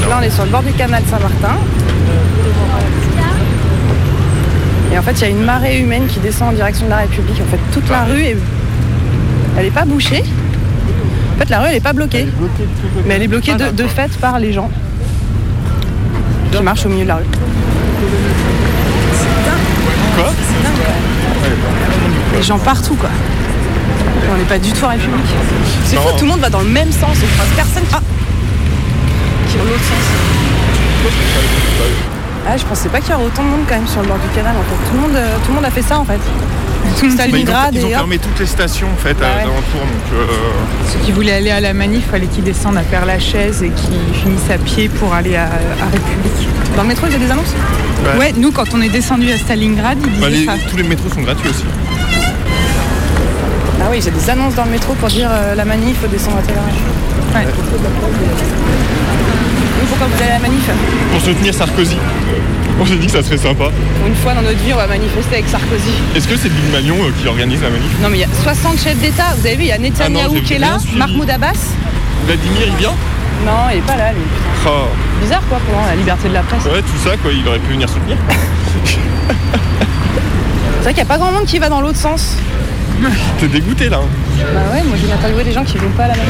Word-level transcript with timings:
Donc 0.00 0.10
là, 0.10 0.18
on 0.20 0.22
est 0.22 0.30
sur 0.30 0.44
le 0.44 0.50
bord 0.50 0.62
du 0.62 0.72
canal 0.72 1.02
Saint-Martin. 1.10 1.56
Et 4.92 4.98
en 4.98 5.02
fait, 5.02 5.12
il 5.12 5.20
y 5.22 5.24
a 5.24 5.28
une 5.28 5.42
marée 5.44 5.80
humaine 5.80 6.06
qui 6.06 6.20
descend 6.20 6.50
en 6.50 6.52
direction 6.52 6.84
de 6.86 6.90
la 6.90 6.98
République. 6.98 7.40
En 7.40 7.50
fait, 7.50 7.58
toute 7.72 7.88
la 7.90 8.04
rue, 8.04 8.22
est... 8.22 8.36
elle 9.56 9.64
n'est 9.64 9.70
pas 9.70 9.84
bouchée. 9.84 10.22
En 11.34 11.38
fait, 11.40 11.50
la 11.50 11.60
rue, 11.60 11.66
elle 11.68 11.74
n'est 11.74 11.80
pas 11.80 11.92
bloquée. 11.92 12.28
Mais 13.06 13.14
elle 13.14 13.22
est 13.22 13.28
bloquée 13.28 13.54
de, 13.54 13.70
de 13.70 13.86
fait 13.88 14.10
par 14.18 14.38
les 14.38 14.52
gens 14.52 14.70
qui 16.52 16.62
marchent 16.62 16.86
au 16.86 16.88
milieu 16.88 17.02
de 17.02 17.08
la 17.08 17.16
rue. 17.16 17.24
Quoi 20.16 20.32
Les 22.36 22.42
gens 22.42 22.58
partout, 22.58 22.94
quoi. 22.94 23.10
On 24.32 24.36
n'est 24.38 24.44
pas 24.44 24.58
du 24.58 24.70
tout 24.72 24.84
en 24.84 24.90
République. 24.90 25.34
C'est 25.84 25.96
fou, 25.96 26.08
tout 26.16 26.24
le 26.24 26.30
monde 26.30 26.40
va 26.40 26.50
dans 26.50 26.60
le 26.60 26.68
même 26.68 26.92
sens. 26.92 27.16
On 27.22 27.34
croise 27.34 27.48
personne 27.56 27.82
qui... 27.82 28.13
l'autre 29.62 29.84
sens. 29.84 30.04
Ah, 32.46 32.56
je 32.58 32.64
pensais 32.64 32.88
pas 32.88 33.00
qu'il 33.00 33.10
y 33.10 33.14
aurait 33.14 33.24
autant 33.24 33.42
de 33.42 33.48
monde 33.48 33.60
quand 33.68 33.74
même 33.76 33.86
sur 33.86 34.02
le 34.02 34.08
bord 34.08 34.18
du 34.18 34.28
canal. 34.36 34.52
En 34.56 34.62
fait, 34.62 34.90
tout 34.90 34.94
le 34.96 35.00
monde, 35.00 35.16
euh, 35.16 35.36
tout 35.44 35.48
le 35.50 35.54
monde 35.54 35.64
a 35.64 35.70
fait 35.70 35.82
ça 35.82 35.98
en 35.98 36.04
fait. 36.04 36.18
Tout 36.18 36.20
Bah, 36.20 37.00
ils 37.00 37.06
ont, 37.06 37.14
Stalingrad 37.16 37.74
ils 37.74 37.84
ont 37.84 37.88
et 37.88 37.92
hop. 37.92 37.98
fermé 38.00 38.18
toutes 38.18 38.38
les 38.38 38.46
stations 38.46 38.86
en 38.92 38.96
fait 39.02 39.14
Bah 39.18 39.26
à 39.26 39.38
ouais. 39.38 39.44
Donc, 39.44 39.54
euh, 40.12 40.26
Ceux 40.92 40.98
qui 41.00 41.12
voulaient 41.12 41.32
aller 41.32 41.50
à 41.50 41.60
la 41.60 41.72
manif, 41.72 42.04
fallait 42.10 42.26
qu'ils 42.26 42.44
descendent 42.44 42.76
à 42.76 42.82
Père 42.82 43.06
Lachaise 43.06 43.62
et 43.62 43.70
qu'ils 43.70 44.14
finissent 44.14 44.50
à 44.50 44.58
pied 44.58 44.88
pour 44.90 45.14
aller 45.14 45.34
à, 45.36 45.44
à 45.44 45.86
République. 45.90 46.48
Dans 46.76 46.82
le 46.82 46.88
métro, 46.88 47.06
il 47.06 47.12
y 47.12 47.16
a 47.16 47.18
des 47.18 47.30
annonces 47.30 47.54
Ouais. 48.04 48.18
Ouais, 48.18 48.34
nous 48.36 48.52
quand 48.52 48.74
on 48.74 48.82
est 48.82 48.90
descendu 48.90 49.30
à 49.32 49.38
Stalingrad, 49.38 49.96
ils 50.04 50.20
bah, 50.20 50.28
disaient 50.28 50.40
les- 50.40 50.46
ça. 50.46 50.52
tous 50.70 50.76
les 50.76 50.82
métros 50.82 51.08
sont 51.08 51.22
gratuits 51.22 51.48
aussi. 51.48 51.64
Ah 53.80 53.86
oui, 53.90 54.00
j'ai 54.04 54.10
des 54.10 54.28
annonces 54.30 54.54
dans 54.54 54.64
le 54.66 54.70
métro 54.72 54.92
pour 54.94 55.08
dire 55.08 55.30
euh, 55.32 55.54
la 55.54 55.64
manif, 55.64 55.96
faut 56.02 56.06
descendre 56.08 56.36
à. 56.38 57.38
Ouais. 57.38 57.46
Vous, 59.84 59.90
pourquoi 59.90 60.06
vous 60.06 60.22
allez 60.22 60.30
à 60.32 60.34
la 60.34 60.38
manif 60.40 60.64
Pour 61.12 61.20
soutenir 61.20 61.52
Sarkozy. 61.54 61.96
On 62.80 62.86
s'est 62.86 62.96
dit 62.96 63.06
que 63.06 63.12
ça 63.12 63.22
serait 63.22 63.36
sympa. 63.38 63.64
Une 64.06 64.14
fois 64.16 64.32
dans 64.34 64.42
notre 64.42 64.58
vie, 64.58 64.72
on 64.72 64.76
va 64.76 64.86
manifester 64.86 65.34
avec 65.36 65.48
Sarkozy. 65.48 65.92
Est-ce 66.16 66.26
que 66.26 66.36
c'est 66.36 66.48
Big 66.48 66.72
Malion 66.72 66.96
euh, 67.02 67.10
qui 67.20 67.28
organise 67.28 67.60
la 67.62 67.70
manif? 67.70 67.90
Non 68.02 68.08
mais 68.08 68.18
il 68.18 68.20
y 68.20 68.24
a 68.24 68.28
60 68.42 68.80
chefs 68.80 68.98
d'État. 68.98 69.34
Vous 69.38 69.46
avez 69.46 69.56
vu, 69.56 69.62
il 69.64 69.68
y 69.68 69.72
a 69.72 69.78
Netanyahou 69.78 70.30
Ah 70.32 70.34
non, 70.34 70.40
qui 70.42 70.54
est 70.54 70.58
là. 70.58 70.78
Mahmoud 70.96 71.28
Abbas. 71.30 71.52
Vladimir, 72.26 72.62
il 72.66 72.76
vient? 72.76 72.94
Non, 73.44 73.52
il 73.72 73.78
est 73.78 73.82
pas 73.82 73.96
là, 73.96 74.12
lui. 74.12 74.22
Oh, 74.66 74.70
Bizarre 75.22 75.42
quoi 75.48 75.58
pour 75.58 75.80
la 75.86 75.94
liberté 75.94 76.28
de 76.28 76.34
la 76.34 76.40
presse. 76.42 76.64
Ouais, 76.64 76.80
tout 76.82 76.98
ça, 77.08 77.16
quoi, 77.18 77.30
il 77.32 77.46
aurait 77.46 77.58
pu 77.58 77.72
venir 77.72 77.88
soutenir. 77.88 78.16
C'est 80.78 80.82
vrai 80.82 80.94
qu'il 80.94 80.94
n'y 80.94 81.00
a 81.02 81.04
pas 81.06 81.18
grand 81.18 81.30
monde 81.32 81.46
qui 81.46 81.58
va 81.58 81.68
dans 81.68 81.80
l'autre 81.80 81.98
sens. 81.98 82.36
T'es 83.38 83.48
dégoûté 83.48 83.88
là. 83.88 83.98
hein. 83.98 84.08
Bah 84.54 84.60
ouais, 84.72 84.82
moi 84.84 84.96
j'ai 85.00 85.12
interviewé 85.12 85.44
des 85.44 85.52
gens 85.52 85.64
qui 85.64 85.76
vont 85.78 85.88
pas 85.96 86.04
à 86.04 86.08
la 86.08 86.14
manif. 86.14 86.28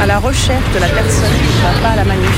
À 0.00 0.06
la 0.06 0.18
recherche 0.18 0.64
de 0.74 0.78
la 0.78 0.88
personne 0.88 1.32
qui 1.32 1.62
va 1.62 1.80
pas 1.82 1.94
à 1.94 1.96
la 1.96 2.04
manif. 2.04 2.30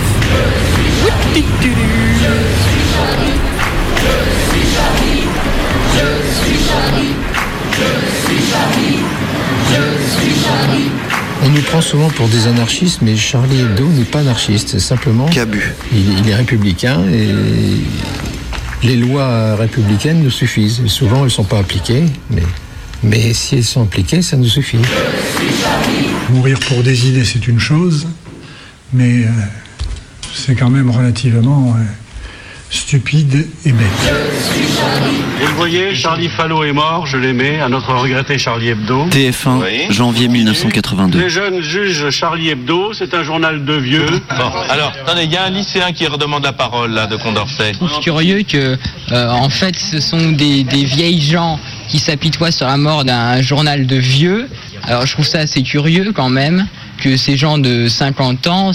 On 11.44 11.48
nous 11.48 11.62
prend 11.62 11.80
souvent 11.80 12.08
pour 12.10 12.28
des 12.28 12.46
anarchistes, 12.46 13.00
mais 13.02 13.16
Charlie 13.16 13.60
Hebdo 13.60 13.86
n'est 13.86 14.04
pas 14.04 14.20
anarchiste, 14.20 14.70
c'est 14.70 14.80
simplement 14.80 15.26
Cabu. 15.26 15.74
il, 15.92 16.18
il 16.20 16.28
est 16.28 16.34
républicain 16.34 17.02
et 17.12 17.28
les 18.82 18.96
lois 18.96 19.56
républicaines 19.56 20.22
nous 20.22 20.30
suffisent. 20.30 20.82
Et 20.84 20.88
souvent, 20.88 21.18
elles 21.18 21.24
ne 21.24 21.28
sont 21.28 21.44
pas 21.44 21.58
appliquées, 21.58 22.04
mais, 22.30 22.42
mais 23.02 23.32
si 23.34 23.56
elles 23.56 23.64
sont 23.64 23.82
appliquées, 23.82 24.22
ça 24.22 24.36
nous 24.36 24.48
suffit. 24.48 24.78
Mourir 26.30 26.58
pour 26.60 26.82
des 26.82 27.08
idées, 27.08 27.24
c'est 27.24 27.48
une 27.48 27.58
chose, 27.58 28.06
mais 28.92 29.24
euh, 29.24 29.28
c'est 30.34 30.54
quand 30.54 30.68
même 30.68 30.90
relativement 30.90 31.74
euh, 31.78 31.82
stupide 32.70 33.46
et 33.64 33.72
bête. 33.72 33.86
Vous 35.40 35.46
le 35.46 35.52
voyez, 35.54 35.94
Charlie 35.94 36.28
Fallot 36.28 36.64
est 36.64 36.72
mort, 36.72 37.06
je 37.06 37.16
l'aimais, 37.16 37.60
à 37.60 37.68
notre 37.70 37.94
regretté 37.94 38.36
Charlie 38.38 38.68
Hebdo. 38.68 39.06
TF1, 39.08 39.62
Oui. 39.62 39.86
janvier 39.94 40.28
1982. 40.28 41.18
Les 41.18 41.30
jeunes 41.30 41.62
jugent 41.62 42.10
Charlie 42.10 42.50
Hebdo, 42.50 42.92
c'est 42.92 43.14
un 43.14 43.22
journal 43.22 43.64
de 43.64 43.74
vieux. 43.74 44.06
Bon, 44.38 44.50
alors, 44.68 44.92
attendez, 45.06 45.24
il 45.24 45.32
y 45.32 45.36
a 45.36 45.44
un 45.44 45.50
lycéen 45.50 45.92
qui 45.92 46.06
redemande 46.06 46.44
la 46.44 46.52
parole, 46.52 46.90
là, 46.92 47.06
de 47.06 47.16
Condorcet. 47.16 47.72
Je 47.72 47.78
trouve 47.78 48.00
curieux 48.00 48.42
que, 48.42 48.76
euh, 49.12 49.30
en 49.30 49.48
fait, 49.48 49.76
ce 49.76 49.98
sont 50.00 50.32
des, 50.32 50.62
des 50.64 50.84
vieilles 50.84 51.22
gens 51.22 51.58
qui 51.88 51.98
s'apitoient 51.98 52.52
sur 52.52 52.66
la 52.66 52.76
mort 52.76 53.04
d'un 53.04 53.40
journal 53.40 53.86
de 53.86 53.96
vieux. 53.96 54.48
Alors, 54.84 55.06
je 55.06 55.12
trouve 55.14 55.26
ça 55.26 55.38
assez 55.38 55.62
curieux 55.62 56.12
quand 56.14 56.28
même 56.28 56.66
que 56.98 57.16
ces 57.16 57.36
gens 57.36 57.58
de 57.58 57.88
50 57.88 58.46
ans, 58.48 58.72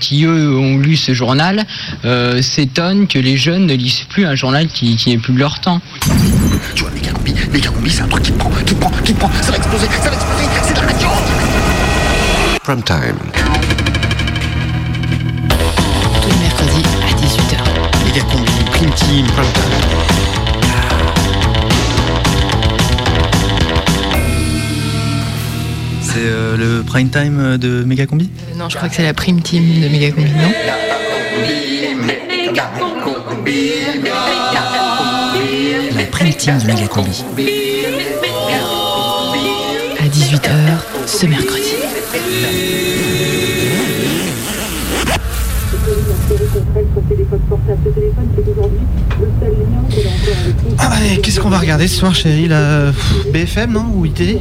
qui 0.00 0.24
eux 0.24 0.56
ont 0.56 0.76
lu 0.76 0.96
ce 0.96 1.14
journal, 1.14 1.64
euh, 2.04 2.42
s'étonnent 2.42 3.06
que 3.06 3.18
les 3.18 3.36
jeunes 3.36 3.66
ne 3.66 3.74
lisent 3.74 4.04
plus 4.08 4.26
un 4.26 4.34
journal 4.34 4.66
qui, 4.66 4.96
qui 4.96 5.10
n'est 5.10 5.18
plus 5.18 5.32
de 5.32 5.38
leur 5.38 5.60
temps. 5.60 5.80
Tu 6.74 6.82
vois, 6.82 6.90
méga 6.92 7.12
combi, 7.12 7.34
méga 7.52 7.70
combi, 7.70 7.90
c'est 7.90 8.02
un 8.02 8.08
truc 8.08 8.24
qui 8.24 8.32
prend, 8.32 8.50
qui 8.66 8.74
prend, 8.74 8.90
qui 9.04 9.12
prend, 9.12 9.30
ça 9.40 9.52
va 9.52 9.56
exploser, 9.56 9.86
ça 10.02 10.10
va 10.10 10.16
exploser, 10.16 10.44
c'est 10.62 10.74
de 10.74 10.80
la 10.80 10.86
radio 10.86 11.08
Prime 12.62 12.82
time. 12.82 13.16
Tous 16.22 16.28
les 16.28 16.36
mercredis 16.36 16.84
à 17.02 17.12
18h. 17.14 18.04
Méga 18.04 18.22
combi, 18.22 18.52
prime 18.72 18.90
team, 18.94 19.26
prime 19.26 19.52
time. 19.52 20.29
C'est 26.12 26.18
euh, 26.18 26.56
le 26.56 26.82
prime 26.82 27.08
time 27.08 27.56
de 27.56 27.84
Megacombi? 27.84 28.30
Non, 28.56 28.68
je 28.68 28.76
crois 28.76 28.88
que 28.88 28.96
c'est 28.96 29.04
la 29.04 29.14
prime 29.14 29.40
team 29.42 29.62
de 29.80 29.86
Megacombi, 29.88 30.28
non? 30.32 30.50
La 35.96 36.04
prime 36.06 36.34
team 36.34 36.58
de 36.58 36.66
Megacombi. 36.66 37.24
À 40.00 40.08
18h 40.08 40.50
ce 41.06 41.26
mercredi. 41.26 41.74
Ah 50.78 50.90
ouais, 50.90 51.18
qu'est-ce 51.20 51.40
qu'on 51.40 51.48
va 51.48 51.58
regarder 51.58 51.88
ce 51.88 51.96
soir, 51.96 52.14
chérie 52.14 52.48
Pff, 52.48 53.32
BFM, 53.32 53.72
non 53.72 53.86
Ou 53.94 54.06
IT 54.06 54.40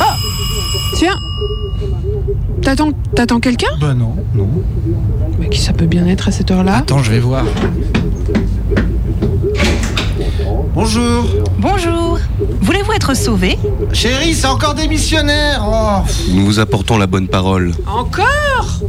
Ah! 0.00 0.14
Tiens! 0.94 1.16
T'attends, 2.62 2.92
t'attends 3.14 3.40
quelqu'un? 3.40 3.70
Bah 3.80 3.94
non, 3.94 4.14
non. 4.34 4.48
Mais 5.40 5.48
qui 5.48 5.60
ça 5.60 5.72
peut 5.72 5.86
bien 5.86 6.06
être 6.06 6.28
à 6.28 6.30
cette 6.30 6.50
heure-là? 6.50 6.76
Attends, 6.76 7.02
je 7.02 7.10
vais 7.10 7.18
voir. 7.18 7.44
Bonjour. 10.74 11.26
Bonjour. 11.58 12.18
Voulez-vous 12.60 12.92
être 12.92 13.14
sauvé? 13.16 13.58
Chérie, 13.92 14.34
c'est 14.34 14.46
encore 14.46 14.74
des 14.74 14.88
missionnaires 14.88 15.64
oh. 15.66 16.08
Nous 16.30 16.46
vous 16.46 16.60
apportons 16.60 16.96
la 16.96 17.06
bonne 17.06 17.28
parole. 17.28 17.72
Encore? 17.86 18.81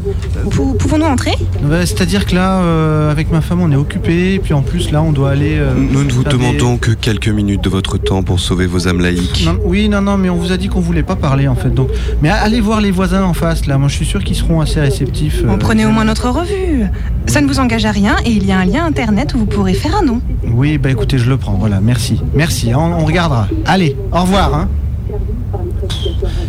Pouvons-nous 0.80 1.06
entrer? 1.06 1.34
Bah, 1.64 1.86
C'est-à-dire 1.86 2.26
que 2.26 2.36
là, 2.36 2.60
euh, 2.62 3.12
avec 3.12 3.32
ma 3.32 3.42
femme, 3.42 3.62
on 3.62 3.72
est 3.72 3.76
occupé, 3.76 4.40
puis 4.44 4.54
en 4.54 4.62
plus, 4.62 4.92
là, 4.92 5.02
on 5.02 5.12
doit 5.12 5.32
aller... 5.32 5.56
euh, 5.58 5.74
Nous 5.76 6.04
ne 6.04 6.12
vous 6.12 6.24
des- 6.24 6.30
demandons 6.32 6.78
que 6.78 6.92
quelques 6.92 7.30
minutes 7.30 7.64
de 7.64 7.70
votre 7.70 7.98
temps 7.98 8.24
pour 8.24 8.40
sauver 8.40 8.66
vos 8.66 8.88
âmes 8.88 9.00
laïques. 9.02 9.44
Non, 9.46 9.58
oui, 9.66 9.88
non, 9.90 10.02
non, 10.02 10.18
mais 10.18 10.30
on 10.30 10.36
vous 10.36 10.52
a 10.52 10.58
dit 10.58 10.68
qu'on 10.68 10.82
voulait 10.82 11.04
pas 11.04 11.16
parler, 11.16 11.48
en 11.48 11.56
fait. 11.56 11.70
Donc, 11.74 11.90
mais 12.22 12.30
allez 12.30 12.60
voir 12.62 12.82
les 12.82 12.92
voisins 12.92 13.24
en 13.24 13.34
face, 13.34 13.66
là. 13.66 13.78
Moi, 13.78 13.88
je 13.88 13.96
suis 13.96 14.06
sûr 14.06 14.24
qu'ils 14.24 14.36
seront 14.36 14.62
assez 14.62 14.80
réceptifs. 14.80 15.42
euh, 15.44 15.50
On 15.50 15.58
prenait 15.58 15.86
au 15.86 15.92
moins 15.92 16.06
notre 16.06 16.30
revue. 16.30 16.84
Ça 17.28 17.42
ne 17.42 17.48
vous 17.48 17.60
engage 17.60 17.86
à 17.86 17.92
rien 17.92 18.16
et 18.26 18.32
il 18.32 18.46
y 18.46 18.52
a 18.52 18.60
un 18.60 18.66
lien 18.66 18.86
internet 18.86 19.34
où 19.34 19.40
vous 19.40 19.46
pourrez 19.46 19.74
faire 19.74 19.96
un 19.98 20.04
nom. 20.06 20.20
Oui, 20.52 20.78
bah 20.78 20.90
écoutez, 20.92 21.18
je 21.18 21.30
le 21.30 21.38
prends, 21.38 21.54
voilà, 21.54 21.80
merci. 21.82 22.22
Merci, 22.36 22.72
hein, 22.72 22.78
on, 22.80 23.02
on 23.02 23.06
regardera. 23.06 23.48
Allez, 23.66 23.96
au 24.12 24.22
revoir. 24.22 24.54
Hein. 24.54 24.70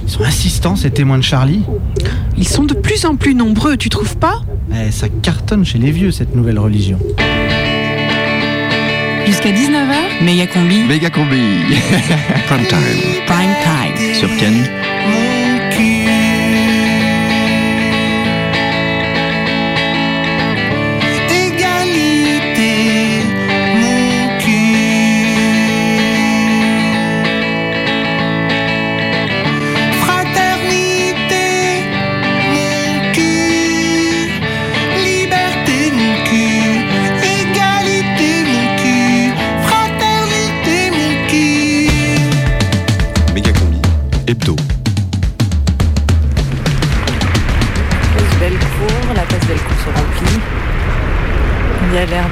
Ils 0.07 0.11
sont 0.11 0.23
insistants, 0.23 0.77
ces 0.77 0.91
témoins 0.91 1.19
de 1.19 1.23
Charlie. 1.23 1.63
Ils 2.45 2.49
sont 2.49 2.65
de 2.65 2.75
plus 2.75 3.07
en 3.07 3.17
plus 3.17 3.35
nombreux, 3.35 3.79
tu 3.79 3.89
trouves 3.89 4.19
pas 4.19 4.43
Eh, 4.71 4.91
ça 4.91 5.07
cartonne 5.23 5.65
chez 5.65 5.79
les 5.79 5.91
vieux, 5.91 6.11
cette 6.11 6.37
nouvelle 6.37 6.59
religion. 6.59 6.99
Jusqu'à 9.25 9.51
19h, 9.51 10.23
Megacombi. 10.23 10.83
Megacombi. 10.83 11.41
Prime 12.47 12.67
time. 12.67 12.79
Prime 13.25 13.55
time. 13.65 14.15
Sur 14.15 14.29
Ken. 14.37 14.53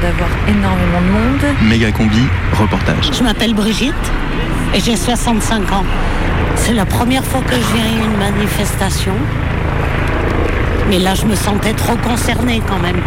D'avoir 0.02 0.28
énormément 0.48 1.00
de 1.00 1.12
monde. 1.12 1.56
Méga 1.62 1.92
combi, 1.92 2.24
reportage. 2.52 3.10
Je 3.12 3.22
m'appelle 3.22 3.54
Brigitte 3.54 3.94
et 4.74 4.80
j'ai 4.80 4.96
65 4.96 5.72
ans. 5.72 5.84
C'est 6.56 6.74
la 6.74 6.84
première 6.84 7.24
fois 7.24 7.40
que 7.40 7.54
je 7.54 7.74
viens 7.74 7.84
à 7.84 8.04
une 8.04 8.18
manifestation. 8.18 9.14
Mais 10.90 10.98
là, 10.98 11.14
je 11.14 11.24
me 11.24 11.34
sentais 11.34 11.72
trop 11.72 11.96
concernée 11.96 12.60
quand 12.68 12.78
même. 12.78 13.00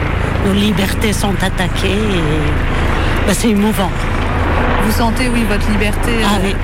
Nos 0.46 0.54
libertés 0.54 1.14
sont 1.14 1.36
attaquées 1.44 1.92
et 1.92 3.28
bah, 3.28 3.34
c'est 3.34 3.50
émouvant. 3.50 3.92
Vous 4.86 4.92
sentez, 4.92 5.30
oui, 5.30 5.44
votre 5.50 5.70
liberté 5.70 6.12
Ah 6.24 6.38
euh, 6.38 6.46
oui. 6.46 6.56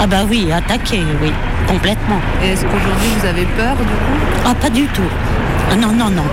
Ah 0.00 0.06
bah 0.06 0.24
oui, 0.28 0.48
attaquée, 0.52 1.02
oui, 1.22 1.32
complètement. 1.66 2.20
Et 2.42 2.50
est-ce 2.50 2.62
qu'aujourd'hui 2.62 3.08
vous 3.18 3.26
avez 3.26 3.44
peur 3.56 3.74
du 3.76 3.82
coup? 3.82 4.42
Ah 4.46 4.54
pas 4.54 4.70
du 4.70 4.86
tout. 4.86 5.02
Ah 5.70 5.76
non, 5.76 5.92
non, 5.92 6.08
non. 6.10 6.24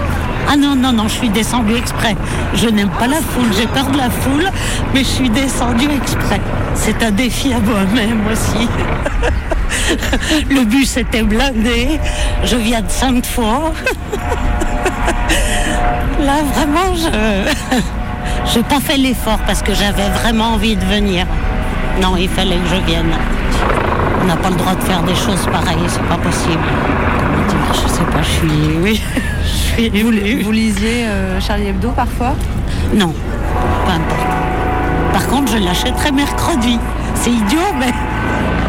Ah 0.47 0.55
non, 0.57 0.75
non, 0.75 0.91
non, 0.93 1.07
je 1.07 1.13
suis 1.13 1.29
descendue 1.29 1.75
exprès. 1.75 2.15
Je 2.53 2.67
n'aime 2.67 2.89
pas 2.89 3.07
la 3.07 3.17
foule, 3.17 3.51
j'ai 3.57 3.67
peur 3.67 3.87
de 3.87 3.97
la 3.97 4.09
foule, 4.09 4.49
mais 4.93 4.99
je 4.99 5.09
suis 5.09 5.29
descendue 5.29 5.89
exprès. 5.91 6.39
C'est 6.75 7.03
un 7.03 7.11
défi 7.11 7.53
à 7.53 7.59
moi-même 7.59 8.21
aussi. 8.31 8.67
Le 10.49 10.63
bus 10.65 10.97
était 10.97 11.23
blindé, 11.23 11.99
je 12.43 12.55
viens 12.55 12.81
de 12.81 12.89
cinq 12.89 13.25
fois. 13.25 13.73
Là, 16.25 16.35
vraiment, 16.53 16.95
je 16.95 18.57
n'ai 18.57 18.63
pas 18.63 18.79
fait 18.79 18.97
l'effort 18.97 19.39
parce 19.45 19.61
que 19.61 19.73
j'avais 19.73 20.09
vraiment 20.21 20.53
envie 20.53 20.75
de 20.75 20.85
venir. 20.85 21.25
Non, 22.01 22.15
il 22.17 22.29
fallait 22.29 22.57
que 22.57 22.67
je 22.69 22.81
vienne. 22.85 23.11
On 24.21 24.25
n'a 24.25 24.35
pas 24.35 24.49
le 24.49 24.55
droit 24.55 24.75
de 24.75 24.83
faire 24.83 25.01
des 25.03 25.15
choses 25.15 25.45
pareilles, 25.51 25.77
c'est 25.87 26.03
pas 26.03 26.17
possible. 26.17 26.63
Je 27.73 27.87
sais 27.89 28.03
pas, 28.11 28.21
je 28.21 28.29
suis. 28.29 28.77
Oui, 28.81 29.01
je 29.43 29.47
suis. 29.47 29.89
Vous, 30.01 30.43
vous 30.45 30.51
lisiez 30.51 31.05
euh, 31.07 31.39
Charlie 31.41 31.67
Hebdo 31.67 31.89
parfois? 31.91 32.33
Non, 32.93 33.13
peu 33.85 33.91
importe. 33.91 34.27
Par 35.13 35.27
contre, 35.27 35.51
je 35.53 35.57
l'achèterai 35.57 36.11
mercredi. 36.11 36.77
C'est 37.15 37.31
idiot, 37.31 37.73
mais 37.79 37.91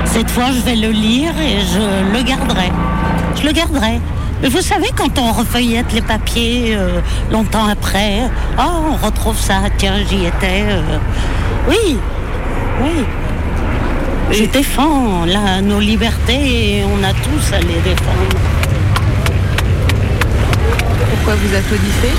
cette 0.04 0.30
fois, 0.30 0.46
je 0.52 0.60
vais 0.60 0.76
le 0.76 0.90
lire 0.90 1.32
et 1.40 1.58
je 1.60 2.12
le 2.16 2.22
garderai. 2.22 2.70
Je 3.40 3.46
le 3.46 3.52
garderai. 3.52 4.00
Mais 4.42 4.48
vous 4.48 4.60
savez, 4.60 4.88
quand 4.96 5.18
on 5.18 5.32
refeuillette 5.32 5.92
les 5.92 6.02
papiers 6.02 6.74
euh, 6.76 7.00
longtemps 7.32 7.66
après, 7.66 8.20
ah, 8.58 8.68
on 8.92 9.04
retrouve 9.04 9.38
ça, 9.38 9.54
tiens, 9.78 9.94
j'y 10.08 10.26
étais. 10.26 10.64
euh. 10.68 10.98
Oui, 11.68 11.98
oui. 12.82 13.04
Je 14.30 14.44
défends 14.44 15.24
là, 15.24 15.60
nos 15.62 15.80
libertés 15.80 16.78
et 16.78 16.84
on 16.84 17.02
a 17.04 17.12
tous 17.12 17.52
à 17.54 17.58
les 17.60 17.80
défendre. 17.80 18.36
Pourquoi 21.16 21.34
vous 21.34 21.54
applaudissez 21.54 22.12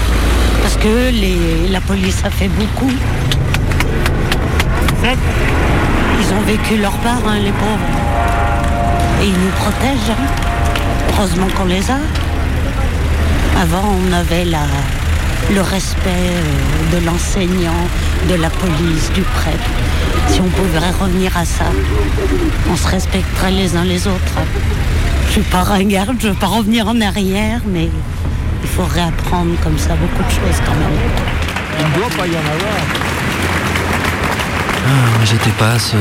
Parce 0.62 0.76
que 0.78 1.10
les, 1.12 1.70
la 1.72 1.82
police 1.82 2.22
a 2.26 2.30
fait 2.30 2.50
beaucoup. 2.50 2.92
Ils 6.20 6.34
ont 6.34 6.42
vécu 6.42 6.78
leur 6.78 6.92
part, 6.98 7.22
hein, 7.28 7.40
les 7.42 7.52
pauvres. 7.52 7.80
Et 9.22 9.26
ils 9.28 9.32
nous 9.32 9.52
protègent. 9.58 10.12
hein. 10.12 10.26
Heureusement 11.18 11.48
qu'on 11.56 11.66
les 11.66 11.90
a. 11.90 12.00
Avant, 13.62 13.96
on 14.08 14.14
avait 14.14 14.46
la, 14.46 14.66
le 15.54 15.62
respect 15.62 16.10
euh, 16.10 17.00
de 17.00 17.06
l'enseignant, 17.06 17.88
de 18.30 18.36
la 18.36 18.50
police, 18.50 19.10
du 19.16 19.22
prêtre. 19.22 19.70
Si 20.30 20.42
on 20.42 20.50
pouvait 20.50 20.80
revenir 21.00 21.36
à 21.38 21.46
ça, 21.46 21.66
on 22.72 22.76
se 22.76 22.88
respecterait 22.88 23.52
les 23.52 23.76
uns 23.76 23.84
les 23.86 24.06
autres. 24.08 24.38
Je 25.28 25.32
suis 25.34 25.42
pas 25.42 25.64
ringarde, 25.64 26.18
je 26.20 26.28
veux 26.28 26.34
pas 26.34 26.48
revenir 26.48 26.88
en 26.88 27.00
arrière, 27.02 27.62
mais 27.66 27.90
il 28.64 28.70
faut 28.70 28.86
réapprendre 28.86 29.52
comme 29.64 29.78
ça 29.78 29.96
beaucoup 29.96 30.24
de 30.24 30.30
choses 30.30 30.60
quand 30.66 30.76
même. 30.76 31.00
Il 31.80 31.86
ne 31.86 31.94
doit 32.00 32.10
pas 32.18 32.26
y 32.28 32.32
en 32.32 32.40
avoir. 32.40 32.78
Ah, 34.90 35.26
J'étais 35.26 35.50
pas 35.52 35.72
à 35.72 35.80
ce, 35.80 35.98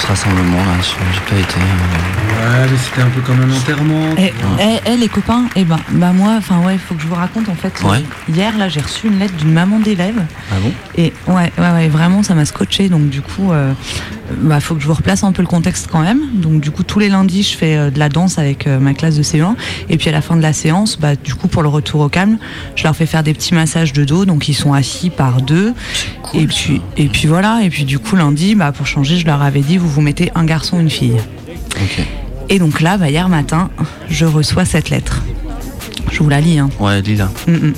ce 0.00 0.06
rassemblement 0.08 0.58
là, 0.58 0.72
j'ai 0.82 1.20
pas 1.34 1.40
été. 1.40 1.54
euh, 1.60 2.34
Ouais, 2.64 2.68
mais 2.70 2.76
c'était 2.76 3.02
un 3.02 3.08
peu 3.10 3.20
comme 3.20 3.40
un 3.40 3.56
enterrement. 3.56 4.14
Eh, 4.18 4.32
eh, 4.60 4.80
eh, 4.86 4.96
les 4.96 5.08
copains, 5.08 5.44
eh 5.54 5.64
ben, 5.64 5.78
bah 5.90 6.12
moi, 6.12 6.34
enfin 6.38 6.58
ouais, 6.58 6.74
il 6.74 6.78
faut 6.80 6.94
que 6.94 7.00
je 7.02 7.06
vous 7.06 7.14
raconte 7.14 7.48
en 7.48 7.54
fait. 7.54 7.72
Ouais. 7.84 8.02
hier 8.28 8.58
là, 8.58 8.68
j'ai 8.68 8.80
reçu 8.80 9.06
une 9.06 9.18
lettre 9.20 9.34
d'une 9.34 9.52
maman 9.52 9.78
d'élève. 9.78 10.20
Ah 10.50 10.56
bon? 10.60 10.72
Et 10.96 11.12
ouais, 11.28 11.52
ouais, 11.58 11.70
ouais, 11.70 11.88
vraiment, 11.88 12.22
ça 12.24 12.34
m'a 12.34 12.44
scotché. 12.44 12.88
Donc 12.88 13.08
du 13.08 13.22
coup, 13.22 13.52
euh, 13.52 13.72
bah 14.40 14.60
faut 14.60 14.74
que 14.74 14.80
je 14.80 14.86
vous 14.86 14.94
replace 14.94 15.24
un 15.24 15.32
peu 15.32 15.42
le 15.42 15.48
contexte 15.48 15.88
quand 15.90 16.00
même. 16.00 16.20
Donc 16.34 16.60
du 16.60 16.70
coup, 16.70 16.82
tous 16.82 16.98
les 16.98 17.08
lundis, 17.08 17.42
je 17.42 17.56
fais 17.56 17.76
euh, 17.76 17.90
de 17.90 17.98
la 17.98 18.08
danse 18.08 18.38
avec 18.38 18.66
euh, 18.66 18.78
ma 18.78 18.94
classe 18.94 19.16
de 19.16 19.22
C1. 19.22 19.54
Et 19.88 19.96
puis 19.96 20.08
à 20.08 20.12
la 20.12 20.20
fin 20.20 20.36
de 20.36 20.42
la 20.42 20.52
séance, 20.52 20.98
bah 20.98 21.16
du 21.16 21.34
coup, 21.34 21.48
pour 21.48 21.62
le 21.62 21.68
retour 21.68 22.00
au 22.00 22.08
calme, 22.08 22.38
je 22.76 22.84
leur 22.84 22.94
fais 22.96 23.06
faire 23.06 23.22
des 23.22 23.34
petits 23.34 23.54
massages 23.54 23.92
de 23.92 24.04
dos. 24.04 24.24
Donc 24.24 24.48
ils 24.48 24.54
sont 24.54 24.72
assis 24.72 25.10
par 25.10 25.42
deux. 25.42 25.74
et 26.34 26.46
puis 26.46 26.80
et 26.96 27.08
puis 27.08 27.26
voilà. 27.26 27.60
Et 27.62 27.70
puis 27.70 27.84
du 27.84 27.98
coup, 27.98 28.16
lundi, 28.16 28.54
bah 28.54 28.72
pour 28.72 28.86
changer, 28.86 29.16
je 29.16 29.26
leur 29.26 29.42
avais 29.42 29.60
dit, 29.60 29.78
vous 29.78 29.88
vous 29.88 30.02
mettez 30.02 30.30
un 30.34 30.44
garçon, 30.44 30.80
une 30.80 30.90
fille. 30.90 31.16
Et 32.48 32.58
donc 32.58 32.80
là, 32.80 32.98
bah, 32.98 33.10
hier 33.10 33.28
matin, 33.28 33.70
je 34.08 34.26
reçois 34.26 34.64
cette 34.64 34.90
lettre. 34.90 35.22
Je 36.10 36.22
vous 36.22 36.28
la 36.28 36.40
lis. 36.40 36.58
Hein. 36.58 36.70
Ouais, 36.78 37.00
Lila. 37.02 37.30
Mm, 37.48 37.52
mm. 37.52 37.74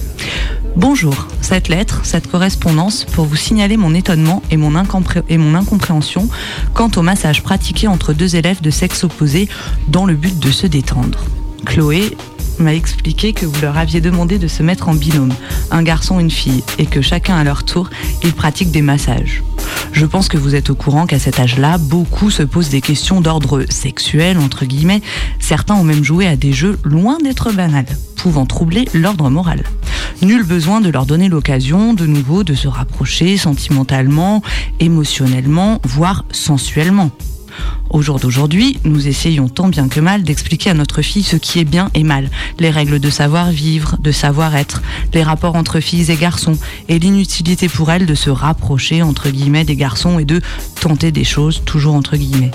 Bonjour, 0.77 1.27
cette 1.41 1.69
lettre, 1.69 2.05
cette 2.05 2.31
correspondance 2.31 3.07
pour 3.07 3.25
vous 3.25 3.35
signaler 3.35 3.79
mon 3.79 3.95
étonnement 3.95 4.43
et 4.51 4.59
mon, 4.59 4.75
incompréhension 4.75 6.29
quant 6.75 6.91
au 6.97 7.01
massage 7.01 7.43
pratiqué 7.43 7.89
entre 7.89 8.13
deux 8.13 8.37
élèves 8.37 8.61
de 8.61 8.69
sexe 8.69 9.03
opposé 9.03 9.49
dans 9.89 10.05
le 10.05 10.13
but 10.13 10.39
de 10.39 10.51
se 10.51 10.67
détendre. 10.67 11.25
Chloé 11.65 12.15
m'a 12.59 12.75
expliqué 12.75 13.33
que 13.33 13.47
vous 13.47 13.61
leur 13.61 13.77
aviez 13.77 14.01
demandé 14.01 14.39
de 14.39 14.49
se 14.49 14.63
mettre 14.63 14.89
en 14.89 14.95
binôme, 14.95 15.35
un 15.71 15.83
garçon, 15.83 16.21
une 16.21 16.31
fille, 16.31 16.63
et 16.79 16.87
que 16.87 17.03
chacun 17.03 17.37
à 17.37 17.45
leur 17.45 17.65
tour, 17.65 17.91
ils 18.23 18.33
pratiquent 18.33 18.71
des 18.71 18.83
massages. 18.83 19.43
Je 19.93 20.07
pense 20.07 20.29
que 20.29 20.37
vous 20.37 20.55
êtes 20.55 20.71
au 20.71 20.75
courant 20.75 21.07
qu'à 21.07 21.19
cet 21.19 21.41
âge-là, 21.41 21.79
beaucoup 21.79 22.31
se 22.31 22.43
posent 22.43 22.69
des 22.69 22.81
questions 22.81 23.21
d'ordre 23.21 23.65
sexuel, 23.71 24.39
entre 24.39 24.65
guillemets. 24.65 25.03
Certains 25.39 25.75
ont 25.75 25.85
même 25.85 26.05
joué 26.05 26.27
à 26.27 26.37
des 26.37 26.53
jeux 26.53 26.79
loin 26.85 27.19
d'être 27.19 27.53
banals, 27.53 27.87
pouvant 28.17 28.47
troubler 28.47 28.87
l'ordre 28.95 29.31
moral. 29.31 29.63
Nul 30.23 30.45
besoin 30.45 30.81
de 30.81 30.91
leur 30.91 31.07
donner 31.07 31.29
l'occasion 31.29 31.95
de 31.95 32.07
nouveau 32.07 32.45
de 32.45 32.55
se 32.55 32.69
rapprocher 32.69 33.37
sentimentalement, 33.37 34.43
émotionnellement, 34.81 35.81
voire 35.85 36.25
sensuellement. 36.31 37.11
Au 37.91 38.03
jour 38.03 38.19
d'aujourd'hui, 38.19 38.79
nous 38.85 39.09
essayons 39.09 39.49
tant 39.49 39.69
bien 39.69 39.89
que 39.89 40.01
mal 40.01 40.23
d'expliquer 40.23 40.71
à 40.71 40.75
notre 40.75 41.03
fille 41.03 41.23
ce 41.23 41.37
qui 41.37 41.61
est 41.61 41.65
bien 41.65 41.91
et 41.95 42.03
mal, 42.03 42.31
les 42.59 42.71
règles 42.71 42.99
de 42.99 43.11
savoir-vivre, 43.11 43.97
de 44.01 44.13
savoir-être, 44.13 44.83
les 45.15 45.23
rapports 45.23 45.57
entre 45.57 45.81
filles 45.81 46.11
et 46.11 46.17
garçons, 46.17 46.59
et 46.89 46.99
l'inutilité 46.99 47.69
pour 47.69 47.91
elle 47.91 48.07
de 48.07 48.15
se 48.15 48.31
rapprocher 48.31 49.03
entre 49.03 49.31
guillemets 49.31 49.65
des 49.65 49.77
garçons 49.77 50.19
et 50.19 50.25
de 50.25 50.41
tenter 50.81 51.13
des 51.13 51.25
choses 51.25 51.63
toujours 51.65 51.95
entre 51.95 52.17
guillemets. 52.17 52.51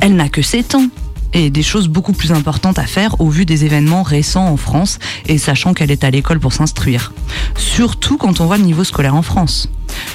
Elle 0.00 0.16
n'a 0.16 0.28
que 0.28 0.42
7 0.42 0.74
ans 0.74 0.88
et 1.34 1.50
des 1.50 1.62
choses 1.62 1.88
beaucoup 1.88 2.12
plus 2.12 2.32
importantes 2.32 2.78
à 2.78 2.86
faire 2.86 3.20
au 3.20 3.28
vu 3.28 3.44
des 3.44 3.64
événements 3.64 4.02
récents 4.02 4.46
en 4.46 4.56
France 4.56 4.98
et 5.26 5.36
sachant 5.36 5.74
qu'elle 5.74 5.90
est 5.90 6.04
à 6.04 6.10
l'école 6.10 6.40
pour 6.40 6.52
s'instruire. 6.52 7.12
Surtout 7.56 8.16
quand 8.16 8.40
on 8.40 8.46
voit 8.46 8.56
le 8.56 8.64
niveau 8.64 8.84
scolaire 8.84 9.14
en 9.14 9.22
France. 9.22 9.68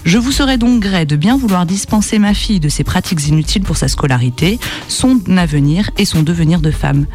Je 0.06 0.18
vous 0.18 0.32
serais 0.32 0.58
donc 0.58 0.80
gré 0.82 1.06
de 1.06 1.16
bien 1.16 1.38
vouloir 1.38 1.66
dispenser 1.66 2.20
ma 2.20 2.34
fille 2.34 2.60
de 2.60 2.70
ces 2.70 2.84
pratiques 2.84 3.28
inutiles 3.28 3.64
pour 3.64 3.78
sa 3.78 3.88
scolarité, 3.88 4.60
son 4.88 5.20
avenir 5.38 5.92
et 5.98 6.06
son 6.06 6.24
devenir 6.24 6.62
de 6.62 6.72
femme. 6.72 7.06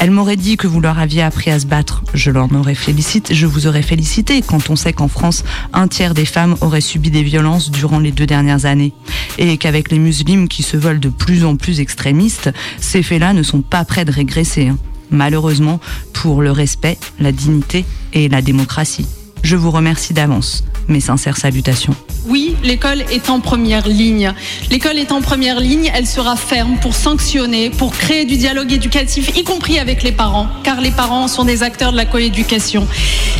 Elle 0.00 0.12
m'aurait 0.12 0.36
dit 0.36 0.56
que 0.56 0.68
vous 0.68 0.80
leur 0.80 0.98
aviez 0.98 1.22
appris 1.22 1.50
à 1.50 1.58
se 1.58 1.66
battre. 1.66 2.04
Je 2.14 2.30
l'en 2.30 2.48
aurais 2.50 2.76
félicité, 2.76 3.34
je 3.34 3.46
vous 3.46 3.66
aurais 3.66 3.82
félicité 3.82 4.42
quand 4.42 4.70
on 4.70 4.76
sait 4.76 4.92
qu'en 4.92 5.08
France, 5.08 5.42
un 5.72 5.88
tiers 5.88 6.14
des 6.14 6.24
femmes 6.24 6.56
auraient 6.60 6.80
subi 6.80 7.10
des 7.10 7.24
violences 7.24 7.70
durant 7.72 7.98
les 7.98 8.12
deux 8.12 8.26
dernières 8.26 8.64
années. 8.64 8.92
Et 9.38 9.56
qu'avec 9.58 9.90
les 9.90 9.98
musulmans 9.98 10.46
qui 10.46 10.62
se 10.62 10.76
veulent 10.76 11.00
de 11.00 11.08
plus 11.08 11.44
en 11.44 11.56
plus 11.56 11.80
extrémistes, 11.80 12.50
ces 12.80 13.02
faits-là 13.02 13.32
ne 13.32 13.42
sont 13.42 13.60
pas 13.60 13.84
près 13.84 14.04
de 14.04 14.12
régresser. 14.12 14.68
hein. 14.68 14.78
Malheureusement, 15.10 15.80
pour 16.12 16.42
le 16.42 16.52
respect, 16.52 16.98
la 17.18 17.32
dignité 17.32 17.84
et 18.12 18.28
la 18.28 18.40
démocratie. 18.40 19.06
Je 19.42 19.56
vous 19.56 19.70
remercie 19.70 20.14
d'avance. 20.14 20.64
Mes 20.88 21.00
sincères 21.00 21.36
salutations. 21.36 21.94
Oui, 22.26 22.56
l'école 22.62 23.02
est 23.10 23.30
en 23.30 23.40
première 23.40 23.88
ligne. 23.88 24.34
L'école 24.70 24.98
est 24.98 25.12
en 25.12 25.22
première 25.22 25.60
ligne, 25.60 25.90
elle 25.94 26.06
sera 26.06 26.36
ferme 26.36 26.76
pour 26.80 26.94
sanctionner, 26.94 27.70
pour 27.70 27.92
créer 27.92 28.26
du 28.26 28.36
dialogue 28.36 28.70
éducatif, 28.72 29.34
y 29.36 29.44
compris 29.44 29.78
avec 29.78 30.02
les 30.02 30.12
parents, 30.12 30.46
car 30.62 30.80
les 30.80 30.90
parents 30.90 31.28
sont 31.28 31.44
des 31.44 31.62
acteurs 31.62 31.92
de 31.92 31.96
la 31.96 32.04
coéducation. 32.04 32.86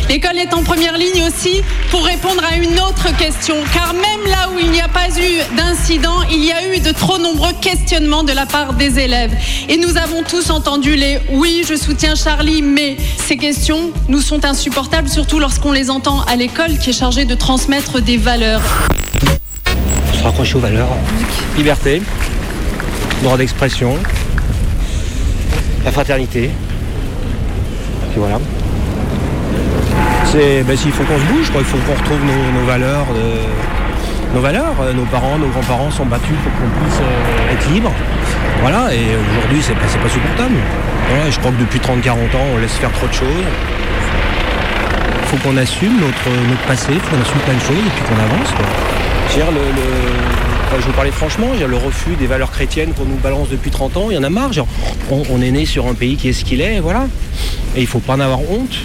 L'école 0.09 0.37
est 0.39 0.55
en 0.55 0.63
première 0.63 0.97
ligne 0.97 1.23
aussi 1.27 1.61
pour 1.91 2.03
répondre 2.03 2.41
à 2.51 2.55
une 2.55 2.79
autre 2.79 3.15
question, 3.15 3.55
car 3.73 3.93
même 3.93 4.25
là 4.27 4.49
où 4.55 4.57
il 4.59 4.71
n'y 4.71 4.81
a 4.81 4.87
pas 4.87 5.09
eu 5.09 5.55
d'incident, 5.55 6.23
il 6.31 6.43
y 6.43 6.51
a 6.51 6.75
eu 6.75 6.79
de 6.79 6.91
trop 6.91 7.19
nombreux 7.19 7.53
questionnements 7.61 8.23
de 8.23 8.31
la 8.31 8.47
part 8.47 8.73
des 8.73 8.97
élèves. 8.97 9.35
Et 9.67 9.77
nous 9.77 9.97
avons 9.97 10.23
tous 10.23 10.49
entendu 10.49 10.95
les 10.95 11.19
oui, 11.31 11.63
je 11.67 11.75
soutiens 11.75 12.15
Charlie, 12.15 12.63
mais 12.63 12.97
ces 13.27 13.37
questions 13.37 13.91
nous 14.07 14.21
sont 14.21 14.45
insupportables, 14.45 15.09
surtout 15.09 15.37
lorsqu'on 15.37 15.71
les 15.71 15.88
entend 15.89 16.21
à 16.23 16.35
l'école 16.35 16.77
qui 16.77 16.89
est 16.91 16.93
chargée 16.93 17.25
de 17.25 17.35
transmettre 17.35 18.01
des 18.01 18.17
valeurs. 18.17 18.61
se 20.13 20.23
raccrocher 20.23 20.55
aux 20.55 20.59
valeurs. 20.59 20.89
Liberté, 21.57 22.01
droit 23.23 23.37
d'expression, 23.37 23.95
la 25.85 25.91
fraternité. 25.91 26.45
Et 28.15 28.19
voilà. 28.19 28.39
C'est, 30.25 30.63
ben, 30.63 30.77
il 30.85 30.91
faut 30.91 31.03
qu'on 31.03 31.17
se 31.17 31.23
bouge, 31.25 31.49
quoi. 31.51 31.61
il 31.61 31.65
faut 31.65 31.77
qu'on 31.77 31.93
retrouve 31.99 32.19
nos, 32.25 32.59
nos 32.59 32.65
valeurs. 32.65 33.05
de- 33.07 33.69
nos 34.35 34.41
valeurs, 34.41 34.75
Euh, 34.81 34.93
nos 34.93 35.05
parents, 35.05 35.39
nos 35.39 35.47
grands-parents 35.47 35.89
sont 35.89 36.05
battus 36.05 36.35
pour 36.43 36.51
qu'on 36.53 36.69
puisse 36.79 36.99
euh, 37.01 37.53
être 37.53 37.67
libre. 37.73 37.91
Voilà, 38.61 38.93
et 38.93 38.99
aujourd'hui 39.31 39.59
c'est 39.65 39.73
pas, 39.73 39.87
c'est 39.87 39.97
pas 39.97 40.09
supportable. 40.09 40.53
Voilà, 41.09 41.31
je 41.31 41.39
crois 41.39 41.49
que 41.51 41.57
depuis 41.59 41.79
30-40 41.79 42.35
ans 42.35 42.45
on 42.53 42.57
laisse 42.59 42.73
faire 42.73 42.91
trop 42.91 43.07
de 43.07 43.13
choses. 43.13 43.43
Il 45.31 45.37
faut 45.37 45.47
qu'on 45.47 45.57
assume 45.57 45.99
notre, 45.99 46.47
notre 46.49 46.61
passé, 46.63 46.87
il 46.91 46.99
faut 46.99 47.15
qu'on 47.15 47.21
assume 47.21 47.39
plein 47.41 47.53
de 47.53 47.59
choses 47.59 47.85
et 47.85 47.89
puis 47.95 48.03
qu'on 48.03 48.19
avance. 48.19 48.49
Quoi. 48.49 48.65
Dire, 49.35 49.45
je 50.79 50.85
vous 50.85 50.91
parlais 50.93 51.11
franchement, 51.11 51.53
dire, 51.55 51.67
le 51.67 51.77
refus 51.77 52.15
des 52.15 52.25
valeurs 52.25 52.49
chrétiennes 52.49 52.93
qu'on 52.93 53.05
nous 53.05 53.17
balance 53.17 53.47
depuis 53.49 53.69
30 53.69 53.97
ans, 53.97 54.07
il 54.09 54.15
y 54.15 54.17
en 54.17 54.23
a 54.23 54.29
marre. 54.31 54.49
On, 55.11 55.41
est 55.41 55.51
né 55.51 55.67
sur 55.67 55.85
un 55.85 55.93
pays 55.93 56.15
qui 56.15 56.29
est 56.29 56.33
ce 56.33 56.43
qu'il 56.43 56.61
est, 56.61 56.79
voilà. 56.79 57.05
Et 57.75 57.81
il 57.81 57.87
faut 57.87 57.99
pas 57.99 58.13
en 58.13 58.19
avoir 58.21 58.39
honte. 58.49 58.75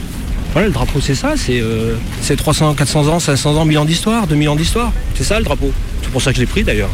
Voilà, 0.52 0.68
le 0.68 0.74
drapeau 0.74 1.00
c'est 1.00 1.14
ça, 1.14 1.32
c'est 1.36 1.60
euh, 1.60 1.94
c'est 2.20 2.36
300, 2.36 2.74
400 2.74 3.08
ans, 3.08 3.20
500 3.20 3.56
ans, 3.56 3.64
1000 3.64 3.78
ans 3.78 3.84
d'histoire, 3.86 4.26
2000 4.26 4.48
ans 4.50 4.56
d'histoire. 4.56 4.92
C'est 5.14 5.24
ça 5.24 5.38
le 5.38 5.44
drapeau. 5.44 5.72
C'est 6.02 6.10
pour 6.10 6.20
ça 6.20 6.30
que 6.30 6.36
je 6.36 6.42
l'ai 6.42 6.46
pris 6.46 6.62
d'ailleurs. 6.62 6.90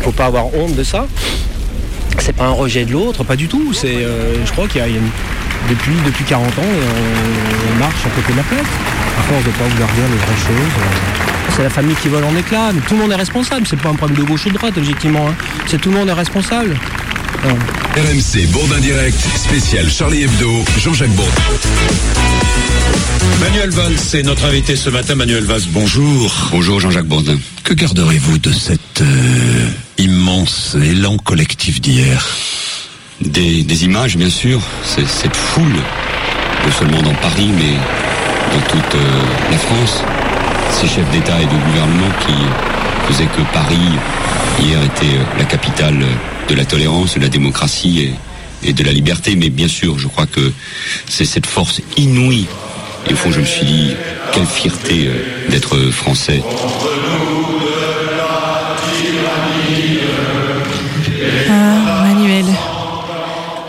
Faut 0.00 0.12
pas 0.12 0.26
avoir 0.26 0.46
honte 0.54 0.74
de 0.74 0.82
ça. 0.82 1.06
C'est 2.18 2.34
pas 2.34 2.46
un 2.46 2.52
rejet 2.52 2.86
de 2.86 2.92
l'autre, 2.92 3.22
pas 3.22 3.36
du 3.36 3.48
tout. 3.48 3.74
C'est, 3.74 3.96
euh, 3.96 4.44
je 4.46 4.52
crois 4.52 4.66
qu'il 4.66 4.82
il 4.86 4.92
y 4.92 4.96
a 4.96 4.98
une- 4.98 5.10
depuis, 5.68 5.92
depuis 6.04 6.24
40 6.24 6.46
ans, 6.58 6.62
on, 6.62 7.74
on 7.74 7.78
marche 7.78 8.04
à 8.06 8.10
côté 8.10 8.32
de 8.32 8.36
la 8.38 8.42
plaque. 8.44 8.60
À 9.18 9.22
force 9.22 9.44
de 9.44 9.50
pas 9.50 9.64
vouloir 9.64 9.88
dire 9.90 10.04
les 10.10 10.16
vraies 10.16 10.42
choses. 10.46 10.72
euh, 10.78 11.52
c'est 11.56 11.62
la 11.64 11.70
famille 11.70 11.96
qui 11.96 12.08
vole 12.08 12.24
en 12.24 12.36
éclats. 12.36 12.70
Mais 12.72 12.80
tout 12.82 12.94
le 12.94 13.00
monde 13.00 13.12
est 13.12 13.16
responsable. 13.16 13.66
C'est 13.68 13.80
pas 13.80 13.88
un 13.90 13.94
problème 13.94 14.18
de 14.18 14.24
gauche 14.24 14.46
ou 14.46 14.50
de 14.50 14.54
droite, 14.54 14.74
objectivement. 14.76 15.28
hein. 15.28 15.34
C'est 15.66 15.80
tout 15.80 15.90
le 15.90 15.96
monde 15.96 16.08
est 16.08 16.12
responsable. 16.12 16.76
RMC 17.96 18.46
Bourdin 18.48 18.78
Direct, 18.80 19.18
spécial 19.36 19.88
Charlie 19.90 20.22
Hebdo, 20.24 20.64
Jean-Jacques 20.78 21.10
Bourdin. 21.10 21.32
Manuel 23.40 23.70
Valls 23.70 23.96
est 24.14 24.22
notre 24.22 24.44
invité 24.46 24.76
ce 24.76 24.90
matin. 24.90 25.14
Manuel 25.14 25.44
Valls, 25.44 25.62
bonjour. 25.70 26.34
Bonjour 26.50 26.80
Jean-Jacques 26.80 27.06
Bourdin. 27.06 27.36
Que 27.64 27.74
garderez-vous 27.74 28.38
de 28.38 28.52
cet 28.52 29.00
euh, 29.00 29.68
immense 29.98 30.76
élan 30.82 31.16
collectif 31.18 31.80
d'hier? 31.80 32.26
Des, 33.20 33.84
images, 33.84 34.16
bien 34.16 34.30
sûr, 34.30 34.60
cette 34.84 35.36
foule, 35.36 35.76
non 36.64 36.72
seulement 36.72 37.02
dans 37.02 37.14
Paris, 37.14 37.50
mais 37.56 37.74
dans 38.52 38.66
toute 38.66 38.94
euh, 38.94 39.22
la 39.50 39.58
France, 39.58 40.02
ces 40.72 40.86
chefs 40.86 41.10
d'État 41.10 41.40
et 41.40 41.46
de 41.46 41.64
gouvernement 41.66 42.10
qui 42.26 42.34
faisaient 43.06 43.26
que 43.26 43.42
Paris, 43.52 43.98
hier, 44.60 44.82
était 44.82 45.16
euh, 45.16 45.38
la 45.38 45.44
capitale 45.44 46.04
de 46.48 46.54
la 46.54 46.64
tolérance, 46.64 47.14
de 47.14 47.20
la 47.20 47.28
démocratie 47.28 48.00
et, 48.62 48.68
et 48.68 48.72
de 48.72 48.84
la 48.84 48.92
liberté. 48.92 49.36
Mais 49.36 49.50
bien 49.50 49.68
sûr, 49.68 49.98
je 49.98 50.08
crois 50.08 50.26
que 50.26 50.52
c'est 51.08 51.24
cette 51.24 51.46
force 51.46 51.80
inouïe. 51.96 52.46
Et 53.08 53.12
au 53.12 53.16
fond, 53.16 53.30
je 53.30 53.40
me 53.40 53.44
suis 53.44 53.66
dit, 53.66 53.90
quelle 54.32 54.46
fierté 54.46 55.06
euh, 55.08 55.50
d'être 55.50 55.76
français. 55.90 56.42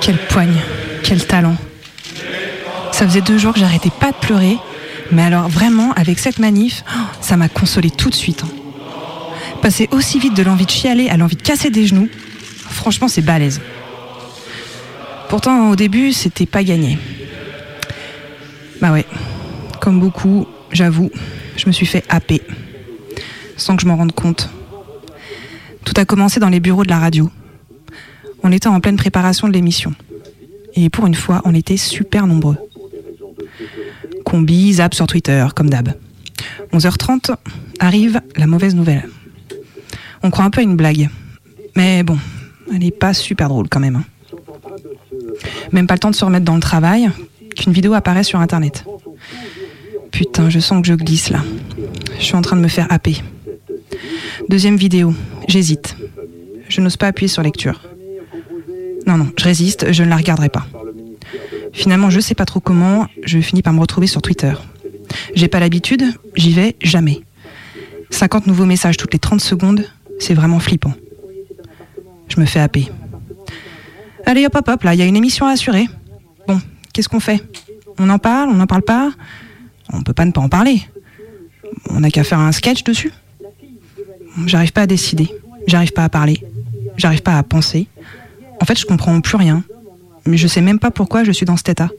Quelle 0.09 0.25
poigne, 0.25 0.59
quel 1.03 1.23
talent. 1.23 1.55
Ça 2.91 3.05
faisait 3.07 3.21
deux 3.21 3.37
jours 3.37 3.53
que 3.53 3.59
j'arrêtais 3.59 3.91
pas 3.91 4.11
de 4.11 4.17
pleurer, 4.17 4.57
mais 5.11 5.21
alors 5.21 5.47
vraiment, 5.49 5.91
avec 5.93 6.17
cette 6.17 6.39
manif, 6.39 6.83
oh, 6.89 6.99
ça 7.21 7.37
m'a 7.37 7.47
consolé 7.47 7.91
tout 7.91 8.09
de 8.09 8.15
suite. 8.15 8.43
hein. 8.43 8.49
Passer 9.61 9.87
aussi 9.91 10.17
vite 10.17 10.35
de 10.35 10.41
l'envie 10.41 10.65
de 10.65 10.71
chialer 10.71 11.09
à 11.09 11.17
l'envie 11.17 11.35
de 11.35 11.43
casser 11.43 11.69
des 11.69 11.85
genoux, 11.85 12.09
franchement, 12.71 13.07
c'est 13.07 13.21
balèze. 13.21 13.61
Pourtant, 15.29 15.69
au 15.69 15.75
début, 15.75 16.11
c'était 16.11 16.47
pas 16.47 16.63
gagné. 16.63 16.97
Bah 18.81 18.91
ouais, 18.91 19.05
comme 19.79 19.99
beaucoup, 19.99 20.47
j'avoue, 20.71 21.11
je 21.55 21.67
me 21.67 21.71
suis 21.71 21.85
fait 21.85 22.03
happer, 22.09 22.41
sans 23.57 23.75
que 23.75 23.83
je 23.83 23.87
m'en 23.87 23.95
rende 23.95 24.13
compte. 24.13 24.49
Tout 25.85 25.93
a 25.97 26.05
commencé 26.05 26.39
dans 26.39 26.49
les 26.49 26.59
bureaux 26.59 26.83
de 26.83 26.89
la 26.89 26.97
radio. 26.97 27.29
On 28.43 28.51
était 28.51 28.67
en 28.67 28.79
pleine 28.79 28.97
préparation 28.97 29.47
de 29.47 29.53
l'émission. 29.53 29.93
Et 30.75 30.89
pour 30.89 31.07
une 31.07 31.15
fois, 31.15 31.41
on 31.45 31.53
était 31.53 31.77
super 31.77 32.27
nombreux. 32.27 32.57
Combi, 34.25 34.73
zap 34.73 34.93
sur 34.93 35.07
Twitter, 35.07 35.45
comme 35.55 35.69
d'hab. 35.69 35.93
11h30, 36.73 37.35
arrive 37.79 38.21
la 38.35 38.47
mauvaise 38.47 38.75
nouvelle. 38.75 39.09
On 40.23 40.29
croit 40.29 40.45
un 40.45 40.49
peu 40.49 40.61
à 40.61 40.63
une 40.63 40.75
blague. 40.75 41.09
Mais 41.75 42.03
bon, 42.03 42.17
elle 42.71 42.79
n'est 42.79 42.91
pas 42.91 43.13
super 43.13 43.49
drôle 43.49 43.67
quand 43.69 43.79
même. 43.79 43.95
hein. 43.97 44.03
Même 45.71 45.87
pas 45.87 45.95
le 45.95 45.99
temps 45.99 46.11
de 46.11 46.15
se 46.15 46.25
remettre 46.25 46.45
dans 46.45 46.55
le 46.55 46.61
travail, 46.61 47.09
qu'une 47.55 47.73
vidéo 47.73 47.93
apparaît 47.93 48.23
sur 48.23 48.39
Internet. 48.39 48.85
Putain, 50.11 50.49
je 50.49 50.59
sens 50.59 50.81
que 50.81 50.87
je 50.87 50.93
glisse 50.93 51.29
là. 51.29 51.43
Je 52.19 52.23
suis 52.23 52.35
en 52.35 52.41
train 52.41 52.55
de 52.55 52.61
me 52.61 52.67
faire 52.67 52.87
happer. 52.91 53.17
Deuxième 54.49 54.75
vidéo, 54.77 55.13
j'hésite. 55.47 55.95
Je 56.67 56.81
n'ose 56.81 56.97
pas 56.97 57.07
appuyer 57.07 57.27
sur 57.27 57.41
lecture. 57.43 57.81
Non, 59.07 59.17
non, 59.17 59.31
je 59.37 59.43
résiste, 59.43 59.91
je 59.91 60.03
ne 60.03 60.09
la 60.09 60.17
regarderai 60.17 60.49
pas. 60.49 60.67
Finalement, 61.73 62.09
je 62.09 62.19
sais 62.19 62.35
pas 62.35 62.45
trop 62.45 62.59
comment, 62.59 63.07
je 63.23 63.39
finis 63.39 63.61
par 63.61 63.73
me 63.73 63.79
retrouver 63.79 64.07
sur 64.07 64.21
Twitter. 64.21 64.53
J'ai 65.35 65.47
pas 65.47 65.59
l'habitude, 65.59 66.03
j'y 66.35 66.51
vais 66.53 66.75
jamais. 66.81 67.21
50 68.09 68.47
nouveaux 68.47 68.65
messages 68.65 68.97
toutes 68.97 69.13
les 69.13 69.19
30 69.19 69.41
secondes, 69.41 69.85
c'est 70.19 70.33
vraiment 70.33 70.59
flippant. 70.59 70.93
Je 72.27 72.39
me 72.39 72.45
fais 72.45 72.59
happer. 72.59 72.89
Allez 74.25 74.45
hop 74.45 74.55
hop 74.55 74.67
hop, 74.67 74.83
là, 74.83 74.93
il 74.93 74.99
y 74.99 75.01
a 75.01 75.05
une 75.05 75.15
émission 75.15 75.45
à 75.45 75.51
assurer. 75.51 75.85
Bon, 76.47 76.59
qu'est-ce 76.93 77.09
qu'on 77.09 77.19
fait? 77.19 77.43
On 77.97 78.09
en 78.09 78.19
parle, 78.19 78.49
on 78.49 78.55
n'en 78.55 78.67
parle 78.67 78.81
pas? 78.81 79.11
On 79.91 80.03
peut 80.03 80.13
pas 80.13 80.25
ne 80.25 80.31
pas 80.31 80.41
en 80.41 80.49
parler. 80.49 80.81
On 81.89 81.99
n'a 82.01 82.09
qu'à 82.09 82.23
faire 82.23 82.39
un 82.39 82.51
sketch 82.51 82.83
dessus? 82.83 83.11
J'arrive 84.45 84.71
pas 84.71 84.81
à 84.81 84.87
décider, 84.87 85.29
j'arrive 85.67 85.91
pas 85.91 86.03
à 86.03 86.09
parler, 86.09 86.41
j'arrive 86.97 87.21
pas 87.21 87.37
à 87.37 87.43
penser. 87.43 87.87
En 88.61 88.65
fait, 88.65 88.77
je 88.77 88.85
comprends 88.85 89.19
plus 89.21 89.37
rien. 89.37 89.63
Mais 90.25 90.37
je 90.37 90.47
sais 90.47 90.61
même 90.61 90.79
pas 90.79 90.91
pourquoi 90.91 91.23
je 91.23 91.31
suis 91.31 91.45
dans 91.45 91.57
cet 91.57 91.69
état. 91.69 91.89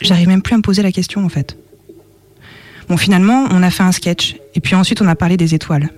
J'arrive 0.00 0.28
même 0.28 0.42
plus 0.42 0.54
à 0.54 0.56
me 0.56 0.62
poser 0.62 0.82
la 0.82 0.92
question 0.92 1.24
en 1.24 1.28
fait. 1.28 1.56
Bon, 2.88 2.96
finalement, 2.96 3.46
on 3.50 3.62
a 3.62 3.70
fait 3.70 3.82
un 3.82 3.92
sketch 3.92 4.36
et 4.54 4.60
puis 4.60 4.74
ensuite 4.74 5.00
on 5.00 5.08
a 5.08 5.14
parlé 5.14 5.36
des 5.36 5.54
étoiles. 5.54 5.90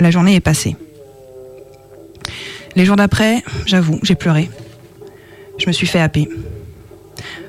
La 0.00 0.10
journée 0.10 0.34
est 0.34 0.40
passée. 0.40 0.76
Les 2.76 2.84
jours 2.84 2.96
d'après, 2.96 3.44
j'avoue, 3.66 4.00
j'ai 4.02 4.16
pleuré. 4.16 4.50
Je 5.58 5.66
me 5.66 5.72
suis 5.72 5.86
fait 5.86 6.00
happer. 6.00 6.28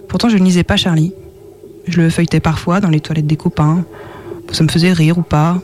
Pourtant, 0.07 0.29
je 0.29 0.37
ne 0.37 0.43
lisais 0.43 0.63
pas 0.63 0.77
Charlie. 0.77 1.13
Je 1.87 1.99
le 1.99 2.09
feuilletais 2.09 2.39
parfois 2.39 2.79
dans 2.79 2.89
les 2.89 2.99
toilettes 2.99 3.27
des 3.27 3.35
copains. 3.35 3.85
Ça 4.51 4.63
me 4.63 4.69
faisait 4.69 4.93
rire 4.93 5.17
ou 5.17 5.23
pas. 5.23 5.59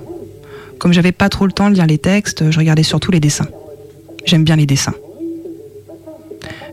Comme 0.79 0.93
j'avais 0.93 1.11
pas 1.11 1.29
trop 1.29 1.45
le 1.45 1.51
temps 1.51 1.69
de 1.69 1.75
lire 1.75 1.85
les 1.85 1.99
textes, 1.99 2.49
je 2.49 2.57
regardais 2.57 2.83
surtout 2.83 3.11
les 3.11 3.19
dessins. 3.19 3.47
J'aime 4.25 4.43
bien 4.43 4.55
les 4.55 4.65
dessins. 4.65 4.95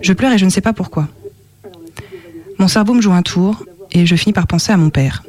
Je 0.00 0.12
pleure 0.12 0.32
et 0.32 0.38
je 0.38 0.44
ne 0.44 0.50
sais 0.50 0.60
pas 0.60 0.72
pourquoi. 0.72 1.08
Mon 2.58 2.68
cerveau 2.68 2.94
me 2.94 3.00
joue 3.00 3.12
un 3.12 3.22
tour 3.22 3.64
et 3.92 4.06
je 4.06 4.16
finis 4.16 4.32
par 4.32 4.46
penser 4.46 4.72
à 4.72 4.76
mon 4.76 4.90
père. 4.90 5.22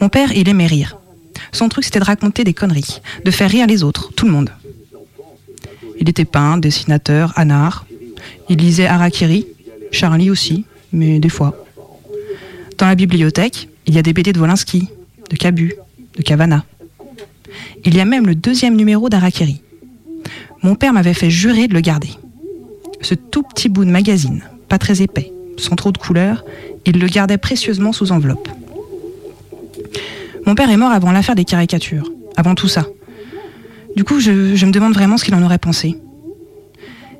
Mon 0.00 0.08
père, 0.08 0.32
il 0.32 0.48
aimait 0.48 0.66
rire. 0.66 0.96
Son 1.52 1.68
truc, 1.68 1.84
c'était 1.84 2.00
de 2.00 2.04
raconter 2.04 2.44
des 2.44 2.54
conneries, 2.54 3.00
de 3.24 3.30
faire 3.30 3.50
rire 3.50 3.66
les 3.66 3.82
autres, 3.82 4.12
tout 4.14 4.26
le 4.26 4.32
monde. 4.32 4.50
Il 6.00 6.08
était 6.08 6.24
peintre, 6.24 6.60
dessinateur, 6.60 7.32
anard. 7.36 7.86
Il 8.48 8.58
lisait 8.58 8.86
Harakiri, 8.86 9.46
Charlie 9.92 10.30
aussi, 10.30 10.64
mais 10.92 11.20
des 11.20 11.28
fois. 11.28 11.64
Dans 12.78 12.86
la 12.86 12.94
bibliothèque, 12.94 13.68
il 13.86 13.94
y 13.94 13.98
a 13.98 14.02
des 14.02 14.12
BD 14.12 14.32
de 14.32 14.40
Wolinski, 14.40 14.88
de 15.30 15.36
Cabu, 15.36 15.74
de 16.16 16.22
Cavana. 16.22 16.64
Il 17.84 17.94
y 17.94 18.00
a 18.00 18.04
même 18.04 18.26
le 18.26 18.34
deuxième 18.34 18.76
numéro 18.76 19.08
d'Harakiri. 19.08 19.62
Mon 20.62 20.74
père 20.74 20.92
m'avait 20.92 21.14
fait 21.14 21.30
jurer 21.30 21.68
de 21.68 21.74
le 21.74 21.80
garder. 21.80 22.10
Ce 23.02 23.14
tout 23.14 23.42
petit 23.42 23.68
bout 23.68 23.84
de 23.84 23.90
magazine, 23.90 24.42
pas 24.68 24.78
très 24.78 25.02
épais, 25.02 25.32
sans 25.58 25.76
trop 25.76 25.92
de 25.92 25.98
couleurs, 25.98 26.44
il 26.86 26.98
le 26.98 27.06
gardait 27.08 27.38
précieusement 27.38 27.92
sous 27.92 28.12
enveloppe. 28.12 28.48
Mon 30.46 30.54
père 30.54 30.70
est 30.70 30.76
mort 30.76 30.92
avant 30.92 31.12
l'affaire 31.12 31.34
des 31.34 31.44
caricatures, 31.44 32.10
avant 32.36 32.54
tout 32.54 32.68
ça. 32.68 32.86
Du 33.96 34.04
coup, 34.04 34.20
je, 34.20 34.30
me 34.64 34.70
demande 34.70 34.94
vraiment 34.94 35.16
ce 35.16 35.24
qu'il 35.24 35.34
en 35.34 35.42
aurait 35.42 35.58
pensé. 35.58 35.96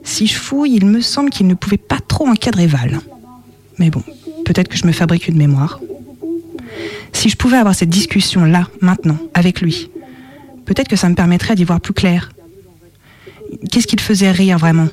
Si 0.03 0.27
je 0.27 0.35
fouille, 0.35 0.75
il 0.75 0.87
me 0.87 1.01
semble 1.01 1.31
qu'il 1.31 1.47
ne 1.47 1.55
pouvait 1.55 1.77
pas 1.77 1.99
trop 2.07 2.27
encadrer 2.27 2.67
Val. 2.67 3.01
Mais 3.79 3.91
bon, 3.91 4.03
peut-être 4.45 4.69
que 4.69 4.77
je 4.77 4.87
me 4.87 4.93
fabrique 4.93 5.29
une 5.29 5.37
mémoire. 5.37 5.81
Si 7.13 7.29
je 7.29 7.37
pouvais 7.37 7.59
avoir 7.59 7.75
cette 7.75 7.91
discussion 7.91 8.45
là, 8.45 8.69
maintenant, 8.81 9.19
avec 9.35 9.61
lui, 9.61 9.91
peut-être 10.65 10.89
que 10.89 10.97
ça 10.97 11.09
me 11.09 11.15
permettrait 11.15 11.55
d'y 11.55 11.65
voir 11.65 11.81
plus 11.81 11.93
clair. 11.93 12.33
Qu'est-ce 13.71 13.87
qu'il 13.87 14.01
faisait 14.01 14.31
rire 14.31 14.59
vraiment? 14.59 14.89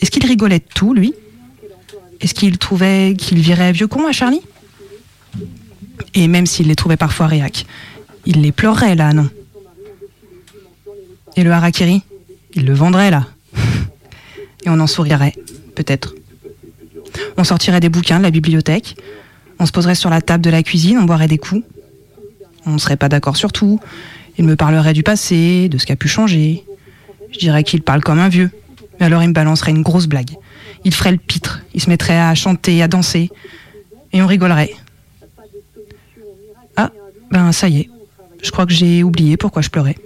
Est-ce 0.00 0.10
qu'il 0.10 0.26
rigolait 0.26 0.58
de 0.58 0.64
tout, 0.74 0.94
lui? 0.94 1.14
Est-ce 2.20 2.34
qu'il 2.34 2.58
trouvait 2.58 3.14
qu'il 3.18 3.38
virait 3.38 3.72
vieux 3.72 3.86
con 3.86 4.06
à 4.06 4.12
Charlie? 4.12 4.40
Et 6.14 6.28
même 6.28 6.46
s'il 6.46 6.68
les 6.68 6.76
trouvait 6.76 6.96
parfois 6.96 7.26
réac, 7.26 7.66
il 8.26 8.42
les 8.42 8.52
pleurerait 8.52 8.94
là, 8.94 9.12
non? 9.12 9.28
Et 11.36 11.42
le 11.42 11.50
harakiri? 11.50 12.02
Il 12.54 12.66
le 12.66 12.74
vendrait 12.74 13.10
là. 13.10 13.26
Et 14.64 14.68
on 14.68 14.78
en 14.78 14.86
sourirait, 14.86 15.34
peut-être. 15.74 16.14
On 17.36 17.44
sortirait 17.44 17.80
des 17.80 17.88
bouquins 17.88 18.18
de 18.18 18.22
la 18.22 18.30
bibliothèque, 18.30 18.96
on 19.58 19.66
se 19.66 19.72
poserait 19.72 19.94
sur 19.94 20.10
la 20.10 20.20
table 20.20 20.42
de 20.42 20.50
la 20.50 20.62
cuisine, 20.62 20.98
on 20.98 21.04
boirait 21.04 21.28
des 21.28 21.38
coups. 21.38 21.64
On 22.66 22.72
ne 22.72 22.78
serait 22.78 22.96
pas 22.96 23.08
d'accord 23.08 23.36
sur 23.36 23.52
tout. 23.52 23.78
Il 24.38 24.44
me 24.44 24.56
parlerait 24.56 24.94
du 24.94 25.02
passé, 25.02 25.68
de 25.68 25.78
ce 25.78 25.86
qui 25.86 25.92
a 25.92 25.96
pu 25.96 26.08
changer. 26.08 26.64
Je 27.30 27.38
dirais 27.38 27.62
qu'il 27.62 27.82
parle 27.82 28.02
comme 28.02 28.18
un 28.18 28.28
vieux. 28.28 28.50
Alors 29.04 29.22
il 29.22 29.28
me 29.28 29.34
balancerait 29.34 29.70
une 29.70 29.82
grosse 29.82 30.06
blague. 30.06 30.30
Il 30.84 30.94
ferait 30.94 31.12
le 31.12 31.18
pitre, 31.18 31.60
il 31.74 31.82
se 31.82 31.90
mettrait 31.90 32.18
à 32.18 32.34
chanter, 32.34 32.82
à 32.82 32.88
danser. 32.88 33.30
Et 34.14 34.22
on 34.22 34.26
rigolerait. 34.26 34.70
Ah, 36.76 36.90
ben 37.30 37.52
ça 37.52 37.68
y 37.68 37.80
est. 37.80 37.90
Je 38.42 38.50
crois 38.50 38.64
que 38.64 38.72
j'ai 38.72 39.02
oublié 39.02 39.36
pourquoi 39.36 39.60
je 39.60 39.68
pleurais. 39.68 39.96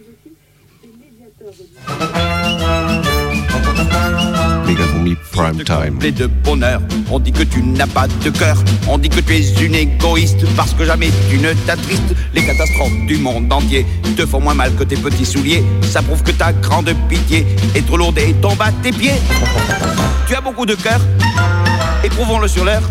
Mégacombi 4.69 5.17
Prime 5.33 5.65
Time. 5.65 5.99
de 5.99 6.27
bonheur. 6.27 6.81
On 7.11 7.19
dit 7.19 7.33
que 7.33 7.43
tu 7.43 7.63
n'as 7.63 7.87
pas 7.87 8.07
de 8.07 8.29
cœur. 8.29 8.57
On 8.87 8.99
dit 8.99 9.09
que 9.09 9.21
tu 9.21 9.35
es 9.35 9.65
une 9.65 9.75
égoïste 9.75 10.45
parce 10.57 10.75
que 10.75 10.85
jamais 10.85 11.09
tu 11.31 11.39
ne 11.39 11.55
t'attristes. 11.67 12.15
Les 12.35 12.43
catastrophes 12.45 12.93
du 13.07 13.17
monde 13.17 13.51
entier 13.51 13.87
te 14.15 14.27
font 14.27 14.41
moins 14.41 14.53
mal 14.53 14.75
que 14.75 14.85
tes 14.85 14.97
petits 14.97 15.25
souliers. 15.25 15.65
Ça 15.83 16.03
prouve 16.03 16.23
que 16.23 16.33
ta 16.33 16.53
grande 16.53 16.93
pitié 17.09 17.47
est 17.75 17.87
trop 17.87 17.97
lourde 17.97 18.19
et 18.19 18.35
tombe 18.35 18.61
à 18.61 18.71
tes 18.83 18.93
pieds. 18.93 19.21
Tu 20.27 20.35
as 20.35 20.43
beaucoup 20.43 20.67
de 20.67 20.75
cœur. 20.75 21.01
Éprouvons-le 22.05 22.49
sur 22.49 22.67
l'heure. 22.67 22.83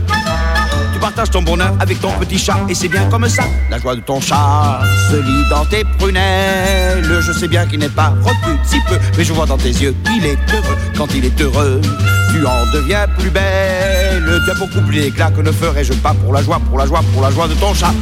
Tu 1.07 1.13
partages 1.13 1.31
ton 1.31 1.41
bonheur 1.41 1.73
avec 1.79 2.01
ton 2.01 2.11
petit 2.19 2.37
chat 2.37 2.59
et 2.67 2.75
c'est 2.75 2.89
bien 2.89 3.05
comme 3.09 3.29
ça. 3.29 3.43
La 3.69 3.79
joie 3.79 3.95
de 3.95 4.01
ton 4.01 4.19
chat 4.19 4.81
se 5.09 5.15
lit 5.15 5.49
dans 5.49 5.63
tes 5.63 5.85
prunelles. 5.97 7.21
Je 7.21 7.31
sais 7.31 7.47
bien 7.47 7.65
qu'il 7.65 7.79
n'est 7.79 7.87
pas 7.87 8.13
repu 8.23 8.59
si 8.65 8.77
peu, 8.89 8.99
mais 9.17 9.23
je 9.23 9.31
vois 9.31 9.45
dans 9.45 9.55
tes 9.55 9.69
yeux 9.69 9.95
qu'il 10.03 10.25
est 10.25 10.37
heureux. 10.53 10.77
Quand 10.97 11.07
il 11.15 11.23
est 11.23 11.41
heureux, 11.41 11.79
tu 12.33 12.45
en 12.45 12.65
deviens 12.73 13.07
plus 13.17 13.29
belle. 13.29 14.41
Tu 14.43 14.51
as 14.51 14.55
beaucoup 14.55 14.81
plus 14.81 14.99
d'éclat 14.99 15.31
que 15.31 15.39
ne 15.39 15.53
ferais-je 15.53 15.93
pas 15.93 16.13
pour 16.13 16.33
la 16.33 16.43
joie, 16.43 16.59
pour 16.67 16.77
la 16.77 16.85
joie, 16.85 16.99
pour 17.13 17.21
la 17.21 17.31
joie 17.31 17.47
de 17.47 17.53
ton 17.53 17.73
chat. 17.73 17.93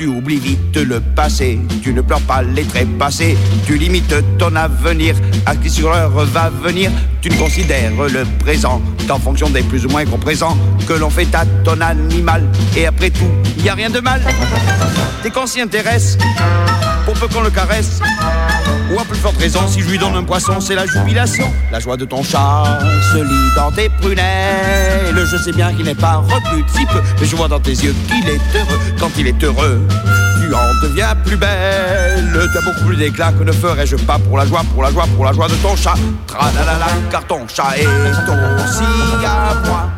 Tu 0.00 0.06
oublies 0.06 0.38
vite 0.38 0.78
le 0.78 0.98
passé, 0.98 1.60
tu 1.82 1.92
ne 1.92 2.00
pleures 2.00 2.22
pas 2.22 2.40
les 2.40 2.64
traits 2.64 2.88
passés, 2.96 3.36
tu 3.66 3.76
limites 3.76 4.14
ton 4.38 4.56
avenir 4.56 5.14
à 5.44 5.54
qui 5.54 5.68
sur 5.68 5.90
l'heure 5.90 6.24
va 6.24 6.48
venir? 6.48 6.90
Tu 7.20 7.28
considères 7.28 7.92
le 8.10 8.24
présent 8.38 8.80
qu'en 9.06 9.18
fonction 9.18 9.50
des 9.50 9.60
plus 9.60 9.84
ou 9.84 9.90
moins 9.90 10.06
compresants 10.06 10.56
que 10.88 10.94
l'on 10.94 11.10
fait 11.10 11.28
à 11.34 11.44
ton 11.66 11.82
animal. 11.82 12.48
Et 12.78 12.86
après 12.86 13.10
tout, 13.10 13.28
il 13.58 13.64
n'y 13.64 13.68
a 13.68 13.74
rien 13.74 13.90
de 13.90 14.00
mal. 14.00 14.22
Qu'on 15.34 15.46
s'y 15.46 15.60
intéresse, 15.60 16.16
pour 17.10 17.28
peu 17.28 17.34
qu'on 17.34 17.42
le 17.42 17.50
caresse, 17.50 18.00
ou 18.92 19.00
à 19.00 19.04
plus 19.04 19.18
forte 19.18 19.36
raison, 19.38 19.60
si 19.66 19.80
je 19.80 19.88
lui 19.88 19.98
donne 19.98 20.14
un 20.14 20.22
poisson, 20.22 20.60
c'est 20.60 20.74
la 20.74 20.86
jubilation. 20.86 21.52
La 21.72 21.80
joie 21.80 21.96
de 21.96 22.04
ton 22.04 22.22
chat 22.22 22.78
se 23.12 23.18
lit 23.18 23.54
dans 23.56 23.70
tes 23.72 23.88
prunelles. 23.88 25.26
Je 25.30 25.36
sais 25.36 25.52
bien 25.52 25.72
qu'il 25.74 25.84
n'est 25.84 25.94
pas 25.94 26.22
si 26.74 26.86
peu, 26.86 27.00
mais 27.20 27.26
je 27.26 27.36
vois 27.36 27.48
dans 27.48 27.58
tes 27.58 27.72
yeux 27.72 27.94
qu'il 28.06 28.28
est 28.28 28.40
heureux. 28.56 28.78
Quand 28.98 29.10
il 29.18 29.26
est 29.26 29.42
heureux, 29.42 29.80
tu 30.40 30.54
en 30.54 30.88
deviens 30.88 31.14
plus 31.24 31.36
belle. 31.36 32.48
Tu 32.52 32.58
as 32.58 32.62
beaucoup 32.62 32.86
plus 32.86 32.96
d'éclat 32.96 33.32
que 33.32 33.44
ne 33.44 33.52
ferais-je 33.52 33.96
pas 33.96 34.18
pour 34.18 34.38
la 34.38 34.46
joie, 34.46 34.62
pour 34.72 34.82
la 34.82 34.90
joie, 34.90 35.06
pour 35.16 35.24
la 35.24 35.32
joie 35.32 35.48
de 35.48 35.54
ton 35.54 35.74
chat. 35.76 35.94
Tralalala, 36.26 36.86
car 37.10 37.24
ton 37.24 37.46
chat 37.48 37.76
est 37.76 37.86
aussi 37.86 38.84
à 39.24 39.54
moi. 39.66 39.88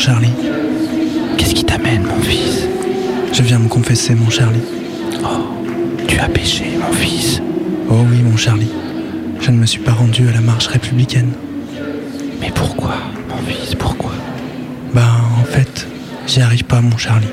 Charlie. 0.00 0.32
Qu'est-ce 1.36 1.54
qui 1.54 1.62
t'amène 1.62 2.04
mon 2.04 2.22
fils? 2.22 2.66
Je 3.34 3.42
viens 3.42 3.58
me 3.58 3.68
confesser 3.68 4.14
mon 4.14 4.30
Charlie. 4.30 4.62
Oh, 5.22 5.44
tu 6.08 6.18
as 6.18 6.28
péché 6.30 6.64
mon 6.80 6.90
fils. 6.90 7.42
Oh 7.90 7.96
oui 8.10 8.22
mon 8.22 8.34
Charlie. 8.38 8.70
Je 9.42 9.50
ne 9.50 9.58
me 9.58 9.66
suis 9.66 9.80
pas 9.80 9.92
rendu 9.92 10.26
à 10.26 10.32
la 10.32 10.40
marche 10.40 10.68
républicaine. 10.68 11.32
Mais 12.40 12.50
pourquoi 12.54 12.94
mon 13.28 13.36
fils 13.46 13.74
Pourquoi? 13.74 14.12
Ben 14.94 15.06
en 15.38 15.44
fait, 15.44 15.86
j'y 16.26 16.40
arrive 16.40 16.64
pas 16.64 16.80
mon 16.80 16.96
Charlie. 16.96 17.28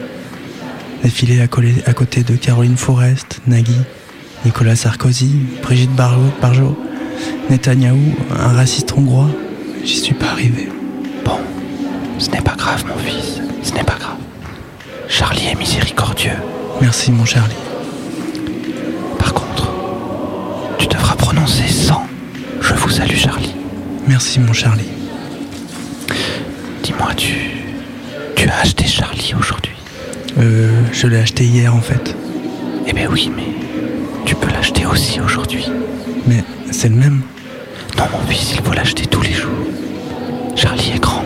Défiler 1.04 1.40
à, 1.40 1.44
à 1.44 1.94
côté 1.94 2.24
de 2.24 2.36
Caroline 2.36 2.76
Forest, 2.76 3.40
Nagui, 3.48 3.78
Nicolas 4.44 4.76
Sarkozy, 4.76 5.32
Brigitte 5.64 5.96
Barjot, 5.96 6.78
Netanyahou, 7.50 8.14
un 8.38 8.52
raciste 8.52 8.92
hongrois, 8.92 9.30
j'y 9.86 10.00
suis 10.00 10.16
pas 10.16 10.32
arrivé. 10.32 10.68
Ce 12.20 12.30
n'est 12.32 12.42
pas 12.42 12.56
grave 12.56 12.84
mon 12.86 12.98
fils. 12.98 13.42
Ce 13.64 13.72
n'est 13.74 13.84
pas 13.84 13.96
grave. 14.00 14.18
Charlie 15.08 15.48
est 15.48 15.56
miséricordieux. 15.56 16.32
Merci 16.82 17.12
mon 17.12 17.26
Charlie. 17.26 17.56
Par 19.20 19.34
contre, 19.34 19.72
tu 20.78 20.88
devras 20.88 21.16
prononcer 21.16 21.68
sans. 21.68 22.06
Je 22.62 22.74
vous 22.74 22.90
salue 22.90 23.16
Charlie. 23.16 23.56
Merci 24.08 24.40
mon 24.40 24.54
Charlie. 24.54 24.90
Dis-moi, 26.84 27.14
tu. 27.16 27.34
Tu 28.36 28.50
as 28.50 28.60
acheté 28.60 28.86
Charlie 28.86 29.34
aujourd'hui? 29.40 29.74
Euh, 30.40 30.70
je 30.92 31.08
l'ai 31.08 31.18
acheté 31.18 31.44
hier 31.44 31.74
en 31.76 31.82
fait. 31.82 32.16
Eh 32.86 32.94
ben 32.94 33.08
oui, 33.12 33.32
mais 33.36 33.48
tu 34.26 34.36
peux 34.36 34.50
l'acheter 34.52 34.86
aussi 34.86 35.20
aujourd'hui. 35.20 35.66
Mais 36.28 36.44
c'est 36.72 36.90
le 36.90 36.96
même. 36.96 37.22
Non, 37.98 38.04
mon 38.12 38.26
fils, 38.28 38.54
il 38.54 38.62
faut 38.64 38.74
l'acheter 38.74 39.06
tous 39.08 39.22
les 39.22 39.34
jours. 39.34 39.52
Charlie 40.56 40.92
est 40.96 41.00
grand. 41.00 41.17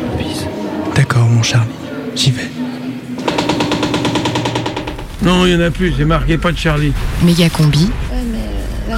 Charlie. 1.43 1.69
J'y 2.15 2.31
vais. 2.31 2.49
Non, 5.23 5.45
il 5.45 5.55
n'y 5.55 5.63
en 5.63 5.67
a 5.67 5.71
plus, 5.71 5.93
c'est 5.97 6.05
marqué 6.05 6.37
pas 6.37 6.51
de 6.51 6.57
Charlie. 6.57 6.93
Méga 7.23 7.49
combi. 7.49 7.89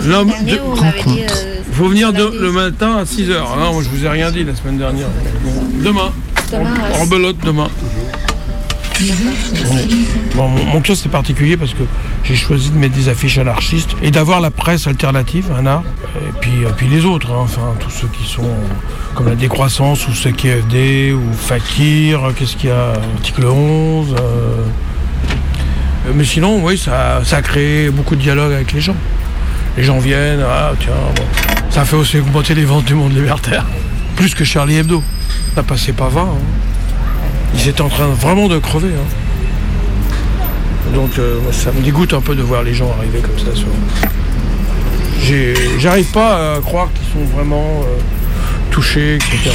L'homme 0.05 0.31
de- 0.47 0.59
on 0.65 0.75
m'avait 0.81 1.03
dit, 1.05 1.21
euh, 1.21 1.55
Faut 1.73 1.87
venir 1.87 2.13
de- 2.13 2.31
le 2.39 2.51
matin 2.51 2.97
à 2.97 3.05
6h. 3.05 3.57
Non, 3.59 3.73
moi 3.73 3.83
je 3.83 3.89
vous 3.89 4.05
ai 4.05 4.09
rien 4.09 4.31
dit 4.31 4.43
la 4.43 4.55
semaine 4.55 4.77
dernière. 4.77 5.07
Bon, 5.43 5.51
demain. 5.83 6.11
Demain, 6.51 6.63
En- 6.63 6.93
ouais. 6.97 7.01
En 7.01 7.07
belote 7.07 7.37
demain. 7.43 7.67
Bon, 10.35 10.47
mon, 10.47 10.63
mon 10.65 10.81
cas 10.81 10.95
c'est 10.95 11.09
particulier 11.09 11.57
parce 11.57 11.71
que 11.73 11.83
j'ai 12.23 12.35
choisi 12.35 12.69
de 12.69 12.77
mettre 12.77 12.95
des 12.95 13.09
affiches 13.09 13.37
anarchistes 13.37 13.95
et 14.01 14.09
d'avoir 14.11 14.39
la 14.39 14.49
presse 14.51 14.87
alternative, 14.87 15.51
un 15.57 15.65
art, 15.65 15.83
et 16.15 16.31
puis, 16.39 16.51
et 16.61 16.71
puis 16.75 16.87
les 16.87 17.03
autres, 17.05 17.31
hein, 17.31 17.39
enfin 17.43 17.73
tous 17.79 17.89
ceux 17.89 18.07
qui 18.07 18.25
sont 18.27 18.49
comme 19.13 19.27
la 19.27 19.35
décroissance 19.35 20.07
ou 20.07 20.11
CQFD 20.13 21.11
ou 21.13 21.33
Fakir, 21.33 22.21
qu'est-ce 22.37 22.55
qu'il 22.55 22.69
y 22.69 22.73
a, 22.73 22.93
article 23.17 23.45
11. 23.45 24.13
euh, 24.13 24.15
euh, 26.07 26.11
Mais 26.15 26.23
sinon, 26.23 26.63
oui, 26.63 26.77
ça, 26.77 27.21
ça 27.25 27.37
a 27.37 27.41
créé 27.41 27.89
beaucoup 27.89 28.15
de 28.15 28.21
dialogue 28.21 28.53
avec 28.53 28.71
les 28.73 28.81
gens. 28.81 28.95
Les 29.77 29.83
gens 29.83 29.99
viennent, 29.99 30.43
ah 30.47 30.71
tiens, 30.79 30.91
bon. 31.15 31.23
ça 31.69 31.83
fait 31.83 31.95
aussi 31.95 32.19
augmenter 32.19 32.55
les 32.55 32.65
ventes 32.65 32.85
du 32.85 32.93
monde 32.95 33.13
libertaire. 33.13 33.65
Plus 34.15 34.33
que 34.35 34.43
Charlie 34.43 34.77
Hebdo. 34.77 35.03
Ça 35.55 35.63
passait 35.63 35.93
pas 35.93 36.07
20. 36.07 36.21
hein. 36.21 36.27
Ils 37.55 37.67
étaient 37.67 37.81
en 37.81 37.89
train 37.89 38.07
vraiment 38.07 38.47
de 38.47 38.59
crever. 38.59 38.89
hein. 38.89 39.07
Donc 40.93 41.17
euh, 41.17 41.39
ça 41.51 41.71
me 41.71 41.81
dégoûte 41.81 42.13
un 42.13 42.21
peu 42.21 42.35
de 42.35 42.41
voir 42.41 42.63
les 42.63 42.73
gens 42.73 42.91
arriver 42.97 43.19
comme 43.19 43.39
ça. 43.39 43.51
J'arrive 45.79 46.11
pas 46.11 46.55
à 46.55 46.59
croire 46.59 46.89
qu'ils 46.93 47.21
sont 47.21 47.35
vraiment 47.35 47.81
euh, 47.83 47.99
touchés, 48.71 49.15
etc. 49.15 49.51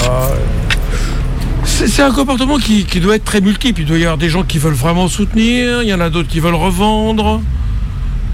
C'est 1.64 2.02
un 2.02 2.10
comportement 2.10 2.58
qui, 2.58 2.84
doit 3.00 3.16
être 3.16 3.24
très 3.24 3.40
multiple. 3.40 3.82
Il 3.82 3.86
doit 3.86 3.98
y 3.98 4.02
avoir 4.02 4.18
des 4.18 4.28
gens 4.28 4.42
qui 4.42 4.58
veulent 4.58 4.72
vraiment 4.72 5.06
soutenir, 5.06 5.82
il 5.82 5.88
y 5.88 5.94
en 5.94 6.00
a 6.00 6.10
d'autres 6.10 6.28
qui 6.28 6.40
veulent 6.40 6.54
revendre, 6.54 7.40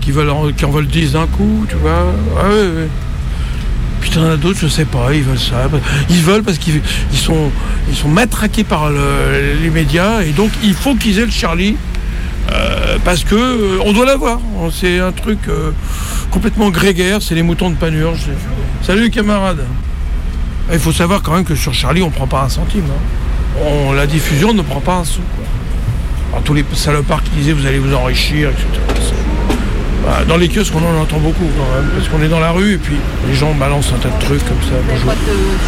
qui, 0.00 0.12
veulent 0.12 0.30
en, 0.30 0.50
qui 0.52 0.64
en 0.64 0.70
veulent 0.70 0.86
10 0.86 1.12
d'un 1.12 1.26
coup, 1.26 1.66
tu 1.68 1.76
vois. 1.76 2.06
Ah. 2.38 2.44
Puis 4.00 4.10
il 4.14 4.22
y 4.22 4.24
en 4.24 4.30
a 4.30 4.36
d'autres, 4.36 4.58
je 4.60 4.68
sais 4.68 4.84
pas, 4.86 5.12
ils 5.12 5.22
veulent 5.22 5.38
ça. 5.38 5.68
Ils 6.08 6.22
veulent 6.22 6.42
parce 6.42 6.58
qu'ils 6.58 6.80
ils 7.12 7.18
sont, 7.18 7.50
matraqués 8.08 8.64
par 8.64 8.88
le- 8.88 9.60
les 9.62 9.70
médias 9.70 10.22
et 10.22 10.30
donc 10.30 10.50
il 10.62 10.74
faut 10.74 10.94
qu'ils 10.94 11.18
aient 11.18 11.26
le 11.26 11.30
Charlie. 11.30 11.76
Euh, 12.52 12.98
parce 13.04 13.24
que 13.24 13.34
euh, 13.34 13.78
on 13.84 13.92
doit 13.92 14.06
l'avoir. 14.06 14.38
C'est 14.72 14.98
un 15.00 15.12
truc 15.12 15.38
euh, 15.48 15.70
complètement 16.30 16.70
grégaire, 16.70 17.20
c'est 17.22 17.34
les 17.34 17.42
moutons 17.42 17.70
de 17.70 17.76
Panurge. 17.76 18.26
Salut 18.82 19.10
camarades. 19.10 19.64
Il 20.72 20.78
faut 20.78 20.92
savoir 20.92 21.22
quand 21.22 21.32
même 21.34 21.44
que 21.44 21.54
sur 21.54 21.74
Charlie, 21.74 22.02
on 22.02 22.10
prend 22.10 22.26
pas 22.26 22.42
un 22.42 22.48
centime. 22.48 22.84
hein. 22.88 23.60
On, 23.66 23.92
la 23.92 24.06
diffusion 24.06 24.52
ne 24.54 24.62
prend 24.62 24.80
pas 24.80 24.96
un 24.96 25.04
sou. 25.04 25.20
quoi. 25.36 25.44
Alors, 26.32 26.42
tous 26.42 26.54
les 26.54 26.64
salopards 26.74 27.22
qui 27.22 27.30
disaient 27.30 27.52
vous 27.52 27.66
allez 27.66 27.78
vous 27.78 27.94
enrichir, 27.94 28.48
etc. 28.50 28.66
Bah, 30.04 30.18
dans 30.28 30.36
les 30.36 30.48
kiosques, 30.48 30.74
on 30.74 30.84
en 30.98 31.00
entend 31.00 31.18
beaucoup 31.18 31.44
quand 31.56 31.80
même, 31.80 31.90
parce 31.96 32.08
qu'on 32.08 32.22
est 32.22 32.28
dans 32.28 32.40
la 32.40 32.50
rue 32.50 32.74
et 32.74 32.78
puis 32.78 32.96
les 33.26 33.34
gens 33.34 33.54
balancent 33.54 33.92
un 33.94 33.98
tas 33.98 34.10
de 34.10 34.22
trucs 34.22 34.44
comme 34.46 34.60
ça. 34.60 34.74
Pas 34.86 35.12
de 35.14 35.18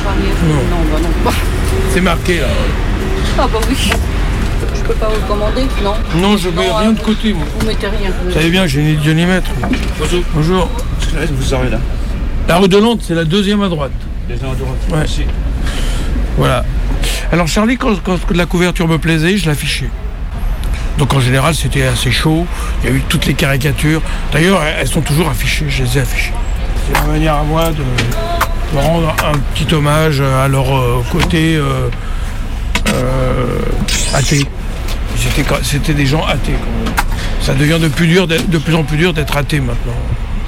Charlie 0.03 0.29
Non. 0.47 0.55
non, 0.55 0.85
bah 0.93 0.99
non. 1.25 1.31
C'est 1.95 2.03
marqué 2.03 2.41
là. 2.41 2.47
Ah 3.39 3.47
bah 3.51 3.59
oui. 3.69 3.77
Peux 4.87 4.95
pas 4.95 5.09
vous 5.09 5.27
commander, 5.27 5.63
non 5.83 5.95
Non, 6.17 6.37
je 6.37 6.49
mets 6.49 6.71
rien 6.71 6.93
de 6.93 7.01
côté, 7.01 7.33
moi. 7.33 7.45
Vous 7.59 7.67
mettez 7.67 7.89
rien. 7.89 8.11
Vous 8.25 8.33
savez 8.33 8.51
bien, 8.51 8.67
j'ai 8.67 8.81
une 8.81 8.89
idionomètre. 8.99 9.51
Bonjour. 9.99 10.23
Bonjour. 10.35 10.71
Vous 11.33 11.43
servez 11.43 11.71
là. 11.71 11.79
La 12.49 12.59
rue 12.59 12.69
de 12.69 12.79
Nantes, 12.79 13.01
c'est 13.03 13.15
la 13.15 13.25
deuxième 13.25 13.63
à 13.63 13.69
droite. 13.69 13.93
Deuxième 14.29 14.51
à 14.51 14.55
droite. 14.55 14.77
Ouais. 14.91 14.99
Merci. 14.99 15.23
Voilà. 16.37 16.65
Alors 17.33 17.49
Charlie, 17.49 17.77
quand, 17.77 18.01
quand 18.03 18.19
la 18.33 18.47
couverture 18.47 18.87
me 18.87 18.99
plaisait, 18.99 19.37
je 19.37 19.49
l'affichais. 19.49 19.91
Donc 20.99 21.13
en 21.15 21.21
général, 21.21 21.55
c'était 21.55 21.83
assez 21.83 22.11
chaud. 22.11 22.47
Il 22.83 22.91
y 22.91 22.93
a 22.93 22.97
eu 22.97 23.03
toutes 23.09 23.27
les 23.27 23.35
caricatures. 23.35 24.03
D'ailleurs, 24.33 24.63
elles 24.63 24.77
elles 24.81 24.89
sont 24.89 25.01
toujours 25.01 25.29
affichées. 25.29 25.67
Je 25.69 25.83
les 25.83 25.99
ai 25.99 26.01
affichées. 26.03 26.33
C'est 26.87 27.01
ma 27.01 27.13
manière 27.13 27.35
à 27.35 27.43
moi 27.43 27.71
de, 27.71 27.83
de 28.77 28.79
rendre 28.79 29.15
un 29.25 29.39
petit 29.55 29.75
hommage 29.75 30.21
à 30.21 30.47
leur 30.47 30.75
euh, 30.77 31.03
côté 31.11 31.57
euh, 31.57 31.89
euh, 32.95 33.59
athée. 34.15 34.47
C'était 35.63 35.95
des 35.95 36.07
gens 36.07 36.25
athées. 36.25 36.57
Ça 37.41 37.55
devient 37.55 37.79
de 37.81 37.89
plus, 37.89 38.75
en 38.75 38.83
plus 38.85 38.97
dur 38.97 39.13
d'être 39.13 39.37
athée 39.37 39.61
maintenant. 39.61 39.97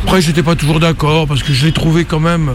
Après, 0.04 0.20
j'étais 0.20 0.42
pas 0.42 0.54
toujours 0.54 0.81
d'accord 0.81 1.26
parce 1.26 1.42
que 1.42 1.52
je 1.52 1.66
les 1.66 1.72
trouvais 1.72 2.04
quand 2.04 2.20
même. 2.20 2.54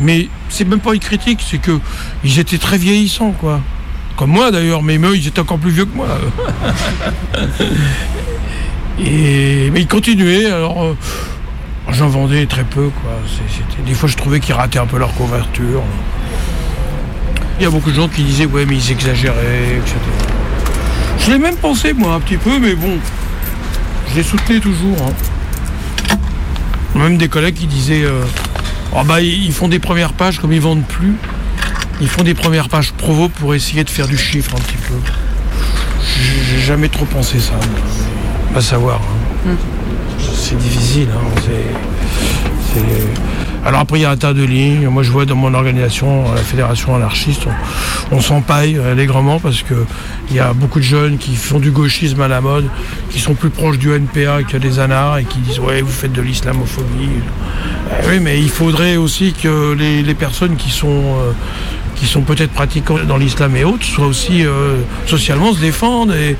Mais 0.00 0.28
c'est 0.48 0.66
même 0.66 0.80
pas 0.80 0.94
une 0.94 1.00
critique, 1.00 1.40
c'est 1.48 1.58
que 1.58 1.78
ils 2.22 2.38
étaient 2.38 2.58
très 2.58 2.78
vieillissants, 2.78 3.32
quoi. 3.32 3.60
Comme 4.16 4.30
moi 4.30 4.50
d'ailleurs, 4.50 4.82
mais 4.82 4.96
eux, 4.96 5.16
ils 5.16 5.26
étaient 5.26 5.40
encore 5.40 5.58
plus 5.58 5.72
vieux 5.72 5.86
que 5.86 5.96
moi. 5.96 6.06
Et 8.98 9.70
mais 9.72 9.80
ils 9.80 9.88
continuaient. 9.88 10.46
Alors, 10.46 10.84
euh, 10.84 10.96
j'en 11.90 12.08
vendais 12.08 12.46
très 12.46 12.64
peu, 12.64 12.90
quoi. 13.02 13.10
Des 13.84 13.94
fois, 13.94 14.08
je 14.08 14.16
trouvais 14.16 14.38
qu'ils 14.38 14.54
rataient 14.54 14.78
un 14.78 14.86
peu 14.86 14.98
leur 14.98 15.12
couverture. 15.14 15.82
Il 17.58 17.64
y 17.64 17.66
a 17.66 17.70
beaucoup 17.70 17.90
de 17.90 17.96
gens 17.96 18.08
qui 18.08 18.22
disaient 18.22 18.46
ouais, 18.46 18.66
mais 18.66 18.76
ils 18.76 18.92
exagéraient, 18.92 19.78
etc. 19.78 19.96
Je 21.18 21.30
l'ai 21.30 21.38
même 21.38 21.56
pensé 21.56 21.92
moi 21.92 22.14
un 22.14 22.20
petit 22.20 22.36
peu, 22.36 22.58
mais 22.58 22.74
bon, 22.74 22.98
je 24.10 24.16
les 24.16 24.22
soutenais 24.22 24.60
toujours. 24.60 24.96
hein. 25.00 26.16
Même 26.94 27.16
des 27.16 27.28
collègues 27.28 27.54
qui 27.56 27.66
disaient 27.66 28.04
euh, 28.04 28.22
Ah 28.94 29.02
bah 29.04 29.20
ils 29.20 29.52
font 29.52 29.68
des 29.68 29.78
premières 29.80 30.12
pages 30.12 30.38
comme 30.38 30.52
ils 30.52 30.60
vendent 30.60 30.84
plus. 30.86 31.14
Ils 32.00 32.08
font 32.08 32.22
des 32.22 32.34
premières 32.34 32.68
pages 32.68 32.92
provo 32.92 33.28
pour 33.28 33.54
essayer 33.54 33.84
de 33.84 33.90
faire 33.90 34.06
du 34.06 34.16
chiffre 34.18 34.54
un 34.54 34.60
petit 34.60 34.76
peu. 34.76 34.94
J'ai 36.50 36.60
jamais 36.60 36.88
trop 36.88 37.04
pensé 37.04 37.40
ça. 37.40 37.54
Pas 38.52 38.60
savoir. 38.60 39.00
hein. 39.48 39.56
C'est 40.36 40.58
difficile. 40.58 41.08
hein, 41.12 41.40
Alors 43.66 43.80
après 43.80 43.98
il 43.98 44.02
y 44.02 44.04
a 44.04 44.10
un 44.10 44.16
tas 44.16 44.34
de 44.34 44.44
lignes. 44.44 44.88
Moi 44.88 45.02
je 45.02 45.10
vois 45.10 45.24
dans 45.24 45.36
mon 45.36 45.54
organisation, 45.54 46.32
la 46.34 46.42
fédération 46.42 46.94
anarchiste, 46.94 47.42
on, 48.12 48.20
s'empaille 48.20 48.76
euh, 48.76 48.92
allègrement 48.92 49.40
parce 49.40 49.62
que 49.62 49.74
il 50.30 50.36
y 50.36 50.40
a 50.40 50.52
beaucoup 50.52 50.78
de 50.78 50.84
jeunes 50.84 51.18
qui 51.18 51.34
font 51.34 51.58
du 51.58 51.70
gauchisme 51.70 52.20
à 52.20 52.28
la 52.28 52.40
mode, 52.40 52.66
qui 53.10 53.20
sont 53.20 53.34
plus 53.34 53.50
proches 53.50 53.78
du 53.78 53.90
NPA 53.90 54.42
que 54.42 54.56
des 54.56 54.78
anards 54.78 55.18
et 55.18 55.24
qui 55.24 55.38
disent 55.38 55.60
ouais 55.60 55.80
vous 55.80 55.90
faites 55.90 56.12
de 56.12 56.22
l'islamophobie. 56.22 57.08
Eh 58.02 58.08
oui 58.08 58.20
mais 58.20 58.38
il 58.38 58.50
faudrait 58.50 58.96
aussi 58.96 59.32
que 59.32 59.72
les, 59.72 60.14
personnes 60.14 60.56
qui 60.56 60.70
sont 60.70 60.88
euh, 60.88 61.32
qui 61.94 62.06
sont 62.06 62.22
peut-être 62.22 62.50
pratiquants 62.50 62.98
dans 63.06 63.16
l'islam 63.16 63.56
et 63.56 63.64
autres 63.64 63.84
soient 63.84 64.06
aussi 64.06 64.44
euh, 64.44 64.76
socialement 65.06 65.52
se 65.52 65.60
défendent 65.60 66.14
et, 66.14 66.36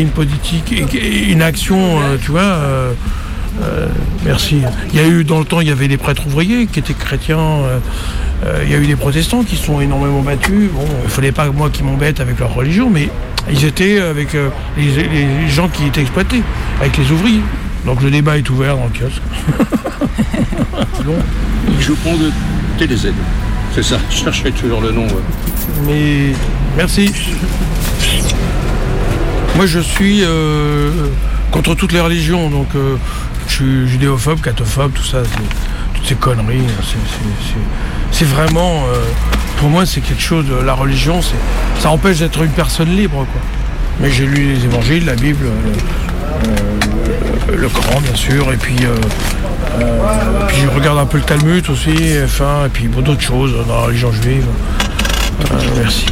une 0.00 0.08
politique 0.08 0.72
et, 0.72 1.30
une 1.30 1.42
action 1.42 2.00
euh, 2.00 2.16
tu 2.20 2.30
vois 2.30 2.40
euh, 2.40 2.92
euh, 3.62 3.86
merci. 4.24 4.60
Il 4.92 5.00
y 5.00 5.02
a 5.02 5.06
eu 5.06 5.24
dans 5.24 5.38
le 5.38 5.44
temps, 5.44 5.60
il 5.60 5.68
y 5.68 5.70
avait 5.70 5.88
des 5.88 5.96
prêtres 5.96 6.26
ouvriers 6.26 6.66
qui 6.66 6.78
étaient 6.80 6.94
chrétiens. 6.94 7.38
euh, 7.38 7.78
euh, 8.44 8.62
il 8.64 8.70
y 8.70 8.74
a 8.74 8.78
eu 8.78 8.86
des 8.86 8.96
protestants 8.96 9.42
qui 9.44 9.56
se 9.56 9.64
sont 9.64 9.80
énormément 9.80 10.20
battus. 10.22 10.70
Bon, 10.72 10.84
il 11.04 11.10
fallait 11.10 11.32
pas 11.32 11.46
moi 11.50 11.70
qui 11.70 11.82
m'embête 11.82 12.20
avec 12.20 12.38
leur 12.40 12.52
religion, 12.52 12.90
mais 12.90 13.08
ils 13.50 13.64
étaient 13.64 14.00
avec 14.00 14.32
les, 14.34 14.84
les 14.86 15.48
gens 15.48 15.68
qui 15.68 15.86
étaient 15.86 16.00
exploités, 16.02 16.42
avec 16.80 16.96
les 16.98 17.10
ouvriers. 17.10 17.42
Donc 17.86 18.02
le 18.02 18.10
débat 18.10 18.36
est 18.38 18.48
ouvert 18.50 18.76
dans 18.76 18.84
le 18.84 18.90
kiosque. 18.90 19.22
Je 21.80 21.92
prends 21.92 22.14
de 22.16 22.30
TDZ. 22.78 23.12
C'est 23.74 23.82
ça, 23.82 23.98
je 24.10 24.16
cherchais 24.16 24.50
toujours 24.52 24.80
le 24.80 24.92
nom. 24.92 25.02
ouais. 25.06 25.22
Mais 25.86 26.32
merci. 26.76 27.12
Moi, 29.56 29.66
je 29.66 29.80
suis 29.80 30.22
contre 31.50 31.74
toutes 31.74 31.92
les 31.92 32.00
religions, 32.00 32.48
donc 32.50 32.68
je 33.48 33.52
suis 33.54 33.88
judéophobe, 33.88 34.40
cathophobe, 34.40 34.92
tout 34.92 35.04
ça, 35.04 35.18
toutes 35.94 36.06
ces 36.06 36.14
conneries. 36.14 36.58
hein, 36.60 36.82
c'est- 38.10 38.24
vraiment, 38.24 38.84
euh, 38.86 38.96
pour 39.58 39.68
moi, 39.68 39.84
c'est 39.86 40.00
quelque 40.00 40.22
chose. 40.22 40.44
de- 40.46 40.64
La 40.64 40.74
religion, 40.74 41.20
ça 41.80 41.90
empêche 41.90 42.18
d'être 42.18 42.42
une 42.42 42.50
personne 42.50 42.88
libre. 42.94 43.26
Mais 44.00 44.10
j'ai 44.10 44.26
lu 44.26 44.54
les 44.54 44.64
évangiles, 44.64 45.04
la 45.06 45.14
Bible, 45.14 45.46
euh, 45.46 46.48
euh, 47.52 47.56
le 47.56 47.68
Coran, 47.68 48.00
bien 48.00 48.14
sûr, 48.16 48.52
et 48.52 48.56
puis. 48.56 48.76
euh, 48.82 48.94
euh, 49.80 50.48
je 50.62 50.68
regarde 50.74 50.98
un 50.98 51.06
peu 51.06 51.18
le 51.18 51.24
Talmud 51.24 51.68
aussi, 51.70 51.90
F1, 52.26 52.66
et 52.66 52.68
puis 52.72 52.84
d'autres 52.88 53.20
choses 53.20 53.52
dans 53.68 53.74
la 53.76 53.82
religion 53.86 54.10
juive. 54.12 54.46
Euh, 55.52 55.54
merci. 55.80 56.06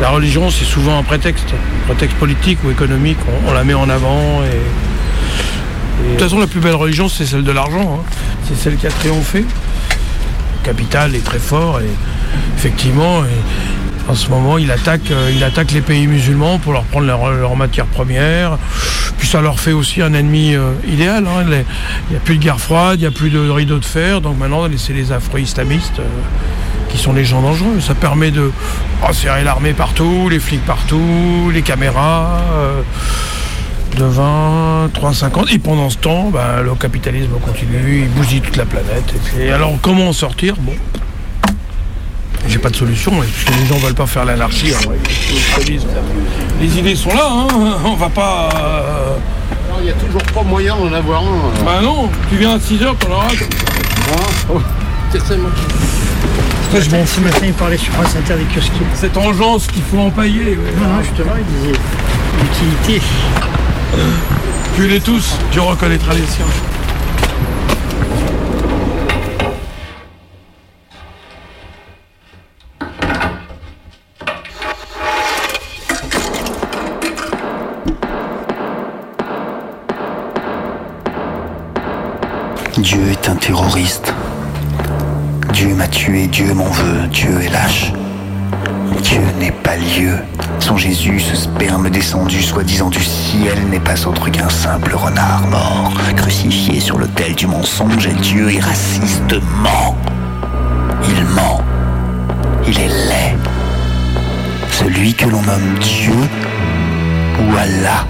La 0.00 0.10
religion, 0.10 0.48
c'est 0.50 0.64
souvent 0.64 0.98
un 0.98 1.02
prétexte, 1.02 1.48
un 1.52 1.86
prétexte 1.86 2.16
politique 2.18 2.58
ou 2.64 2.70
économique. 2.70 3.18
On, 3.46 3.50
on 3.50 3.52
la 3.52 3.64
met 3.64 3.74
en 3.74 3.88
avant. 3.90 4.42
Et, 4.44 4.56
et- 6.00 6.06
De 6.06 6.10
toute 6.12 6.22
façon, 6.22 6.38
la 6.38 6.46
plus 6.46 6.60
belle 6.60 6.74
religion, 6.74 7.08
c'est 7.08 7.26
celle 7.26 7.44
de 7.44 7.52
l'argent. 7.52 8.00
hein. 8.00 8.10
C'est 8.48 8.56
celle 8.56 8.76
qui 8.76 8.86
a 8.86 8.90
triomphé. 8.90 9.40
Le 9.40 10.64
capital 10.64 11.14
est 11.14 11.24
très 11.24 11.38
fort 11.38 11.80
et 11.80 11.88
effectivement, 12.56 13.24
et 13.24 14.10
en 14.10 14.14
ce 14.14 14.28
moment, 14.28 14.58
il 14.58 14.70
attaque, 14.70 15.10
euh, 15.10 15.30
il 15.34 15.42
attaque 15.44 15.72
les 15.72 15.80
pays 15.82 16.06
musulmans 16.06 16.58
pour 16.58 16.72
leur 16.72 16.84
prendre 16.84 17.06
leurs 17.06 17.30
leur 17.30 17.56
matières 17.56 17.86
premières. 17.86 18.58
Puis 19.18 19.26
ça 19.28 19.40
leur 19.40 19.58
fait 19.60 19.72
aussi 19.72 20.00
un 20.02 20.14
ennemi 20.14 20.54
euh, 20.54 20.72
idéal. 20.86 21.26
hein. 21.26 21.44
Les- 21.48 21.64
Il 22.08 22.12
n'y 22.12 22.16
a 22.16 22.20
plus 22.20 22.36
de 22.38 22.42
guerre 22.42 22.60
froide, 22.60 22.98
il 22.98 23.02
n'y 23.02 23.06
a 23.06 23.10
plus 23.10 23.30
de 23.30 23.38
rideau 23.50 23.78
de 23.78 23.84
fer. 23.84 24.20
Donc 24.20 24.38
maintenant, 24.38 24.66
c'est 24.76 24.92
les 24.94 25.12
afro-islamistes. 25.12 25.98
euh, 26.00 26.04
qui 26.90 26.96
sont 26.96 27.12
les 27.12 27.22
gens 27.26 27.42
dangereux. 27.42 27.80
Ça 27.80 27.94
permet 27.94 28.30
de 28.30 28.50
resserrer 29.02 29.44
l'armée 29.44 29.74
partout, 29.74 30.30
les 30.30 30.38
flics 30.40 30.64
partout, 30.64 31.50
les 31.52 31.60
caméras, 31.60 32.40
euh, 32.54 32.80
de 33.98 34.04
20, 34.04 34.90
3, 34.94 35.12
50. 35.14 35.52
Et 35.52 35.58
pendant 35.58 35.90
ce 35.90 35.96
temps, 35.98 36.30
ben, 36.30 36.62
le 36.62 36.74
capitalisme 36.74 37.32
continue, 37.44 38.02
il 38.04 38.08
bousille 38.10 38.40
toute 38.40 38.56
la 38.56 38.64
planète. 38.64 39.12
Et 39.14 39.18
puis, 39.18 39.50
alors 39.50 39.72
comment 39.82 40.08
en 40.08 40.12
sortir? 40.12 40.54
Bon. 40.58 40.72
J'ai 42.46 42.58
pas 42.58 42.70
de 42.70 42.76
solution, 42.76 43.12
puisque 43.20 43.50
les 43.60 43.66
gens 43.66 43.76
veulent 43.76 43.94
pas 43.94 44.06
faire 44.06 44.24
l'anarchie. 44.24 44.72
capitalisme, 44.72 45.88
Les 46.60 46.78
idées 46.78 46.94
sont 46.94 47.10
là, 47.10 47.28
hein, 47.30 47.48
on 47.84 47.94
va 47.94 48.08
pas. 48.08 48.48
euh, 48.54 49.16
Il 49.80 49.84
n'y 49.86 49.90
a 49.90 49.94
toujours 49.94 50.22
pas 50.22 50.42
moyen 50.42 50.76
d'en 50.76 50.92
avoir 50.92 51.22
un. 51.22 51.64
Bah 51.64 51.80
non, 51.82 52.08
tu 52.30 52.36
viens 52.36 52.52
à 52.54 52.58
6h, 52.58 52.96
t'en 52.98 53.10
auras. 53.12 53.28
C'est 55.10 55.20
ça, 55.20 55.36
moi. 55.36 55.50
Ce 56.72 57.20
matin, 57.20 57.38
il 57.46 57.52
parlait 57.54 57.76
sur 57.78 57.92
France 57.94 58.14
Inter 58.16 58.34
des 58.36 58.44
kiosquiers. 58.54 58.86
Cette 58.94 59.16
engeance 59.16 59.66
qu'il 59.66 59.82
faut 59.82 59.98
empailler. 59.98 60.56
Non, 60.80 60.88
non, 60.88 61.02
justement, 61.02 61.32
il 61.38 61.44
disait 61.44 61.78
l'utilité. 62.40 63.06
Tu 64.76 64.86
les 64.86 65.00
tous, 65.00 65.36
tu 65.50 65.60
reconnaîtras 65.60 66.14
les 66.14 66.26
siens. 66.26 66.46
Dieu 82.78 83.10
est 83.10 83.28
un 83.28 83.34
terroriste. 83.34 84.14
Dieu 85.52 85.74
m'a 85.74 85.88
tué, 85.88 86.28
Dieu 86.28 86.54
m'en 86.54 86.70
veut, 86.70 87.08
Dieu 87.08 87.40
est 87.42 87.48
lâche. 87.48 87.92
Dieu 89.02 89.20
n'est 89.38 89.52
pas 89.52 89.76
lieu. 89.76 90.16
Son 90.58 90.76
Jésus, 90.76 91.20
ce 91.20 91.36
sperme 91.36 91.90
descendu, 91.90 92.42
soi-disant 92.42 92.90
du 92.90 93.02
ciel, 93.02 93.58
n'est 93.70 93.80
pas 93.80 94.06
autre 94.06 94.28
qu'un 94.30 94.48
simple 94.48 94.94
renard 94.94 95.46
mort, 95.48 95.92
crucifié 96.16 96.80
sur 96.80 96.98
l'autel 96.98 97.34
du 97.34 97.46
mensonge, 97.46 98.06
et 98.06 98.14
Dieu 98.14 98.52
est 98.52 98.60
raciste, 98.60 99.34
ment. 99.62 99.96
Il 101.04 101.24
ment. 101.34 101.62
Il 102.66 102.78
est 102.78 102.88
laid. 102.88 103.38
Celui 104.70 105.14
que 105.14 105.26
l'on 105.26 105.42
nomme 105.42 105.78
Dieu 105.80 106.12
ou 107.40 107.56
Allah 107.56 108.06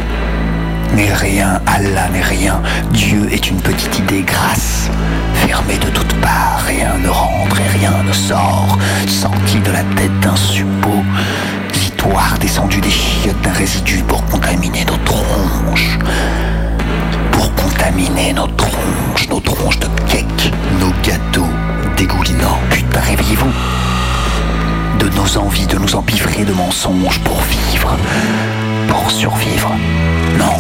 n'est 0.95 1.13
rien, 1.15 1.61
Allah 1.67 2.09
n'est 2.13 2.23
rien. 2.23 2.61
Dieu 2.93 3.29
est 3.31 3.49
une 3.49 3.61
petite 3.61 3.99
idée 3.99 4.23
grasse, 4.23 4.91
fermée 5.35 5.79
de 5.79 5.91
toutes 5.91 6.15
parts. 6.21 6.63
Rien 6.67 6.97
ne 6.99 7.09
rentre 7.09 7.61
et 7.61 7.79
rien 7.79 8.03
ne 8.05 8.13
sort, 8.13 8.79
sorti 9.07 9.59
de 9.61 9.71
la 9.71 9.83
tête 9.97 10.21
d'un 10.21 10.37
suppôt, 10.37 11.03
vitoire 11.73 12.37
descendu 12.41 12.81
des 12.81 12.91
chiottes 12.91 13.41
d'un 13.43 13.53
résidu 13.53 14.03
pour 14.07 14.25
contaminer 14.27 14.85
nos 14.85 14.97
tronches. 15.05 15.99
Pour 17.33 17.55
contaminer 17.55 18.33
nos 18.33 18.47
tronches, 18.49 19.29
nos 19.29 19.41
tronches 19.41 19.79
de 19.79 19.89
cake, 20.09 20.53
nos 20.81 20.93
gâteaux 21.03 21.53
dégoulinants. 21.97 22.61
Putain, 22.71 23.01
réveillez-vous. 23.01 23.53
de 24.99 25.09
nos 25.11 25.39
envies, 25.39 25.67
de 25.67 25.79
nous 25.79 25.95
empiffrer 25.95 26.45
de 26.45 26.53
mensonges 26.53 27.21
pour 27.21 27.41
vivre, 27.43 27.97
pour 28.89 29.11
survivre. 29.11 29.71
Non. 30.39 30.57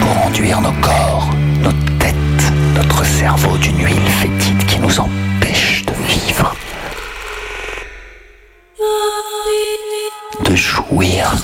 Pour 0.00 0.26
enduire 0.26 0.60
nos 0.60 0.72
corps, 0.80 1.30
nos 1.62 1.72
têtes, 1.98 2.52
notre 2.76 3.04
cerveau 3.04 3.56
d'une 3.58 3.84
huile 3.84 4.10
fétide 4.20 4.64
qui 4.66 4.78
nous 4.78 5.00
empêche 5.00 5.84
de 5.86 5.92
vivre. 6.06 6.54
De 10.44 10.54
jouir, 10.54 11.34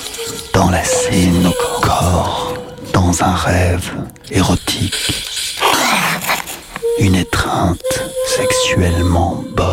d'enlacer 0.53 1.27
nos 1.43 1.55
corps 1.81 2.53
dans 2.93 3.23
un 3.23 3.35
rêve 3.35 3.91
érotique. 4.29 4.95
Une 6.99 7.15
étreinte 7.15 8.03
sexuellement 8.27 9.43
bonne 9.55 9.70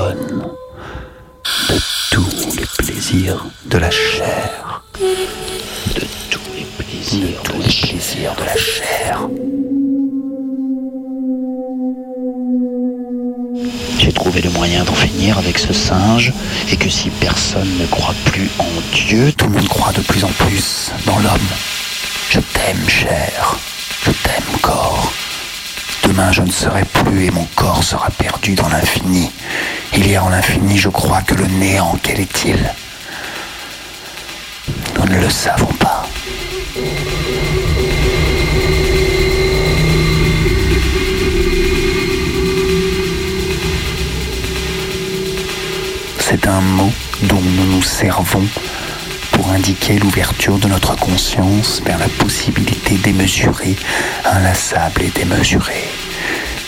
tous 2.24 2.56
les 2.56 2.66
plaisirs 2.78 3.46
de 3.66 3.78
la 3.78 3.90
chair. 3.90 4.82
Tous 4.94 6.40
les 6.56 6.66
plaisirs, 6.76 7.42
de, 7.42 7.48
tous 7.48 7.58
les 7.58 7.68
plaisirs 7.68 8.34
de 8.34 8.44
la 8.44 8.56
chair. 8.56 9.28
J'ai 13.98 14.12
trouvé 14.12 14.40
le 14.42 14.50
moyen 14.50 14.82
d'en 14.84 14.94
finir 14.94 15.38
avec 15.38 15.58
ce 15.58 15.72
singe 15.72 16.32
et 16.72 16.76
que 16.76 16.88
si 16.88 17.10
personne 17.10 17.70
ne 17.78 17.86
croit 17.86 18.14
plus 18.24 18.50
en 18.58 18.66
Dieu, 18.92 19.32
tout 19.32 19.46
le 19.46 19.52
monde 19.52 19.68
croit 19.68 19.92
de 19.92 20.00
plus 20.00 20.24
en 20.24 20.32
plus 20.46 20.90
dans 21.06 21.18
l'homme. 21.18 21.48
Je 22.30 22.40
t'aime, 22.40 22.88
chair. 22.88 23.56
Je 24.04 24.10
t'aime, 24.10 24.58
corps. 24.60 25.12
Demain, 26.04 26.32
je 26.32 26.42
ne 26.42 26.50
serai 26.50 26.84
plus 26.84 27.26
et 27.26 27.30
mon 27.30 27.46
corps 27.54 27.82
sera 27.82 28.10
perdu 28.10 28.54
dans 28.54 28.68
l'infini. 28.68 29.30
Il 29.94 30.10
y 30.10 30.16
a 30.16 30.22
en 30.22 30.28
l'infini, 30.28 30.78
je 30.78 30.88
crois, 30.88 31.22
que 31.22 31.34
le 31.34 31.46
néant, 31.46 31.96
quel 32.02 32.20
est-il? 32.20 32.58
Nous 34.96 35.06
ne 35.06 35.20
le 35.20 35.30
savons 35.30 35.72
pas. 35.74 36.06
C'est 46.20 46.46
un 46.46 46.60
mot 46.60 46.92
dont 47.22 47.40
nous 47.40 47.76
nous 47.76 47.82
servons 47.82 48.46
pour 49.38 49.52
indiquer 49.52 50.00
l'ouverture 50.00 50.58
de 50.58 50.66
notre 50.66 50.96
conscience 50.96 51.80
vers 51.86 51.96
la 51.98 52.08
possibilité 52.08 52.96
démesurée, 52.96 53.76
inlassable 54.24 55.02
et 55.02 55.10
démesurée. 55.10 55.88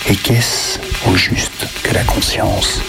Et 0.09 0.15
qu'est-ce 0.15 0.79
au 1.11 1.17
juste 1.17 1.67
que 1.83 1.93
la 1.93 2.05
conscience? 2.05 2.81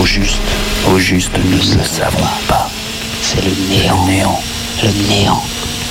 Au 0.00 0.06
juste, 0.06 0.40
au 0.88 0.98
juste, 1.00 1.32
nous 1.36 1.72
ne 1.72 1.78
le 1.78 1.84
savons 1.84 2.30
pas. 2.46 2.70
C'est 3.22 3.44
le 3.44 3.50
néant. 3.68 4.06
Le 4.06 4.12
néant. 4.12 4.40
Le 4.84 5.08
néant. 5.08 5.42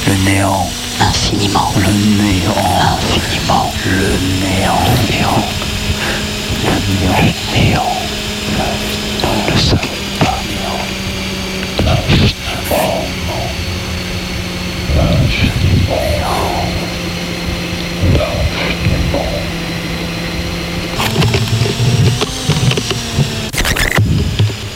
Le 0.08 0.13
néant. 0.23 0.69
Infiniment. 1.01 1.73
Le 1.75 1.91
néant. 2.23 2.80
Infiniment. 2.93 3.73
Le 3.86 4.08
néant. 4.47 4.80
Le 4.88 5.17
néant. 5.17 5.70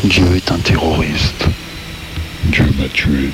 Dieu 0.03 0.35
est 0.35 0.51
un 0.51 0.59
terroriste. 0.59 1.45
Dieu 2.45 2.65
m'a 2.77 2.87
tué. 2.89 3.31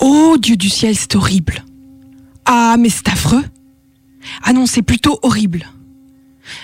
Oh 0.00 0.36
Dieu 0.38 0.56
du 0.56 0.68
ciel, 0.68 0.94
c'est 0.94 1.16
horrible. 1.16 1.64
Ah, 2.44 2.76
mais 2.78 2.90
c'est 2.90 3.08
affreux. 3.08 3.44
Ah 4.42 4.52
non, 4.52 4.66
c'est 4.66 4.82
plutôt 4.82 5.18
horrible. 5.22 5.66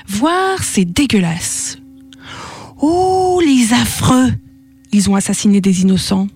Voir, 0.09 0.63
c'est 0.63 0.85
dégueulasse. 0.85 1.79
Oh, 2.81 3.41
les 3.45 3.73
affreux. 3.73 4.33
Ils 4.93 5.11
ont 5.11 5.15
assassiné 5.15 5.61
des 5.61 5.83
innocents. 5.83 6.29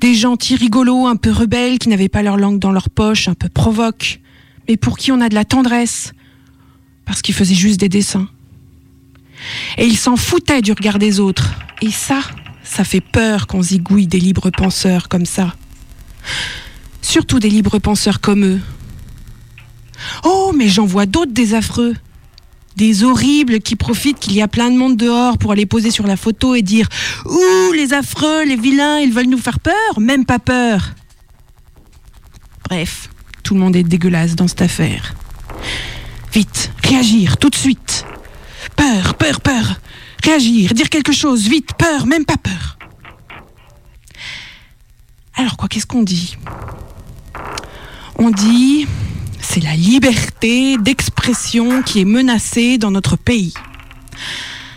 Des 0.00 0.14
gentils 0.14 0.56
rigolos, 0.56 1.06
un 1.06 1.16
peu 1.16 1.30
rebelles, 1.30 1.78
qui 1.78 1.88
n'avaient 1.88 2.08
pas 2.08 2.22
leur 2.22 2.36
langue 2.36 2.58
dans 2.58 2.72
leur 2.72 2.90
poche, 2.90 3.28
un 3.28 3.34
peu 3.34 3.48
provoques, 3.48 4.20
mais 4.68 4.76
pour 4.76 4.96
qui 4.96 5.12
on 5.12 5.20
a 5.20 5.28
de 5.28 5.34
la 5.34 5.44
tendresse, 5.44 6.12
parce 7.04 7.22
qu'ils 7.22 7.34
faisaient 7.34 7.54
juste 7.54 7.80
des 7.80 7.88
dessins. 7.88 8.28
Et 9.76 9.86
ils 9.86 9.96
s'en 9.96 10.16
foutaient 10.16 10.62
du 10.62 10.72
regard 10.72 10.98
des 10.98 11.20
autres. 11.20 11.54
Et 11.82 11.90
ça, 11.90 12.20
ça 12.62 12.84
fait 12.84 13.00
peur 13.00 13.46
qu'on 13.46 13.62
zigouille 13.62 14.06
des 14.06 14.20
libres 14.20 14.50
penseurs 14.50 15.08
comme 15.08 15.26
ça. 15.26 15.54
Surtout 17.02 17.38
des 17.38 17.50
libres 17.50 17.78
penseurs 17.78 18.20
comme 18.20 18.44
eux. 18.44 18.60
Oh, 20.24 20.52
mais 20.54 20.68
j'en 20.68 20.86
vois 20.86 21.06
d'autres 21.06 21.32
des 21.32 21.54
affreux. 21.54 21.94
Des 22.76 23.02
horribles 23.02 23.60
qui 23.60 23.74
profitent 23.74 24.20
qu'il 24.20 24.34
y 24.34 24.42
a 24.42 24.48
plein 24.48 24.70
de 24.70 24.76
monde 24.76 24.96
dehors 24.96 25.36
pour 25.38 25.52
aller 25.52 25.66
poser 25.66 25.90
sur 25.90 26.06
la 26.06 26.16
photo 26.16 26.54
et 26.54 26.62
dire 26.62 26.88
Ouh, 27.26 27.72
les 27.72 27.92
affreux, 27.92 28.44
les 28.44 28.56
vilains, 28.56 28.98
ils 29.00 29.12
veulent 29.12 29.26
nous 29.26 29.38
faire 29.38 29.58
peur 29.60 29.98
Même 29.98 30.24
pas 30.24 30.38
peur. 30.38 30.90
Bref, 32.68 33.10
tout 33.42 33.54
le 33.54 33.60
monde 33.60 33.76
est 33.76 33.82
dégueulasse 33.82 34.36
dans 34.36 34.46
cette 34.46 34.62
affaire. 34.62 35.14
Vite, 36.32 36.70
réagir, 36.84 37.38
tout 37.38 37.50
de 37.50 37.56
suite. 37.56 38.04
Peur, 38.76 39.14
peur, 39.14 39.40
peur. 39.40 39.80
Réagir, 40.22 40.74
dire 40.74 40.90
quelque 40.90 41.12
chose, 41.12 41.48
vite, 41.48 41.70
peur, 41.78 42.06
même 42.06 42.24
pas 42.24 42.36
peur. 42.36 42.78
Alors 45.34 45.56
quoi, 45.56 45.68
qu'est-ce 45.68 45.86
qu'on 45.86 46.02
dit? 46.02 46.36
On 48.18 48.30
dit 48.30 48.86
c'est 49.50 49.60
la 49.60 49.74
liberté 49.74 50.76
d'expression 50.76 51.82
qui 51.82 52.00
est 52.00 52.04
menacée 52.04 52.76
dans 52.76 52.90
notre 52.90 53.16
pays. 53.16 53.54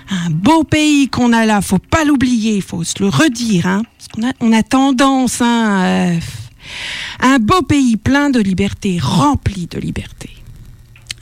Un 0.10 0.30
beau 0.30 0.64
pays 0.64 1.10
qu'on 1.10 1.34
a 1.34 1.46
là, 1.46 1.62
faut 1.62 1.78
pas 1.78 2.06
l'oublier, 2.06 2.62
faut 2.62 2.86
se 2.86 2.96
le 3.00 3.10
redire, 3.10 3.68
hein, 3.68 3.82
on 4.40 4.54
a 4.54 4.64
tendance, 4.64 5.42
hein, 5.42 5.84
euh, 5.84 6.20
un 7.20 7.40
beau 7.40 7.62
pays 7.64 7.98
plein 7.98 8.30
de 8.30 8.40
liberté, 8.40 8.98
rempli 9.02 9.68
de 9.68 9.78
liberté. 9.78 10.30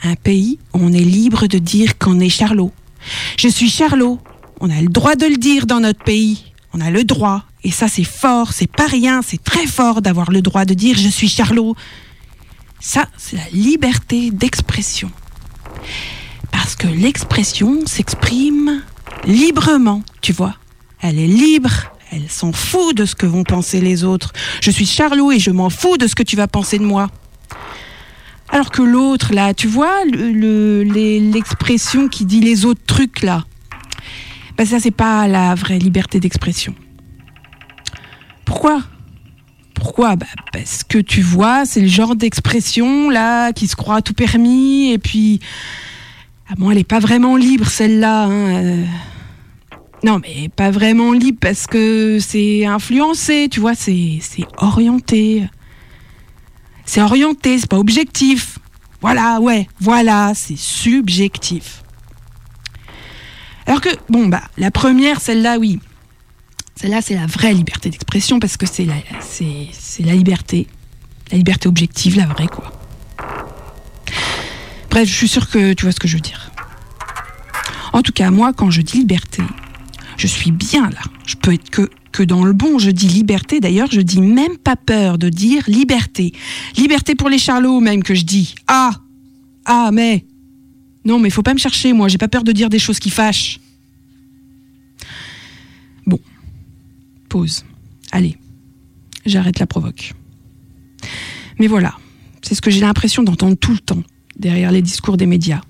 Un 0.04 0.16
pays 0.16 0.60
où 0.74 0.80
on 0.82 0.94
est 0.94 1.00
libre 1.00 1.48
de 1.48 1.58
dire 1.58 1.98
qu'on 1.98 2.20
est 2.20 2.30
Charlot. 2.30 2.72
Je 3.38 3.48
suis 3.48 3.70
Charlot. 3.70 4.20
On 4.62 4.70
a 4.70 4.80
le 4.80 4.90
droit 4.90 5.16
de 5.16 5.26
le 5.26 5.38
dire 5.38 5.66
dans 5.66 5.80
notre 5.80 6.04
pays. 6.04 6.54
On 6.74 6.82
a 6.82 6.92
le 6.92 7.04
droit. 7.04 7.44
Et 7.64 7.72
ça, 7.72 7.88
c'est 7.88 8.06
fort, 8.06 8.54
c'est 8.54 8.72
pas 8.72 8.88
rien, 8.88 9.22
c'est 9.22 9.44
très 9.44 9.66
fort 9.66 10.02
d'avoir 10.02 10.32
le 10.32 10.42
droit 10.42 10.66
de 10.66 10.74
dire 10.74 10.96
je 10.98 11.10
suis 11.10 11.28
Charlot. 11.28 11.76
Ça, 12.80 13.08
c'est 13.18 13.36
la 13.36 13.50
liberté 13.52 14.32
d'expression. 14.32 15.12
Parce 16.52 16.76
que 16.76 16.88
l'expression 16.88 17.86
s'exprime 17.86 18.82
librement, 19.26 20.04
tu 20.22 20.34
vois. 20.34 20.56
Elle 21.02 21.20
est 21.20 21.28
libre, 21.28 21.72
elle 22.12 22.30
s'en 22.30 22.52
fout 22.52 22.96
de 22.96 23.06
ce 23.06 23.16
que 23.16 23.26
vont 23.26 23.44
penser 23.44 23.82
les 23.82 24.04
autres. 24.04 24.34
Je 24.62 24.72
suis 24.72 24.86
Charlot 24.86 25.32
et 25.32 25.40
je 25.40 25.52
m'en 25.52 25.70
fous 25.70 25.98
de 25.98 26.08
ce 26.08 26.16
que 26.16 26.24
tu 26.24 26.36
vas 26.36 26.48
penser 26.48 26.80
de 26.80 26.86
moi. 26.86 27.10
Alors 28.50 28.72
que 28.72 28.82
l'autre, 28.82 29.34
là, 29.34 29.54
tu 29.54 29.68
vois, 29.68 30.04
l'expression 30.06 32.08
qui 32.08 32.26
dit 32.26 32.40
les 32.40 32.66
autres 32.66 32.82
trucs, 32.88 33.22
là, 33.22 33.46
ben 34.58 34.66
ça, 34.66 34.80
c'est 34.80 34.92
pas 34.92 35.28
la 35.28 35.54
vraie 35.54 35.80
liberté 35.80 36.20
d'expression. 36.20 36.74
Pourquoi? 38.46 38.82
Pourquoi 39.74 40.16
bah, 40.16 40.26
Parce 40.52 40.84
que 40.84 40.98
tu 40.98 41.22
vois, 41.22 41.66
c'est 41.66 41.82
le 41.82 41.88
genre 41.88 42.16
d'expression, 42.16 43.10
là, 43.10 43.54
qui 43.54 43.68
se 43.68 43.76
croit 43.76 44.02
tout 44.02 44.14
permis, 44.14 44.92
et 44.92 44.98
puis. 44.98 45.40
Ah 46.50 46.56
bon, 46.58 46.72
elle 46.72 46.78
n'est 46.78 46.84
pas 46.84 47.00
vraiment 47.00 47.36
libre, 47.36 47.68
celle-là. 47.68 48.24
Hein. 48.26 48.86
Non, 50.04 50.20
mais 50.20 50.50
pas 50.50 50.72
vraiment 50.72 51.12
libre 51.12 51.40
parce 51.42 51.68
que 51.68 52.20
c'est 52.20 52.66
influencé, 52.66 53.50
tu 53.52 53.60
vois, 53.60 53.76
c'est 53.76 54.22
orienté. 54.58 55.44
C'est 56.86 57.02
orienté, 57.02 57.60
c'est 57.60 57.70
pas 57.70 57.78
objectif. 57.78 58.60
Voilà, 59.02 59.40
ouais, 59.40 59.68
voilà, 59.80 60.32
c'est 60.36 60.58
subjectif. 60.58 61.84
Alors 63.66 63.82
que, 63.82 63.90
bon, 64.10 64.28
bah, 64.28 64.42
la 64.58 64.72
première, 64.72 65.22
celle-là, 65.22 65.60
oui. 65.60 65.80
Celle-là, 66.80 67.02
c'est 67.02 67.16
la 67.16 67.26
vraie 67.26 67.54
liberté 67.54 67.90
d'expression 67.90 68.40
parce 68.40 68.56
que 68.56 68.66
c'est 68.66 68.86
la, 68.86 68.96
liberté. 70.16 70.66
La 71.30 71.38
liberté 71.38 71.68
objective, 71.68 72.16
la 72.16 72.26
vraie, 72.26 72.48
quoi. 72.48 72.72
Bref, 74.90 75.10
je 75.10 75.14
suis 75.14 75.28
sûre 75.28 75.50
que 75.50 75.74
tu 75.74 75.84
vois 75.84 75.92
ce 75.92 76.00
que 76.00 76.08
je 76.08 76.16
veux 76.16 76.22
dire. 76.22 76.52
En 77.92 78.02
tout 78.02 78.14
cas, 78.14 78.32
moi, 78.32 78.54
quand 78.54 78.72
je 78.72 78.82
dis 78.82 79.00
liberté, 79.00 79.44
je 80.16 80.26
suis 80.26 80.52
bien 80.52 80.90
là. 80.90 81.02
Je 81.26 81.36
peux 81.36 81.54
être 81.54 81.70
que 81.70 81.90
que 82.14 82.24
dans 82.24 82.46
le 82.46 82.54
bon. 82.54 82.80
Je 82.80 82.92
dis 82.92 83.10
liberté, 83.10 83.60
d'ailleurs, 83.60 83.90
je 83.92 84.00
dis 84.00 84.22
même 84.22 84.58
pas 84.58 84.78
peur 84.78 85.18
de 85.18 85.28
dire 85.28 85.64
liberté. 85.68 86.32
Liberté 86.78 87.14
pour 87.14 87.28
les 87.28 87.40
charlots, 87.40 87.82
même 87.82 88.04
que 88.04 88.16
je 88.16 88.24
dis. 88.24 88.56
Ah 88.68 88.92
Ah, 89.66 89.90
mais. 89.92 90.26
Non, 91.04 91.20
mais 91.20 91.30
faut 91.30 91.44
pas 91.44 91.54
me 91.54 91.60
chercher, 91.60 91.92
moi, 91.92 92.08
j'ai 92.08 92.18
pas 92.18 92.30
peur 92.30 92.46
de 92.46 92.54
dire 92.54 92.70
des 92.70 92.80
choses 92.80 93.00
qui 93.00 93.10
fâchent. 93.10 93.60
Allez. 98.12 98.38
J'arrête 99.26 99.60
la 99.60 99.68
provoque. 99.68 100.14
Mais 101.60 101.68
voilà. 101.68 101.96
C'est 102.42 102.56
ce 102.56 102.62
que 102.62 102.72
j'ai 102.72 102.82
l'impression 102.82 103.24
d'entendre 103.24 103.58
tout 103.58 103.74
le 103.74 103.80
temps 103.80 104.04
derrière 104.38 104.72
les 104.72 104.82
discours 104.82 105.18
des 105.18 105.26
médias. 105.26 105.62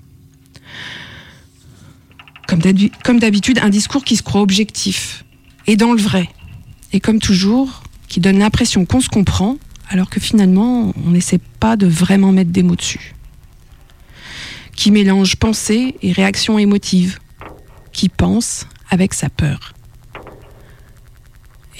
Comme 2.46 3.18
d'habitude, 3.18 3.58
un 3.62 3.68
discours 3.68 4.04
qui 4.04 4.16
se 4.16 4.22
croit 4.22 4.40
objectif 4.40 5.24
et 5.66 5.76
dans 5.76 5.92
le 5.92 6.00
vrai. 6.00 6.28
Et 6.92 7.00
comme 7.00 7.20
toujours, 7.20 7.82
qui 8.08 8.20
donne 8.20 8.38
l'impression 8.38 8.84
qu'on 8.84 9.00
se 9.00 9.08
comprend, 9.08 9.56
alors 9.88 10.10
que 10.10 10.20
finalement, 10.20 10.92
on 11.04 11.10
n'essaie 11.10 11.38
pas 11.38 11.76
de 11.76 11.86
vraiment 11.86 12.32
mettre 12.32 12.50
des 12.50 12.62
mots 12.62 12.76
dessus. 12.76 13.14
Qui 14.74 14.90
mélange 14.90 15.36
pensée 15.36 15.96
et 16.02 16.12
réaction 16.12 16.58
émotive. 16.58 17.18
Qui 17.92 18.08
pense 18.08 18.66
avec 18.88 19.14
sa 19.14 19.28
peur. 19.28 19.74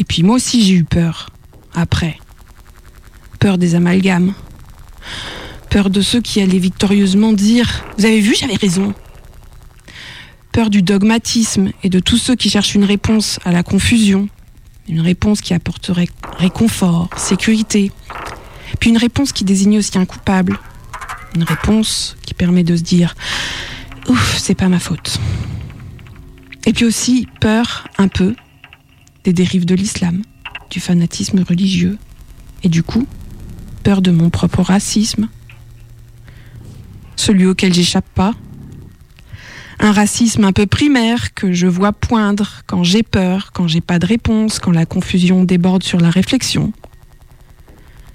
Et 0.00 0.04
puis 0.04 0.22
moi 0.22 0.36
aussi, 0.36 0.64
j'ai 0.64 0.74
eu 0.74 0.84
peur. 0.84 1.28
Après. 1.74 2.18
Peur 3.38 3.58
des 3.58 3.74
amalgames. 3.74 4.32
Peur 5.68 5.90
de 5.90 6.00
ceux 6.00 6.22
qui 6.22 6.40
allaient 6.40 6.58
victorieusement 6.58 7.34
dire 7.34 7.84
Vous 7.98 8.06
avez 8.06 8.20
vu, 8.20 8.34
j'avais 8.34 8.56
raison. 8.56 8.94
Peur 10.52 10.70
du 10.70 10.80
dogmatisme 10.82 11.70
et 11.84 11.90
de 11.90 12.00
tous 12.00 12.16
ceux 12.16 12.34
qui 12.34 12.48
cherchent 12.48 12.74
une 12.74 12.84
réponse 12.84 13.38
à 13.44 13.52
la 13.52 13.62
confusion. 13.62 14.28
Une 14.88 15.00
réponse 15.00 15.42
qui 15.42 15.52
apporterait 15.52 16.08
réconfort, 16.38 17.10
sécurité. 17.16 17.92
Puis 18.80 18.90
une 18.90 18.96
réponse 18.96 19.32
qui 19.32 19.44
désigne 19.44 19.78
aussi 19.78 19.98
un 19.98 20.06
coupable. 20.06 20.58
Une 21.36 21.44
réponse 21.44 22.16
qui 22.22 22.32
permet 22.32 22.64
de 22.64 22.74
se 22.74 22.82
dire 22.82 23.14
Ouf, 24.08 24.38
c'est 24.38 24.54
pas 24.54 24.68
ma 24.68 24.80
faute. 24.80 25.20
Et 26.64 26.72
puis 26.72 26.86
aussi 26.86 27.28
peur, 27.38 27.86
un 27.98 28.08
peu, 28.08 28.34
des 29.24 29.32
dérives 29.32 29.66
de 29.66 29.74
l'islam, 29.74 30.22
du 30.70 30.80
fanatisme 30.80 31.42
religieux. 31.42 31.98
Et 32.62 32.68
du 32.68 32.82
coup, 32.82 33.06
peur 33.82 34.02
de 34.02 34.10
mon 34.10 34.30
propre 34.30 34.62
racisme, 34.62 35.28
celui 37.16 37.46
auquel 37.46 37.72
j'échappe 37.72 38.08
pas. 38.14 38.34
Un 39.78 39.92
racisme 39.92 40.44
un 40.44 40.52
peu 40.52 40.66
primaire 40.66 41.32
que 41.34 41.52
je 41.52 41.66
vois 41.66 41.92
poindre 41.92 42.62
quand 42.66 42.84
j'ai 42.84 43.02
peur, 43.02 43.52
quand 43.52 43.66
j'ai 43.66 43.80
pas 43.80 43.98
de 43.98 44.06
réponse, 44.06 44.58
quand 44.58 44.72
la 44.72 44.86
confusion 44.86 45.44
déborde 45.44 45.82
sur 45.82 46.00
la 46.00 46.10
réflexion. 46.10 46.72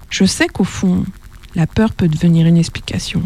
Je 0.09 0.25
sais 0.25 0.47
qu'au 0.47 0.63
fond, 0.63 1.05
la 1.55 1.67
peur 1.67 1.93
peut 1.93 2.07
devenir 2.07 2.45
une 2.45 2.57
explication. 2.57 3.23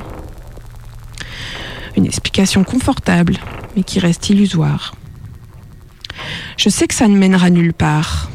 Une 1.98 2.06
explication 2.06 2.64
confortable, 2.64 3.38
mais 3.76 3.84
qui 3.84 4.00
reste 4.00 4.30
illusoire. 4.30 4.96
Je 6.58 6.70
sais 6.70 6.88
que 6.88 6.94
ça 6.94 7.08
ne 7.08 7.18
mènera 7.18 7.50
nulle 7.50 7.74
part. 7.74 8.30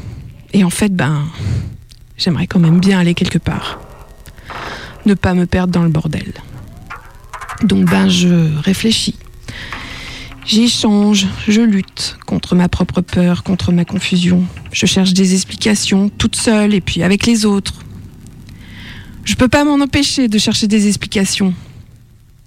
Et 0.53 0.63
en 0.63 0.69
fait, 0.69 0.93
ben, 0.93 1.25
j'aimerais 2.17 2.47
quand 2.47 2.59
même 2.59 2.79
bien 2.79 2.99
aller 2.99 3.13
quelque 3.13 3.37
part. 3.37 3.79
Ne 5.05 5.13
pas 5.13 5.33
me 5.33 5.45
perdre 5.45 5.73
dans 5.73 5.83
le 5.83 5.89
bordel. 5.89 6.33
Donc 7.63 7.85
ben 7.85 8.09
je 8.09 8.57
réfléchis. 8.59 9.15
J'échange, 10.45 11.25
je 11.47 11.61
lutte 11.61 12.17
contre 12.25 12.53
ma 12.53 12.69
propre 12.69 13.01
peur, 13.01 13.43
contre 13.43 13.71
ma 13.71 13.83
confusion. 13.85 14.43
Je 14.71 14.85
cherche 14.85 15.13
des 15.13 15.33
explications 15.33 16.09
toute 16.09 16.35
seule 16.35 16.73
et 16.73 16.81
puis 16.81 17.01
avec 17.01 17.25
les 17.25 17.45
autres. 17.45 17.73
Je 19.23 19.33
peux 19.35 19.47
pas 19.47 19.63
m'en 19.63 19.83
empêcher 19.83 20.27
de 20.27 20.37
chercher 20.37 20.67
des 20.67 20.87
explications. 20.87 21.53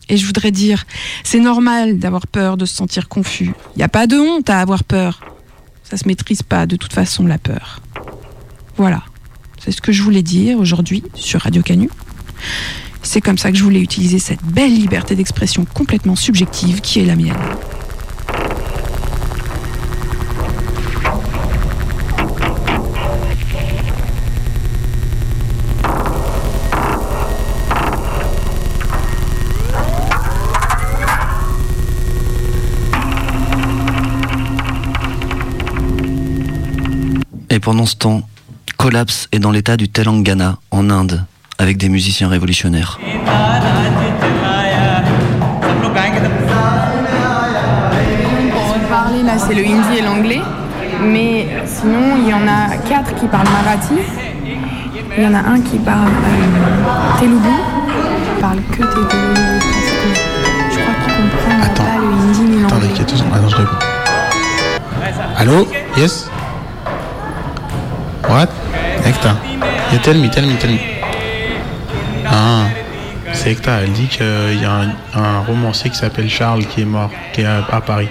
Et 0.09 0.17
je 0.17 0.27
voudrais 0.27 0.51
dire, 0.51 0.85
c'est 1.23 1.41
normal 1.41 1.99
d'avoir 1.99 2.27
peur, 2.27 2.57
de 2.57 2.65
se 2.65 2.75
sentir 2.75 3.09
confus. 3.09 3.53
Il 3.75 3.79
n'y 3.79 3.85
a 3.85 3.89
pas 3.89 4.07
de 4.07 4.17
honte 4.17 4.49
à 4.49 4.61
avoir 4.61 4.85
peur. 4.85 5.21
Ça 5.85 5.97
se 5.97 6.07
maîtrise 6.07 6.43
pas 6.43 6.67
de 6.67 6.77
toute 6.77 6.93
façon 6.93 7.27
la 7.27 7.39
peur. 7.39 7.81
Voilà. 8.77 9.03
C'est 9.59 9.73
ce 9.73 9.81
que 9.81 9.93
je 9.93 10.03
voulais 10.03 10.23
dire 10.23 10.59
aujourd'hui 10.59 11.03
sur 11.15 11.43
Radio 11.43 11.63
Canu. 11.63 11.91
C'est 13.03 13.21
comme 13.21 13.39
ça 13.39 13.51
que 13.51 13.59
je 13.59 13.65
voulais 13.65 13.81
utiliser 13.81 14.19
cette 14.19 14.43
belle 14.43 14.75
liberté 14.75 15.15
d'expression 15.15 15.65
complètement 15.65 16.17
subjective 16.17 16.81
qui 16.81 17.01
est 17.01 17.05
la 17.05 17.17
mienne. 17.17 17.37
Et 37.51 37.61
pendant 37.61 37.87
ce 37.87 37.97
temps, 37.97 38.23
Collapse 38.77 39.29
est 39.33 39.39
dans 39.39 39.51
l'état 39.51 39.77
du 39.77 39.89
Telangana, 39.89 40.59
en 40.71 40.91
Inde, 40.91 41.25
avec 41.59 41.77
des 41.79 41.89
musiciens 41.89 42.29
révolutionnaires. 42.29 42.99
On 48.55 48.89
parler 48.89 49.23
là, 49.23 49.39
c'est 49.39 49.55
le 49.55 49.63
hindi 49.63 49.99
et 49.99 50.03
l'anglais. 50.03 50.41
Mais 51.03 51.47
sinon, 51.67 52.17
il 52.19 52.29
y 52.29 52.35
en 52.35 52.47
a 52.49 52.77
quatre 52.89 53.15
qui 53.15 53.27
parlent 53.27 53.49
marathi. 53.49 53.95
Il 55.17 55.25
y 55.25 55.27
en 55.27 55.35
a 55.35 55.39
un 55.39 55.61
qui 55.61 55.79
parle 55.79 56.09
euh, 56.09 57.21
telugu. 57.21 57.49
Il 58.37 58.41
parle 58.41 58.59
que 58.71 58.77
telugu 58.77 59.09
parce 59.61 59.91
que 59.91 60.09
je 60.73 60.79
crois 60.79 60.95
qu'il 61.05 61.13
comprend 61.15 61.75
pas 61.75 61.97
le 61.99 62.07
hindi 62.07 62.41
ni 62.57 62.65
Attendez, 62.65 62.87
l'anglais. 62.89 62.89
il 62.95 62.99
y 62.99 63.01
a. 63.01 63.37
Attends, 63.37 63.49
je 63.49 63.57
réponds. 63.57 63.79
Allô? 65.37 65.69
Yes? 65.97 66.29
What? 68.29 68.49
Ekta 69.05 69.37
Yeah, 69.91 70.03
tell 70.03 70.19
me, 70.19 70.29
tell 70.29 70.47
me, 70.47 70.59
tell. 70.59 70.79
Ah, 72.27 72.67
c'est 73.33 73.53
Ekta. 73.53 73.81
Elle 73.83 73.93
dit 73.93 74.07
qu'il 74.07 74.61
y 74.61 74.65
a 74.67 74.81
un, 75.15 75.41
romancier 75.47 75.89
qui 75.89 75.97
s'appelle 75.97 76.29
Charles 76.29 76.67
qui 76.67 76.83
est 76.83 76.85
mort, 76.85 77.11
qui 77.33 77.41
est 77.41 77.47
à, 77.47 77.81
Paris. 77.81 78.09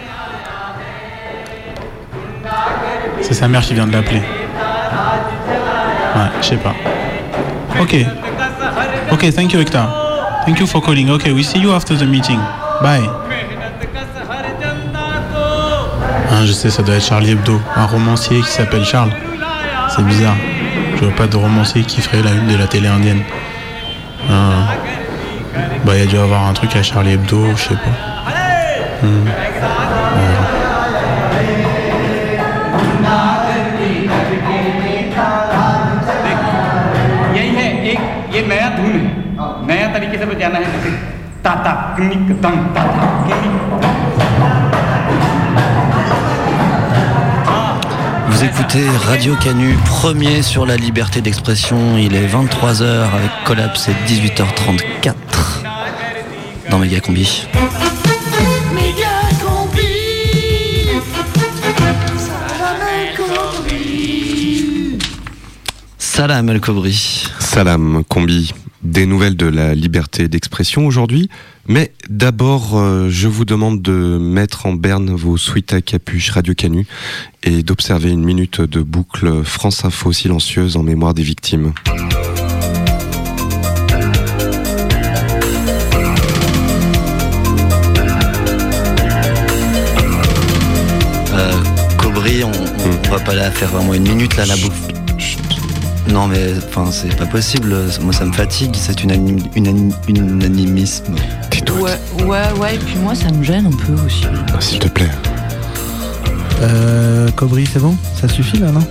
C'est 3.22 3.36
sa 3.36 3.48
mère 3.48 3.62
qui 3.62 3.76
vient 3.76 3.86
de 3.86 3.94
l'appeler. 3.94 4.22
Ouais, 6.16 6.30
je 6.42 6.48
sais 6.48 6.58
pas. 6.58 6.74
Ok. 7.80 7.96
Ok, 9.12 9.34
thank 9.36 9.54
you, 9.54 9.60
Ekta. 9.60 9.88
Thank 10.46 10.60
you 10.60 10.66
for 10.66 10.82
calling. 10.82 11.12
Okay, 11.12 11.32
we 11.32 11.44
see 11.44 11.60
you 11.60 11.74
after 11.74 11.96
the 11.96 12.06
meeting. 12.06 12.40
Bye. 12.82 13.08
Ah, 16.32 16.44
je 16.44 16.54
sais, 16.54 16.72
ça 16.72 16.82
doit 16.82 16.96
être 16.96 17.06
Charlie 17.06 17.32
Hebdo, 17.32 17.62
un 17.76 17.86
romancier 17.86 18.42
qui 18.42 18.50
s'appelle 18.50 18.84
Charles 18.84 19.12
C'est 19.97 20.05
bizarre. 20.05 20.37
Je 20.97 21.05
vois 21.05 21.15
pas 21.15 21.27
de 21.27 21.37
romancier 21.37 21.83
qui 21.83 22.01
ferait 22.01 22.23
la 22.23 22.31
une 22.31 22.49
de 22.49 22.57
la 22.57 22.67
télé 22.67 22.89
indienne. 22.89 23.23
Ah. 24.31 24.75
Bah, 25.85 25.93
il 25.95 26.01
y 26.01 26.03
a 26.03 26.07
dû 26.07 26.17
avoir 26.17 26.47
un 26.47 26.53
truc 26.53 26.75
à 26.77 26.83
Charlie 26.83 27.13
Hebdo, 27.13 27.45
je 27.57 27.63
sais 27.69 27.75
pas. 27.75 27.97
Hmm. 29.03 29.27
Voilà. 29.27 30.63
यही 37.37 37.55
है 37.57 37.67
एक 37.93 38.35
ये 38.35 38.43
नया 38.47 38.69
धुन 38.77 38.93
है 38.93 39.23
नया 39.69 39.87
तरीके 39.95 40.19
से 40.19 40.27
बजाना 40.27 40.59
है 40.59 40.73
जैसे 40.73 40.91
ताता 41.45 41.73
किनिक 41.97 42.31
तंग 42.43 42.67
ताता 42.77 43.11
किनिक 43.27 43.96
Vous 48.38 48.44
écoutez 48.44 48.88
Radio 48.88 49.36
Canu, 49.36 49.74
premier 49.88 50.44
sur 50.44 50.68
la 50.68 50.78
liberté 50.78 51.22
d'expression. 51.22 51.98
Il 51.98 52.14
est 52.14 52.28
23h 52.28 52.84
avec 52.84 53.32
Collapse 53.46 53.90
et 53.90 53.94
18h34 54.08 55.16
dans 56.70 56.78
Méga 56.78 57.00
Combi. 57.00 57.48
Salam 65.98 66.50
El 66.50 66.62
Kobri. 66.62 67.28
Salam, 67.40 68.04
combi. 68.08 68.54
Des 68.84 69.08
nouvelles 69.08 69.36
de 69.36 69.48
la 69.48 69.74
liberté 69.74 70.28
d'expression 70.28 70.86
aujourd'hui. 70.86 71.28
Mais 71.68 71.92
d'abord, 72.10 72.78
euh, 72.78 73.10
je 73.10 73.28
vous 73.28 73.44
demande 73.44 73.82
de 73.82 74.18
mettre 74.18 74.66
en 74.66 74.74
berne 74.74 75.10
vos 75.14 75.38
suites 75.38 75.74
à 75.74 75.82
capuche 75.82 76.30
Radio 76.32 76.54
Canu 76.54 76.86
et 77.44 77.62
d'observer 77.64 78.10
une 78.12 78.24
minute 78.24 78.62
de 78.62 78.82
boucle 78.82 79.44
France 79.44 79.84
Info 79.84 80.14
silencieuse 80.14 80.78
en 80.78 80.84
mémoire 80.84 81.14
des 81.14 81.24
victimes. 81.24 81.74
Euh, 91.34 91.52
Cobry, 91.98 92.44
on, 92.44 92.50
on- 92.52 92.98
On 93.08 93.12
va 93.12 93.20
pas 93.20 93.36
la 93.36 93.52
faire 93.52 93.70
vraiment 93.70 93.94
une 93.94 94.04
minute 94.08 94.36
là, 94.36 94.46
la 94.46 94.56
bouffe. 94.58 94.97
Non 96.10 96.28
mais 96.28 96.54
enfin 96.70 96.90
c'est 96.92 97.16
pas 97.16 97.26
possible, 97.26 97.76
moi 98.02 98.14
ça 98.14 98.26
me 98.26 98.32
fatigue, 98.34 98.74
c'est 98.76 99.04
une, 99.04 99.12
anim- 99.12 99.44
une 99.56 99.68
anim- 99.68 99.94
unanimisme. 100.08 101.14
Ouais, 101.80 101.92
ouais, 102.26 102.60
ouais, 102.60 102.76
et 102.76 102.80
puis 102.80 102.96
moi 102.98 103.14
ça 103.14 103.30
me 103.32 103.44
gêne 103.44 103.68
un 103.68 103.72
peu 103.72 103.94
aussi. 104.04 104.24
Ah, 104.54 104.60
S'il 104.62 104.80
te 104.80 104.88
plaît. 104.88 105.10
Euh, 106.62 107.30
Cobry, 107.32 107.68
c'est 107.72 107.80
bon? 107.80 107.96
Ça 108.20 108.28
suffit 108.28 108.58
là, 108.58 108.72
non? 108.72 108.84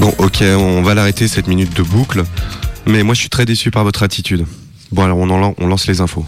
Bon, 0.00 0.12
ok, 0.18 0.42
on 0.42 0.82
va 0.82 0.94
l'arrêter 0.94 1.28
cette 1.28 1.46
minute 1.46 1.76
de 1.76 1.82
boucle. 1.82 2.24
Mais 2.86 3.02
moi, 3.02 3.14
je 3.14 3.20
suis 3.20 3.28
très 3.28 3.44
déçu 3.44 3.70
par 3.70 3.84
votre 3.84 4.02
attitude. 4.02 4.44
Bon, 4.90 5.04
alors 5.04 5.18
on, 5.18 5.28
en 5.30 5.54
on 5.58 5.66
lance 5.66 5.86
les 5.86 6.00
infos. 6.00 6.24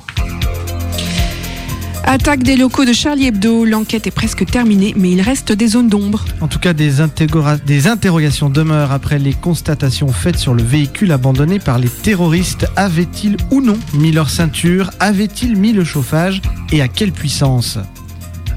Attaque 2.12 2.42
des 2.42 2.56
locaux 2.56 2.84
de 2.84 2.92
Charlie 2.92 3.26
Hebdo. 3.28 3.64
L'enquête 3.64 4.08
est 4.08 4.10
presque 4.10 4.44
terminée, 4.44 4.94
mais 4.96 5.12
il 5.12 5.20
reste 5.20 5.52
des 5.52 5.68
zones 5.68 5.88
d'ombre. 5.88 6.24
En 6.40 6.48
tout 6.48 6.58
cas, 6.58 6.72
des, 6.72 7.00
interrogations 7.00 8.50
demeurent 8.50 8.90
après 8.90 9.20
les 9.20 9.32
constatations 9.32 10.08
faites 10.08 10.36
sur 10.36 10.52
le 10.52 10.64
véhicule 10.64 11.12
abandonné 11.12 11.60
par 11.60 11.78
les 11.78 11.88
terroristes. 11.88 12.66
Avaient-ils 12.74 13.36
ou 13.52 13.60
non 13.60 13.78
mis 13.94 14.10
leur 14.10 14.28
ceinture? 14.28 14.90
Avaient-ils 14.98 15.54
mis 15.54 15.72
le 15.72 15.84
chauffage? 15.84 16.42
Et 16.72 16.82
à 16.82 16.88
quelle 16.88 17.12
puissance? 17.12 17.78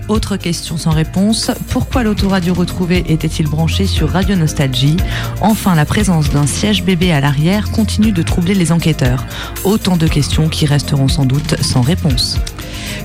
Autre 0.08 0.36
question 0.36 0.76
sans 0.76 0.90
réponse, 0.90 1.52
pourquoi 1.70 2.02
l'autoradio 2.02 2.56
retrouvé 2.56 3.06
était-il 3.08 3.48
branché 3.48 3.86
sur 3.86 4.10
Radio 4.10 4.36
Nostalgie? 4.36 4.98
Enfin, 5.42 5.76
la 5.76 5.86
présence 5.86 6.32
d'un 6.32 6.48
siège 6.48 6.84
bébé 6.84 7.12
à 7.12 7.22
l'arrière 7.22 7.70
continue 7.70 8.14
de 8.14 8.24
troubler 8.24 8.56
les 8.56 8.72
enquêteurs. 8.72 9.28
Autant 9.64 9.96
de 9.96 10.08
questions 10.08 10.50
qui 10.50 10.66
resteront 10.66 11.08
sans 11.08 11.26
doute 11.26 11.62
sans 11.62 11.82
réponse. 11.82 12.40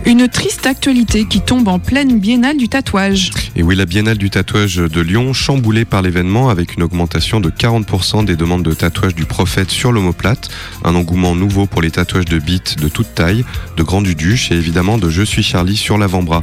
Une 0.06 0.28
triste 0.28 0.66
actualité 0.66 1.26
qui 1.26 1.40
tombe 1.40 1.68
en 1.68 1.78
pleine 1.78 2.18
biennale 2.18 2.56
du 2.56 2.68
tatouage. 2.68 3.30
Et 3.56 3.62
oui, 3.62 3.76
la 3.76 3.84
Biennale 3.84 4.18
du 4.18 4.30
tatouage 4.30 4.76
de 4.76 5.00
Lyon, 5.00 5.32
chamboulée 5.32 5.84
par 5.84 6.02
l'événement 6.02 6.48
avec 6.48 6.74
une 6.76 6.82
augmentation 6.82 7.40
de 7.40 7.50
40% 7.50 8.24
des 8.24 8.36
demandes 8.36 8.62
de 8.62 8.72
tatouage 8.72 9.14
du 9.14 9.24
prophète 9.24 9.70
sur 9.70 9.92
l'omoplate, 9.92 10.48
un 10.84 10.94
engouement 10.94 11.34
nouveau 11.34 11.66
pour 11.66 11.82
les 11.82 11.90
tatouages 11.90 12.24
de 12.24 12.38
bites 12.38 12.78
de 12.78 12.88
toute 12.88 13.14
taille, 13.14 13.44
de 13.76 13.82
grand 13.82 14.00
duduche 14.00 14.50
et 14.50 14.54
évidemment 14.54 14.98
de 14.98 15.10
Je 15.10 15.22
suis 15.22 15.42
Charlie 15.42 15.76
sur 15.76 15.98
l'avant-bras. 15.98 16.42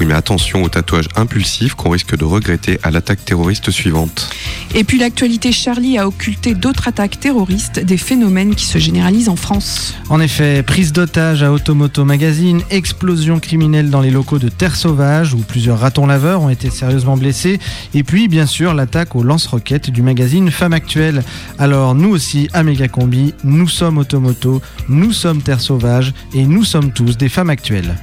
Oui, 0.00 0.06
mais 0.06 0.14
attention 0.14 0.62
aux 0.62 0.68
tatouages 0.68 1.08
impulsifs 1.16 1.74
qu'on 1.74 1.90
risque 1.90 2.16
de 2.16 2.24
regretter 2.24 2.78
à 2.82 2.90
l'attaque 2.90 3.24
terroriste 3.24 3.70
suivante. 3.70 4.30
Et 4.74 4.84
puis 4.84 4.98
l'actualité 4.98 5.52
Charlie 5.52 5.98
a 5.98 6.08
occulté 6.08 6.54
d'autres 6.54 6.88
attaques 6.88 7.20
terroristes, 7.20 7.78
des 7.78 7.98
phénomènes 7.98 8.54
qui 8.54 8.64
se 8.64 8.78
généralisent 8.78 9.28
en 9.28 9.36
France. 9.36 9.94
En 10.08 10.20
effet, 10.20 10.62
prise 10.62 10.92
d'otage 10.92 11.42
à 11.42 11.52
Automoto 11.52 12.04
Magazine, 12.04 12.62
explosion 12.82 13.38
criminelle 13.38 13.90
dans 13.90 14.00
les 14.00 14.10
locaux 14.10 14.40
de 14.40 14.48
Terre 14.48 14.74
Sauvage 14.74 15.34
où 15.34 15.38
plusieurs 15.38 15.78
ratons 15.78 16.04
laveurs 16.04 16.42
ont 16.42 16.48
été 16.48 16.68
sérieusement 16.68 17.16
blessés, 17.16 17.60
et 17.94 18.02
puis 18.02 18.26
bien 18.26 18.44
sûr 18.44 18.74
l'attaque 18.74 19.14
au 19.14 19.22
lance-roquettes 19.22 19.88
du 19.90 20.02
magazine 20.02 20.50
Femme 20.50 20.72
Actuelle. 20.72 21.22
Alors 21.60 21.94
nous 21.94 22.08
aussi 22.08 22.48
à 22.52 22.64
Megacombi, 22.64 23.34
nous 23.44 23.68
sommes 23.68 23.98
Automoto, 23.98 24.60
nous 24.88 25.12
sommes 25.12 25.42
Terre 25.42 25.60
Sauvage 25.60 26.12
et 26.34 26.44
nous 26.44 26.64
sommes 26.64 26.92
tous 26.92 27.16
des 27.16 27.28
femmes 27.28 27.50
actuelles. 27.50 27.94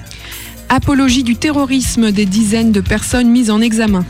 Apologie 0.70 1.24
du 1.24 1.36
terrorisme, 1.36 2.14
des 2.14 2.26
dizaines 2.26 2.72
de 2.72 2.80
personnes 2.80 3.30
mises 3.30 3.52
en 3.52 3.60
examen. 3.60 4.06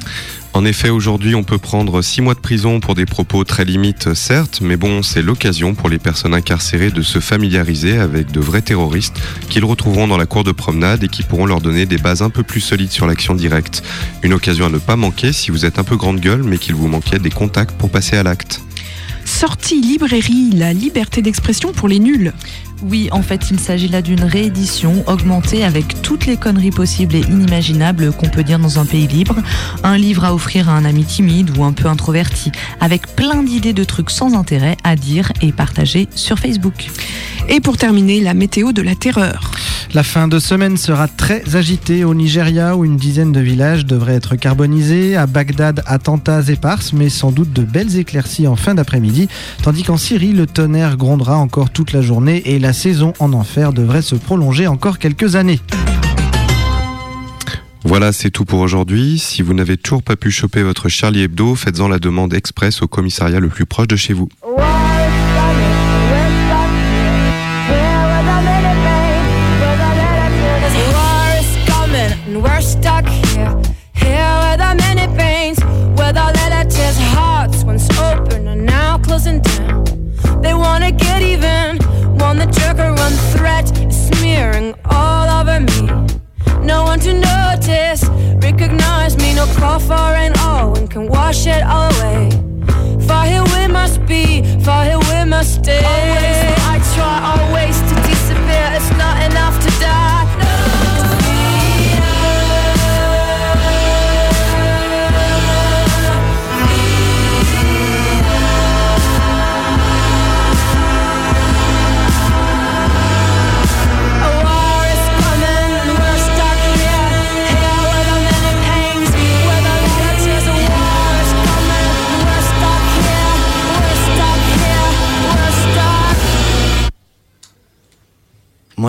En 0.54 0.66
effet, 0.66 0.89
aujourd'hui, 0.89 1.36
on 1.36 1.43
peut 1.43 1.60
prendre 1.60 2.02
6 2.02 2.22
mois 2.22 2.34
de 2.34 2.39
prison 2.39 2.80
pour 2.80 2.95
des 2.95 3.06
propos 3.06 3.43
très 3.43 3.66
limites, 3.66 4.16
certes, 4.16 4.60
mais 4.62 4.78
bon, 4.78 5.04
c'est 5.04 5.22
l'occasion 5.22 5.76
pour 5.76 5.89
les 5.89 6.00
personnes 6.00 6.34
incarcérées 6.34 6.89
de 6.89 7.04
se 7.04 7.20
familiariser 7.20 7.97
avec 8.00 8.32
de 8.32 8.39
vrais 8.39 8.64
terroristes 8.64 9.16
qu'ils 9.50 9.64
retrouveront 9.64 10.08
dans 10.08 10.18
la 10.18 10.26
cour 10.26 10.43
de 10.43 10.52
promenade 10.52 11.04
et 11.04 11.08
qui 11.08 11.22
pourront 11.22 11.45
leur 11.45 11.62
donner 11.62 11.86
des 11.86 11.97
bases 11.97 12.24
un 12.24 12.32
peu 12.32 12.41
plus 12.41 12.62
solides 12.62 12.91
sur 12.91 13.06
l'action 13.06 13.36
directe. 13.36 13.84
Une 14.24 14.34
occasion 14.34 14.66
à 14.66 14.70
ne 14.70 14.80
pas 14.80 14.95
manquer 14.95 15.34
si 15.34 15.52
vous 15.52 15.66
êtes 15.66 15.78
un 15.78 15.84
peu 15.84 15.97
grande 15.97 16.20
gueule, 16.20 16.43
mais 16.43 16.58
qu'il 16.58 16.74
vous 16.74 16.88
manquait 16.88 17.20
des 17.20 17.30
contacts 17.30 17.78
pour 17.78 17.91
passer 17.91 18.18
à 18.18 18.24
l'acte. 18.24 18.62
Sortie 19.26 19.80
librairie, 19.80 20.50
la 20.56 20.74
liberté 20.74 21.22
d'expression 21.22 21.72
pour 21.72 21.88
les 21.88 22.00
nuls. 22.00 22.34
Oui, 22.82 23.10
en 23.12 23.22
fait, 23.22 23.52
il 23.52 23.60
s'agit 23.60 23.90
là 23.90 24.02
d'une 24.02 24.24
réédition 24.24 25.04
augmentée 25.08 25.66
avec 25.66 26.02
toutes 26.02 26.26
les 26.26 26.38
conneries 26.38 26.72
possibles 26.72 27.16
et 27.16 27.22
inimaginables 27.22 28.14
qu'on 28.14 28.30
peut 28.30 28.44
dire 28.44 28.58
dans 28.58 28.80
un 28.80 28.86
pays 28.86 29.08
libre. 29.08 29.36
Un 29.84 29.98
livre 29.98 30.24
à 30.24 30.34
offrir 30.34 30.70
à 30.70 30.74
un 30.74 30.86
ami 30.86 31.04
timide 31.04 31.58
ou 31.58 31.66
un 31.66 31.74
peu 31.74 31.88
introverti, 31.88 32.52
avec 32.80 33.16
plein 33.16 33.44
d'idées 33.44 33.74
de 33.74 33.84
trucs 33.84 34.12
sans 34.12 34.34
intérêt 34.34 34.78
à 34.86 34.96
dire 34.96 35.32
et 35.42 35.52
partager 35.52 36.08
sur 36.16 36.40
Facebook. 36.40 36.90
Et 37.50 37.60
pour 37.60 37.78
terminer, 37.78 38.22
la 38.22 38.34
météo 38.34 38.72
de 38.72 38.82
la 38.82 38.96
terreur. 38.96 39.52
La 39.96 40.04
fin 40.04 40.28
de 40.28 40.38
semaine 40.38 40.78
sera 40.78 41.08
très 41.08 41.56
agitée 41.56 42.04
au 42.04 42.14
Nigeria 42.14 42.78
où 42.78 42.86
une 42.86 42.96
dizaine 42.96 43.32
de 43.32 43.40
villages 43.40 43.88
devraient 43.88 44.14
être 44.14 44.36
carbonisés, 44.36 45.18
à 45.18 45.26
Bagdad 45.26 45.82
attentats 45.88 46.44
éparses 46.48 46.94
mais 46.94 47.10
sans 47.10 47.32
doute 47.32 47.52
de 47.54 47.64
belles 47.64 47.98
éclaircies 47.98 48.46
en 48.46 48.56
fin 48.56 48.76
d'après-midi, 48.76 49.30
tandis 49.64 49.82
qu'en 49.82 49.98
Syrie 49.98 50.34
le 50.34 50.46
tonnerre 50.46 50.96
grondera 50.96 51.38
encore 51.38 51.72
toute 51.72 51.92
la 51.92 52.02
journée 52.02 52.44
et 52.46 52.60
la 52.60 52.68
saison 52.74 53.13
en 53.20 53.34
enfer 53.34 53.74
devrait 53.74 54.01
se 54.01 54.15
prolonger 54.15 54.67
encore 54.67 54.99
quelques 54.99 55.36
années. 55.36 55.59
Voilà, 57.84 58.11
c'est 58.11 58.30
tout 58.30 58.45
pour 58.45 58.59
aujourd'hui. 58.59 59.17
Si 59.20 59.41
vous 59.41 59.53
n'avez 59.53 59.78
toujours 59.78 60.03
pas 60.03 60.15
pu 60.15 60.32
choper 60.32 60.63
votre 60.63 60.89
Charlie 60.89 61.22
Hebdo, 61.22 61.55
faites-en 61.55 61.88
la 61.88 61.97
demande 61.97 62.34
express 62.34 62.82
au 62.82 62.88
commissariat 62.88 63.39
le 63.39 63.47
plus 63.47 63.65
proche 63.65 63.88
de 63.88 63.95
chez 63.95 64.13
vous. 64.13 64.30
Call 89.60 89.80
for 89.80 90.14
rain, 90.14 90.32
oh, 90.38 90.74
and 90.78 90.89
can 90.89 91.07
wash 91.07 91.45
it 91.45 91.62
all 91.64 91.91
away. 91.99 92.30
For 93.07 93.22
here 93.32 93.43
we 93.55 93.68
must 93.72 94.05
be, 94.05 94.41
for 94.64 94.84
here 94.84 94.99
we 94.99 95.30
must 95.30 95.64
stay. 95.64 95.84
Always 95.84 96.59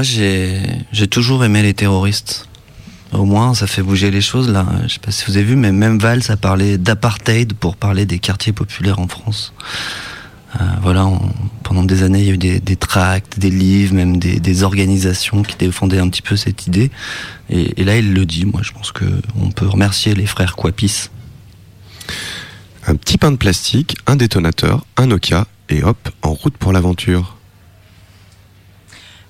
Moi, 0.01 0.07
j'ai 0.93 1.09
toujours 1.09 1.45
aimé 1.45 1.63
les 1.63 1.75
terroristes. 1.75 2.49
Au 3.13 3.27
moins, 3.27 3.53
ça 3.53 3.67
fait 3.67 3.83
bouger 3.83 4.11
les 4.11 4.23
choses 4.23 4.49
là. 4.49 4.65
Je 4.85 4.95
sais 4.95 4.99
pas 4.99 5.11
si 5.11 5.27
vous 5.27 5.37
avez 5.37 5.45
vu, 5.45 5.57
mais 5.57 5.73
même 5.73 5.99
Valls 5.99 6.23
a 6.31 6.39
parlé 6.39 6.79
d'apartheid 6.79 7.53
pour 7.53 7.77
parler 7.77 8.07
des 8.07 8.19
quartiers 8.19 8.55
populaires 8.55 8.99
en 8.99 9.09
France. 9.09 9.53
Euh, 10.59 10.65
voilà, 10.81 11.07
pendant 11.65 11.83
des 11.83 12.03
années, 12.03 12.21
il 12.21 12.25
y 12.25 12.31
a 12.31 12.33
eu 12.33 12.61
des, 12.61 12.77
tracts, 12.77 13.39
des 13.39 13.51
livres, 13.51 13.93
même 13.93 14.17
des, 14.17 14.63
organisations 14.63 15.43
qui 15.43 15.57
défendaient 15.59 15.99
un 15.99 16.09
petit 16.09 16.23
peu 16.23 16.35
cette 16.35 16.67
idée. 16.67 16.91
Et, 17.51 17.83
et 17.83 17.85
là, 17.85 17.99
il 17.99 18.15
le 18.15 18.25
dit. 18.25 18.47
Moi, 18.47 18.63
je 18.63 18.73
pense 18.73 18.93
que 18.93 19.05
on 19.39 19.51
peut 19.51 19.69
remercier 19.69 20.15
les 20.15 20.25
frères 20.25 20.57
Quapis. 20.57 21.11
Un 22.87 22.97
petit 22.97 23.19
pain 23.19 23.33
de 23.33 23.37
plastique, 23.37 23.99
un 24.07 24.17
détonateur, 24.17 24.83
un 24.97 25.09
Nokia, 25.09 25.47
et 25.69 25.83
hop, 25.83 26.09
en 26.23 26.33
route 26.33 26.57
pour 26.57 26.73
l'aventure. 26.73 27.37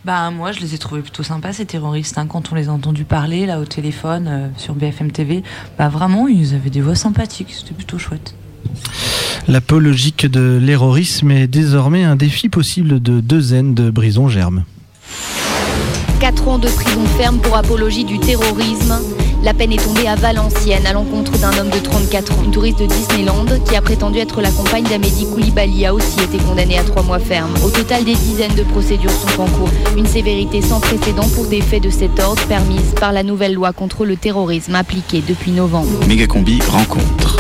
Bah 0.05 0.31
moi 0.31 0.53
je 0.53 0.61
les 0.61 0.75
ai 0.75 0.79
trouvés 0.79 1.03
plutôt 1.03 1.23
sympas 1.23 1.53
ces 1.53 1.67
terroristes 1.67 2.17
hein, 2.17 2.27
quand 2.27 2.53
on 2.53 2.55
les 2.55 2.69
a 2.69 2.73
entendus 2.73 3.05
parler 3.05 3.45
là 3.45 3.61
au 3.61 3.67
téléphone 3.67 4.29
euh, 4.29 4.49
sur 4.57 4.75
BFM 4.75 5.13
TV. 5.13 5.43
Bah 5.79 5.89
vraiment 5.89 6.27
ils 6.27 6.55
avaient 6.55 6.71
des 6.71 6.81
voix 6.81 6.95
sympathiques, 6.95 7.53
c'était 7.53 7.75
plutôt 7.75 7.99
chouette. 7.99 8.35
L'apologique 9.49 10.27
de 10.27 10.59
l'héroïsme 10.61 11.31
est 11.31 11.47
désormais 11.47 12.05
un 12.05 12.17
défi 12.17 12.49
possible 12.49 13.01
de 13.01 13.21
deux 13.21 13.53
de 13.75 13.91
Brison 13.91 14.29
Germe. 14.29 14.65
4 16.21 16.49
ans 16.49 16.59
de 16.59 16.69
prison 16.69 17.01
ferme 17.17 17.39
pour 17.39 17.57
apologie 17.57 18.05
du 18.05 18.19
terrorisme. 18.19 19.01
La 19.43 19.55
peine 19.55 19.73
est 19.73 19.83
tombée 19.83 20.07
à 20.07 20.17
Valenciennes 20.17 20.87
à 20.87 20.93
l'encontre 20.93 21.33
d'un 21.39 21.51
homme 21.59 21.71
de 21.71 21.79
34 21.79 22.33
ans. 22.33 22.43
Une 22.45 22.51
touriste 22.51 22.79
de 22.79 22.85
Disneyland 22.85 23.47
qui 23.67 23.75
a 23.75 23.81
prétendu 23.81 24.19
être 24.19 24.43
la 24.43 24.51
compagne 24.51 24.85
d'Amédi 24.85 25.27
Koulibaly 25.27 25.87
a 25.87 25.95
aussi 25.95 26.21
été 26.21 26.37
condamnée 26.37 26.79
à 26.79 26.85
3 26.85 27.05
mois 27.05 27.21
ferme. 27.21 27.55
Au 27.65 27.71
total, 27.71 28.05
des 28.05 28.15
dizaines 28.15 28.55
de 28.55 28.65
procédures 28.65 29.11
sont 29.11 29.41
en 29.41 29.47
cours. 29.47 29.71
Une 29.97 30.07
sévérité 30.07 30.61
sans 30.61 30.81
précédent 30.81 31.27
pour 31.35 31.47
des 31.47 31.63
faits 31.63 31.83
de 31.83 31.91
cet 31.91 32.21
ordre 32.21 32.45
permise 32.47 32.95
par 33.01 33.13
la 33.13 33.23
nouvelle 33.23 33.55
loi 33.55 33.73
contre 33.73 34.05
le 34.05 34.17
terrorisme 34.17 34.75
appliquée 34.75 35.23
depuis 35.27 35.53
novembre. 35.53 36.07
Mégacombi 36.07 36.61
rencontre. 36.71 37.39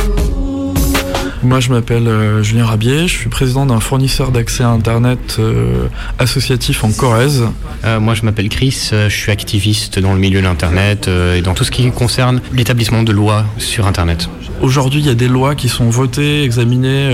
Moi, 1.42 1.58
je 1.60 1.70
m'appelle 1.70 2.06
euh, 2.06 2.42
Julien 2.42 2.66
Rabier, 2.66 3.08
je 3.08 3.16
suis 3.16 3.30
président 3.30 3.64
d'un 3.64 3.80
fournisseur 3.80 4.30
d'accès 4.30 4.62
à 4.62 4.68
Internet 4.68 5.36
euh, 5.38 5.86
associatif 6.18 6.84
en 6.84 6.92
Corrèze. 6.92 7.44
Euh, 7.86 7.98
moi, 7.98 8.12
je 8.12 8.26
m'appelle 8.26 8.50
Chris, 8.50 8.90
je 8.92 9.08
suis 9.08 9.32
activiste 9.32 9.98
dans 9.98 10.12
le 10.12 10.18
milieu 10.18 10.40
de 10.40 10.44
l'Internet 10.44 11.08
et 11.08 11.40
dans 11.40 11.54
tout 11.54 11.64
ce 11.64 11.70
qui 11.70 11.90
concerne 11.92 12.42
l'établissement 12.52 13.02
de 13.02 13.12
lois 13.12 13.46
sur 13.56 13.86
Internet. 13.86 14.28
Aujourd'hui, 14.60 15.00
il 15.00 15.06
y 15.06 15.10
a 15.10 15.14
des 15.14 15.28
lois 15.28 15.54
qui 15.54 15.70
sont 15.70 15.88
votées, 15.88 16.42
examinées 16.42 17.10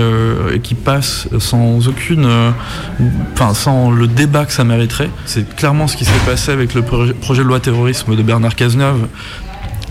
et 0.53 0.59
qui 0.59 0.73
passent 0.73 1.29
sans 1.39 1.87
aucune, 1.87 2.27
enfin 3.33 3.53
sans 3.53 3.89
le 3.89 4.07
débat 4.07 4.43
que 4.43 4.51
ça 4.51 4.65
mériterait. 4.65 5.09
C'est 5.25 5.55
clairement 5.55 5.87
ce 5.87 5.95
qui 5.95 6.03
s'est 6.03 6.11
passé 6.25 6.51
avec 6.51 6.73
le 6.73 6.81
projet 6.81 7.43
de 7.43 7.47
loi 7.47 7.61
terrorisme 7.61 8.17
de 8.17 8.21
Bernard 8.21 8.55
Cazeneuve. 8.55 9.07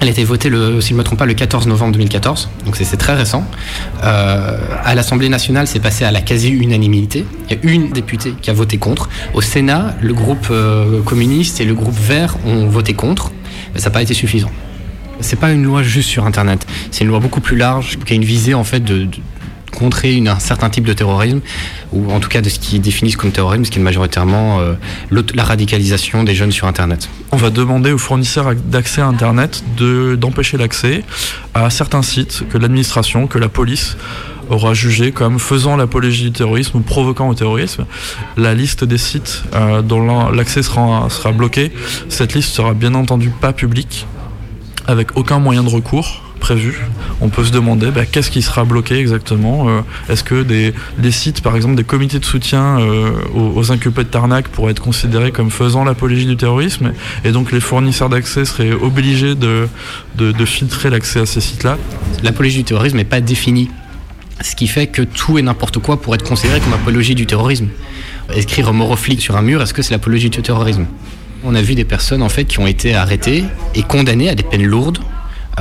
Elle 0.00 0.08
a 0.08 0.10
été 0.10 0.24
votée, 0.24 0.50
le, 0.50 0.80
si 0.82 0.88
je 0.90 0.94
ne 0.94 0.98
me 0.98 1.04
trompe 1.04 1.18
pas, 1.18 1.24
le 1.26 1.32
14 1.32 1.66
novembre 1.66 1.92
2014, 1.92 2.50
donc 2.66 2.76
c'est- 2.76 2.96
très 2.98 3.14
récent. 3.14 3.44
Euh, 4.04 4.58
à 4.84 4.94
l'Assemblée 4.94 5.28
nationale, 5.30 5.66
c'est 5.66 5.80
passé 5.80 6.04
à 6.04 6.10
la 6.10 6.20
quasi-unanimité. 6.20 7.24
Il 7.50 7.56
y 7.56 7.58
a 7.58 7.72
une 7.72 7.90
députée 7.90 8.34
qui 8.42 8.50
a 8.50 8.52
voté 8.52 8.76
contre. 8.76 9.08
Au 9.32 9.40
Sénat, 9.40 9.94
le 10.02 10.12
groupe 10.12 10.48
euh, 10.50 11.00
communiste 11.02 11.60
et 11.60 11.64
le 11.64 11.74
groupe 11.74 11.94
vert 11.98 12.36
ont 12.46 12.66
voté 12.66 12.92
contre, 12.94 13.32
mais 13.74 13.80
ça 13.80 13.86
n'a 13.88 13.92
pas 13.94 14.02
été 14.02 14.12
suffisant. 14.12 14.50
C'est 15.20 15.38
pas 15.40 15.50
une 15.50 15.62
loi 15.64 15.82
juste 15.82 16.10
sur 16.10 16.26
Internet, 16.26 16.66
c'est 16.90 17.02
une 17.04 17.08
loi 17.10 17.20
beaucoup 17.20 17.40
plus 17.40 17.56
large 17.56 17.98
qui 18.04 18.12
a 18.12 18.16
une 18.16 18.24
visée 18.24 18.52
en 18.52 18.64
fait 18.64 18.80
de 18.80 19.08
contrer 19.72 20.22
un 20.26 20.38
certain 20.38 20.70
type 20.70 20.84
de 20.84 20.92
terrorisme, 20.92 21.40
ou 21.92 22.10
en 22.12 22.20
tout 22.20 22.28
cas 22.28 22.40
de 22.40 22.48
ce 22.48 22.58
qui 22.58 22.78
définissent 22.78 23.16
comme 23.16 23.32
terrorisme, 23.32 23.64
ce 23.64 23.70
qui 23.70 23.78
est 23.78 23.82
majoritairement 23.82 24.60
euh, 24.60 24.74
la 25.34 25.44
radicalisation 25.44 26.24
des 26.24 26.34
jeunes 26.34 26.52
sur 26.52 26.66
Internet. 26.66 27.08
On 27.32 27.36
va 27.36 27.50
demander 27.50 27.92
aux 27.92 27.98
fournisseurs 27.98 28.54
d'accès 28.54 29.00
à 29.02 29.06
Internet 29.06 29.62
de- 29.76 30.16
d'empêcher 30.16 30.56
l'accès 30.56 31.02
à 31.54 31.68
certains 31.70 32.02
sites 32.02 32.44
que 32.48 32.58
l'administration, 32.58 33.26
que 33.26 33.38
la 33.38 33.48
police 33.48 33.96
aura 34.48 34.74
jugé 34.74 35.10
comme 35.10 35.38
faisant 35.40 35.76
l'apologie 35.76 36.22
du 36.24 36.32
terrorisme 36.32 36.78
ou 36.78 36.80
provoquant 36.80 37.28
au 37.28 37.34
terrorisme. 37.34 37.84
La 38.36 38.54
liste 38.54 38.84
des 38.84 38.98
sites 38.98 39.42
euh, 39.54 39.82
dont 39.82 40.30
l'accès 40.30 40.62
sera, 40.62 41.08
sera 41.10 41.32
bloqué, 41.32 41.72
cette 42.08 42.34
liste 42.34 42.54
sera 42.54 42.72
bien 42.72 42.94
entendu 42.94 43.30
pas 43.30 43.52
publique, 43.52 44.06
avec 44.86 45.16
aucun 45.16 45.40
moyen 45.40 45.64
de 45.64 45.68
recours 45.68 46.22
On 47.20 47.28
peut 47.28 47.44
se 47.44 47.52
demander 47.52 47.90
bah, 47.90 48.06
qu'est-ce 48.06 48.30
qui 48.30 48.42
sera 48.42 48.64
bloqué 48.64 48.98
exactement. 48.98 49.68
Euh, 49.68 49.80
Est-ce 50.08 50.22
que 50.24 50.42
des, 50.42 50.72
sites, 51.10 51.40
par 51.42 51.56
exemple 51.56 51.74
des 51.74 51.84
comités 51.84 52.18
de 52.18 52.24
soutien 52.24 52.78
euh, 52.80 53.10
aux, 53.34 53.72
inculpés 53.72 54.04
de 54.04 54.08
Tarnac 54.08 54.48
pourraient 54.48 54.72
être 54.72 54.82
considérés 54.82 55.32
comme 55.32 55.50
faisant 55.50 55.84
l'apologie 55.84 56.26
du 56.26 56.36
terrorisme 56.36 56.92
et 57.24 57.32
donc 57.32 57.52
les 57.52 57.60
fournisseurs 57.60 58.08
d'accès 58.08 58.44
seraient 58.44 58.72
obligés 58.72 59.34
de, 59.34 59.68
filtrer 60.44 60.90
l'accès 60.90 61.20
à 61.20 61.26
ces 61.26 61.40
sites-là? 61.40 61.78
L'apologie 62.22 62.58
du 62.58 62.64
terrorisme 62.64 62.96
n'est 62.96 63.04
pas 63.04 63.20
définie. 63.20 63.70
Ce 64.42 64.54
qui 64.54 64.66
fait 64.66 64.86
que 64.86 65.02
tout 65.02 65.38
et 65.38 65.42
n'importe 65.42 65.78
quoi 65.78 66.00
pourrait 66.00 66.16
être 66.16 66.28
considéré 66.28 66.60
comme 66.60 66.74
apologie 66.74 67.14
du 67.14 67.26
terrorisme. 67.26 67.68
Écrire 68.34 68.72
flics 68.96 69.22
sur 69.22 69.36
un 69.36 69.42
mur, 69.42 69.62
est-ce 69.62 69.72
que 69.72 69.82
c'est 69.82 69.94
l'apologie 69.94 70.30
du 70.30 70.42
terrorisme? 70.42 70.86
On 71.44 71.54
a 71.54 71.62
vu 71.62 71.74
des 71.74 71.84
personnes 71.84 72.22
en 72.22 72.28
fait 72.28 72.44
qui 72.44 72.58
ont 72.58 72.66
été 72.66 72.94
arrêtées 72.94 73.44
et 73.74 73.82
condamnées 73.82 74.28
à 74.28 74.34
des 74.34 74.42
peines 74.42 74.66
lourdes, 74.66 74.98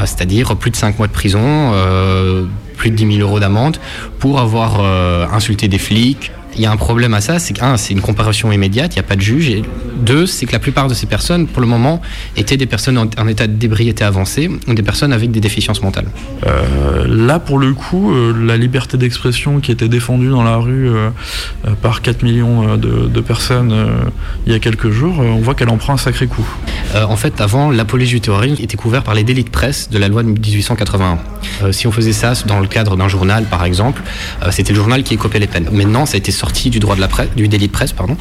c'est-à-dire 0.02 0.56
plus 0.56 0.72
de 0.72 0.76
5 0.76 0.98
mois 0.98 1.08
de 1.08 1.14
prison, 1.14 1.40
euh, 1.42 2.46
plus 2.78 2.92
de 2.92 2.96
10 2.96 3.18
000 3.18 3.28
euros 3.28 3.40
d'amende, 3.40 3.78
pour 4.20 4.40
avoir 4.40 4.80
euh, 4.80 5.26
insulté 5.32 5.68
des 5.68 5.78
flics. 5.78 6.32
Il 6.56 6.62
y 6.62 6.66
a 6.66 6.72
un 6.72 6.78
problème 6.78 7.14
à 7.14 7.22
ça, 7.22 7.40
c'est 7.40 7.54
qu'un, 7.54 7.78
c'est 7.78 7.94
une 7.94 8.02
comparution 8.02 8.52
immédiate, 8.52 8.96
il 8.96 9.00
n'y 9.00 9.06
a 9.06 9.08
pas 9.08 9.16
de 9.16 9.22
juge, 9.22 9.50
et 9.50 9.64
deux, 9.98 10.26
c'est 10.26 10.46
que 10.46 10.54
la 10.54 10.60
plupart 10.60 10.88
de 10.88 10.94
ces 10.94 11.06
personnes, 11.06 11.48
pour 11.48 11.62
le 11.62 11.68
moment, 11.68 12.02
étaient 12.38 12.58
des 12.58 12.66
personnes 12.66 12.98
en, 12.98 13.08
en 13.18 13.28
état 13.28 13.48
d'ébriété 13.48 14.04
avancée 14.04 14.50
ou 14.68 14.74
des 14.74 14.84
personnes 14.84 15.14
avec 15.14 15.32
des 15.32 15.40
déficiences 15.40 15.82
mentales. 15.82 16.08
Euh, 16.46 17.06
là, 17.08 17.40
pour 17.40 17.58
le 17.58 17.74
coup, 17.74 18.14
euh, 18.14 18.34
la 18.46 18.58
liberté 18.58 18.98
d'expression 18.98 19.60
qui 19.60 19.72
était 19.72 19.88
défendue 19.88 20.30
dans 20.30 20.44
la 20.44 20.58
rue 20.58 20.90
euh, 20.90 21.10
par 21.82 22.02
4 22.02 22.24
millions 22.24 22.78
de, 22.78 23.08
de 23.08 23.22
personnes 23.22 23.74
il 24.46 24.52
y 24.52 24.56
a 24.56 24.60
quelques 24.60 24.90
jours, 24.90 25.20
on 25.20 25.40
voit 25.40 25.56
qu'elle 25.56 25.70
en 25.70 25.78
prend 25.78 25.94
un 25.94 25.98
sacré 25.98 26.28
coup. 26.28 26.48
En 26.96 27.16
fait, 27.16 27.42
avant, 27.42 27.72
l'apologie 27.72 28.16
du 28.16 28.22
terrorisme 28.22 28.62
était 28.62 28.78
couvert 28.78 29.04
par 29.04 29.14
les 29.14 29.24
délits 29.24 29.44
de 29.44 29.50
presse 29.50 29.90
de 29.90 29.98
la 29.98 30.08
loi 30.08 30.24
de 30.24 30.30
1881. 30.30 31.18
Euh, 31.64 31.72
si 31.72 31.88
on 31.88 31.92
faisait 31.92 32.14
ça 32.14 32.34
dans 32.46 32.60
le 32.60 32.68
cadre 32.68 32.98
d'un 32.98 33.08
journal, 33.08 33.46
par 33.46 33.66
exemple, 33.66 34.02
euh, 34.44 34.52
c'était 34.52 34.74
le 34.74 34.78
journal 34.78 35.04
qui 35.04 35.14
écopait 35.14 35.40
les 35.40 35.48
peines. 35.48 35.68
Maintenant, 35.72 36.06
ça 36.06 36.16
a 36.16 36.18
été 36.18 36.32
sorti 36.32 36.70
du 36.70 36.80
droit 36.80 36.96
de 36.96 37.02
la 37.02 37.08
presse, 37.08 37.30
du 37.36 37.48
délit 37.48 37.68
de 37.68 37.72
presse, 37.72 37.94
pardon. 37.94 38.18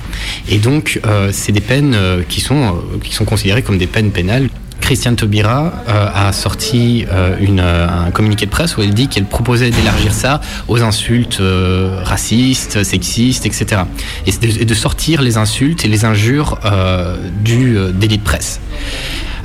Et 0.48 0.58
donc, 0.58 1.00
euh, 1.06 1.30
c'est 1.32 1.52
des 1.52 1.60
peines 1.60 1.96
qui 2.28 2.40
sont 2.40 2.82
qui 3.02 3.14
sont 3.14 3.24
considérées 3.24 3.62
comme 3.62 3.78
des 3.78 3.86
peines 3.86 4.10
pénales. 4.10 4.48
Christiane 4.80 5.16
Taubira 5.16 5.72
a 5.86 6.30
sorti 6.32 7.06
un 7.10 8.10
communiqué 8.10 8.44
de 8.44 8.50
presse 8.50 8.76
où 8.76 8.82
elle 8.82 8.92
dit 8.92 9.08
qu'elle 9.08 9.24
proposait 9.24 9.70
d'élargir 9.70 10.12
ça 10.12 10.42
aux 10.68 10.82
insultes 10.82 11.40
racistes, 12.02 12.84
sexistes, 12.84 13.46
etc. 13.46 13.82
Et 14.26 14.64
de, 14.64 14.74
sortir 14.74 15.22
les 15.22 15.38
insultes 15.38 15.86
et 15.86 15.88
les 15.88 16.04
injures 16.04 16.58
du 17.42 17.78
délit 17.94 18.18
de 18.18 18.22
presse. 18.22 18.60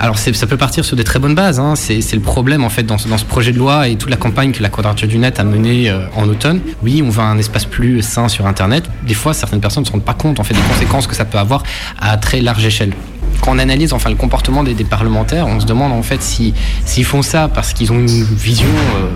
Alors 0.01 0.17
ça 0.17 0.47
peut 0.47 0.57
partir 0.57 0.85
sur 0.85 0.95
des 0.95 1.03
très 1.03 1.19
bonnes 1.19 1.35
bases. 1.35 1.59
hein. 1.59 1.75
C'est 1.75 2.13
le 2.13 2.21
problème 2.21 2.63
en 2.63 2.69
fait 2.69 2.83
dans 2.83 2.97
ce, 2.97 3.07
projet 3.25 3.51
de 3.51 3.57
loi 3.57 3.89
et 3.89 3.95
toute 3.97 4.09
la 4.09 4.15
campagne 4.15 4.53
que 4.53 4.63
la 4.63 4.69
Quadrature 4.69 5.07
du 5.09 5.17
Net 5.17 5.39
a 5.39 5.43
menée 5.43 5.89
euh, 5.89 6.05
en 6.15 6.27
automne. 6.29 6.61
Oui, 6.81 7.03
on 7.05 7.09
veut 7.09 7.21
un 7.21 7.37
espace 7.37 7.65
plus 7.65 8.01
sain 8.01 8.29
sur 8.29 8.47
Internet. 8.47 8.85
Des 9.05 9.13
fois, 9.13 9.33
certaines 9.33 9.59
personnes 9.59 9.83
ne 9.83 9.87
se 9.87 9.91
rendent 9.91 10.05
pas 10.05 10.13
compte 10.13 10.39
en 10.39 10.43
fait 10.43 10.53
des 10.53 10.61
conséquences 10.61 11.05
que 11.05 11.15
ça 11.15 11.25
peut 11.25 11.37
avoir 11.37 11.63
à 11.99 12.15
très 12.17 12.39
large 12.39 12.65
échelle. 12.65 12.93
Quand 13.41 13.51
on 13.51 13.59
analyse 13.59 13.93
enfin 13.93 14.09
le 14.09 14.15
comportement 14.15 14.63
des, 14.63 14.73
des 14.73 14.83
parlementaires, 14.85 15.47
on 15.47 15.59
se 15.59 15.65
demande 15.65 15.91
en 15.91 16.01
fait 16.03 16.21
si 16.21 16.53
s'ils 16.85 17.05
font 17.05 17.21
ça 17.21 17.49
parce 17.49 17.73
qu'ils 17.73 17.91
ont 17.91 17.99
une 17.99 18.07
vision 18.07 18.67
euh, 18.67 19.09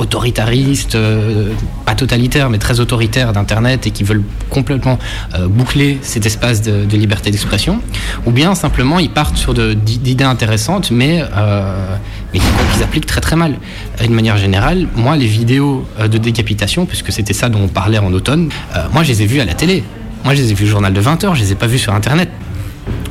autoritariste, 0.00 0.94
euh, 0.94 1.52
pas 1.84 1.94
totalitaire, 1.94 2.48
mais 2.48 2.58
très 2.58 2.80
autoritaire 2.80 3.32
d'Internet 3.32 3.86
et 3.86 3.90
qui 3.90 4.02
veulent 4.02 4.24
complètement 4.48 4.98
euh, 5.34 5.46
boucler 5.46 5.98
cet 6.02 6.24
espace 6.26 6.62
de, 6.62 6.96
liberté 6.96 7.30
d'expression, 7.30 7.80
ou 8.26 8.30
bien 8.30 8.54
simplement 8.54 8.98
ils 8.98 9.10
partent 9.10 9.36
sur 9.36 9.54
d'idées 9.54 10.24
intéressantes, 10.24 10.90
mais, 10.90 11.22
euh, 11.36 11.96
mais 12.32 12.40
qu'ils 12.40 12.82
appliquent 12.82 13.06
très 13.06 13.20
très 13.20 13.36
mal. 13.36 13.56
D'une 14.00 14.14
manière 14.14 14.38
générale, 14.38 14.86
moi, 14.96 15.16
les 15.16 15.26
vidéos 15.26 15.86
de 16.00 16.18
décapitation, 16.18 16.86
puisque 16.86 17.12
c'était 17.12 17.34
ça 17.34 17.48
dont 17.48 17.60
on 17.62 17.68
parlait 17.68 17.98
en 17.98 18.12
automne, 18.12 18.48
moi, 18.92 19.02
je 19.02 19.08
les 19.08 19.22
ai 19.22 19.26
vues 19.26 19.40
à 19.40 19.44
la 19.44 19.54
télé. 19.54 19.84
Moi, 20.24 20.34
je 20.34 20.42
les 20.42 20.50
ai 20.50 20.54
vues 20.54 20.64
au 20.64 20.68
journal 20.68 20.92
de 20.92 21.00
20h, 21.00 21.34
je 21.34 21.40
les 21.40 21.52
ai 21.52 21.54
pas 21.54 21.66
vues 21.66 21.78
sur 21.78 21.94
Internet. 21.94 22.30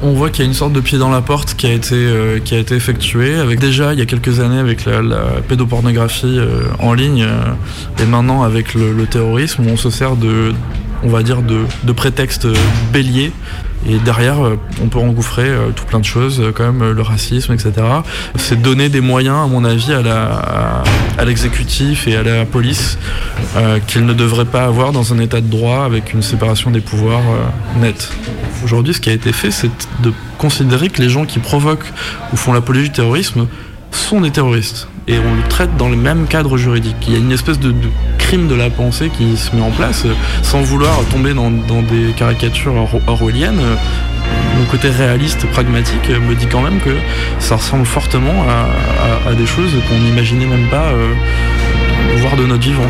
On 0.02 0.14
voit 0.14 0.30
qu'il 0.30 0.46
y 0.46 0.48
a 0.48 0.50
une 0.50 0.56
sorte 0.56 0.74
de 0.74 0.80
pied 0.80 0.98
dans 0.98 1.10
la 1.10 1.22
porte 1.22 1.56
qui 1.56 1.68
a 1.68 1.74
été, 1.74 1.96
euh, 1.96 2.40
qui 2.40 2.56
a 2.56 2.58
été 2.58 2.76
effectué 2.76 3.36
avec 3.36 3.60
déjà 3.60 3.94
il 3.94 4.00
y 4.00 4.02
a 4.02 4.06
quelques 4.06 4.40
années 4.40 4.60
avec 4.60 4.86
la, 4.86 5.02
pédopornographie 5.48 6.38
euh, 6.40 6.64
en 6.80 6.94
ligne 6.94 7.24
euh, 7.24 8.02
et 8.02 8.06
maintenant 8.06 8.44
avec 8.44 8.74
le, 8.74 8.94
le 8.94 9.06
terrorisme 9.08 9.66
où 9.66 9.70
on 9.70 9.78
se 9.78 9.90
sert 9.90 10.16
de, 10.16 10.54
on 11.04 11.10
va 11.10 11.22
dire, 11.24 11.42
de, 11.42 11.64
de 11.84 11.92
prétexte. 11.92 12.48
Et 13.88 13.98
derrière, 14.00 14.46
euh, 14.46 14.60
on 14.84 14.88
peut 14.88 15.00
engouffrer 15.00 15.48
euh, 15.48 15.70
tout 15.74 15.86
plein 15.86 16.00
de 16.00 16.06
choses, 16.06 16.40
euh, 16.42 16.52
comme 16.52 16.92
le 16.92 17.02
racisme, 17.02 17.54
etc. 17.54 17.72
C'est 18.36 18.62
donner 18.62 18.90
des 18.90 19.00
moyens, 19.02 19.38
à 19.46 19.48
mon 19.48 19.64
avis, 19.64 19.94
à 19.94 20.02
la- 20.02 20.84
l'exécutif 21.26 22.08
et 22.08 22.16
à 22.16 22.24
la 22.24 22.46
police 22.46 22.98
qu'ils 23.88 24.06
ne 24.06 24.14
devraient 24.14 24.46
pas 24.46 24.64
avoir 24.66 24.92
dans 24.92 25.14
un 25.14 25.20
état 25.20 25.42
de 25.42 25.48
droit 25.48 25.84
avec 25.84 26.14
une 26.14 26.22
séparation 26.22 26.72
des 26.72 26.80
pouvoirs 26.82 27.22
nette. 27.80 28.10
Aujourd'hui, 28.64 28.94
ce 28.94 29.02
qui 29.02 29.10
a 29.10 29.14
été 29.14 29.32
fait, 29.34 29.52
c'est 29.52 29.70
de 30.02 30.14
considérer 30.38 30.90
que 30.90 31.02
les 31.02 31.10
gens 31.10 31.26
qui 31.26 31.40
provoquent 31.40 31.92
ou 32.32 32.38
font 32.38 32.54
l'apologie 32.54 32.86
du 32.90 32.92
terrorisme 32.96 33.48
sont 33.92 34.22
des 34.22 34.32
terroristes. 34.32 34.88
Et 35.12 35.18
on 35.18 35.34
le 35.36 35.42
traite 35.50 35.76
dans 35.76 35.90
le 35.90 35.96
même 35.96 36.28
cadre 36.28 36.56
juridique. 36.56 36.96
Il 37.08 37.14
y 37.14 37.16
a 37.16 37.20
une 37.20 37.32
espèce 37.32 37.60
de, 37.60 37.74
crime 38.20 38.48
de 38.48 38.54
la 38.54 38.70
pensée 38.70 39.10
qui 39.10 39.36
se 39.38 39.56
met 39.56 39.62
en 39.62 39.72
place, 39.72 40.04
euh, 40.06 40.14
sans 40.44 40.62
vouloir 40.62 41.00
tomber 41.12 41.34
dans, 41.34 41.50
des 41.50 42.14
caricatures 42.16 42.76
or- 42.76 43.02
orwelliennes. 43.08 43.60
Mon 44.60 44.66
côté 44.66 44.90
réaliste, 44.90 45.48
pragmatique, 45.48 46.12
euh, 46.12 46.20
me 46.20 46.36
dit 46.36 46.46
quand 46.46 46.62
même 46.62 46.80
que 46.80 46.92
ça 47.40 47.56
ressemble 47.56 47.88
fortement 47.88 48.46
à, 49.28 49.34
des 49.34 49.48
choses 49.48 49.72
qu'on 49.90 49.98
n'imaginait 49.98 50.46
même 50.46 50.68
pas 50.70 50.90
euh, 50.92 51.14
voir 52.18 52.36
de 52.36 52.46
notre 52.46 52.62
vivant. 52.62 52.84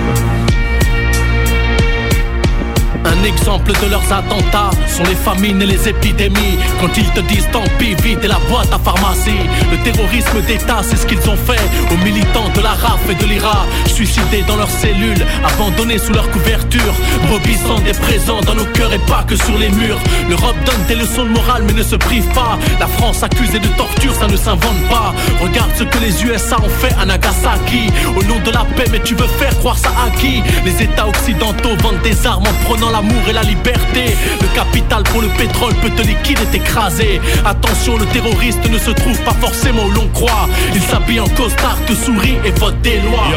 Un 3.19 3.23
exemple 3.25 3.73
de 3.73 3.91
leurs 3.91 4.13
attentats 4.13 4.71
sont 4.87 5.03
les 5.03 5.15
famines 5.15 5.61
et 5.61 5.65
les 5.65 5.89
épidémies. 5.89 6.57
Quand 6.79 6.89
ils 6.95 7.09
te 7.09 7.19
disent 7.21 7.47
tant 7.51 7.63
pis, 7.77 7.93
vite 7.95 8.23
et 8.23 8.27
la 8.27 8.39
boîte 8.49 8.71
à 8.71 8.79
pharmacie. 8.79 9.43
Le 9.71 9.77
terrorisme 9.79 10.41
d'État, 10.47 10.79
c'est 10.83 10.95
ce 10.95 11.05
qu'ils 11.05 11.29
ont 11.29 11.35
fait 11.35 11.59
aux 11.91 11.97
militants 12.05 12.49
de 12.55 12.61
la 12.61 12.69
RAF 12.69 13.01
et 13.09 13.15
de 13.15 13.25
l'IRA. 13.25 13.65
Suicidés 13.87 14.43
dans 14.47 14.55
leurs 14.55 14.69
cellules, 14.69 15.25
abandonnés 15.43 15.97
sous 15.97 16.13
leur 16.13 16.29
couverture. 16.31 16.93
Brebis 17.27 17.57
sont 17.67 17.79
des 17.79 17.91
présents 17.91 18.39
dans 18.41 18.55
nos 18.55 18.65
cœurs 18.65 18.93
et 18.93 18.99
pas 18.99 19.23
que 19.27 19.35
sur 19.35 19.57
les 19.57 19.69
murs. 19.69 19.99
L'Europe 20.29 20.55
donne 20.65 20.83
des 20.87 20.95
leçons 20.95 21.25
de 21.25 21.29
morale 21.29 21.63
mais 21.67 21.73
ne 21.73 21.83
se 21.83 21.97
prive 21.97 22.27
pas. 22.33 22.57
La 22.79 22.87
France 22.87 23.21
accusée 23.21 23.59
de 23.59 23.67
torture, 23.69 24.15
ça 24.15 24.27
ne 24.27 24.37
s'invente 24.37 24.81
pas. 24.89 25.13
Regarde 25.41 25.71
ce 25.77 25.83
que 25.83 25.97
les 25.97 26.23
USA 26.23 26.55
ont 26.63 26.69
fait 26.69 26.95
à 26.97 27.05
Nagasaki. 27.05 27.91
Au 28.15 28.23
nom 28.23 28.39
de 28.45 28.51
la 28.51 28.63
paix, 28.77 28.85
mais 28.91 29.01
tu 29.01 29.13
veux 29.15 29.27
faire 29.27 29.57
croire 29.59 29.77
ça 29.77 29.89
à 29.89 30.09
qui? 30.21 30.41
Les 30.63 30.83
États 30.83 31.07
occidentaux 31.07 31.75
vendent 31.83 32.01
des 32.01 32.25
armes 32.25 32.47
en 32.47 32.65
prenant 32.65 32.91
l'amour 33.09 33.29
et 33.29 33.33
la 33.33 33.43
liberté. 33.43 34.15
Le 34.41 34.47
capital 34.55 35.03
pour 35.03 35.21
le 35.21 35.27
pétrole 35.29 35.73
peut 35.75 35.89
te 35.89 36.01
liquider, 36.01 36.45
t'écraser. 36.51 37.21
Attention, 37.45 37.97
le 37.97 38.05
terroriste 38.07 38.69
ne 38.69 38.77
se 38.77 38.91
trouve 38.91 39.19
pas 39.23 39.33
forcément 39.33 39.85
où 39.85 39.91
l'on 39.91 40.07
croit. 40.09 40.47
Il 40.73 40.81
s'habille 40.81 41.19
en 41.19 41.27
costard, 41.29 41.77
te 41.85 41.93
sourit 41.93 42.37
et 42.45 42.51
vote 42.51 42.81
des 42.81 42.99
lois. 43.01 43.27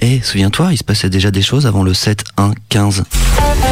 Eh, 0.00 0.20
souviens-toi, 0.20 0.72
il 0.72 0.78
se 0.78 0.84
passait 0.84 1.10
déjà 1.10 1.30
des 1.30 1.42
choses 1.42 1.66
avant 1.66 1.84
le 1.84 1.92
7-1-15. 1.92 3.04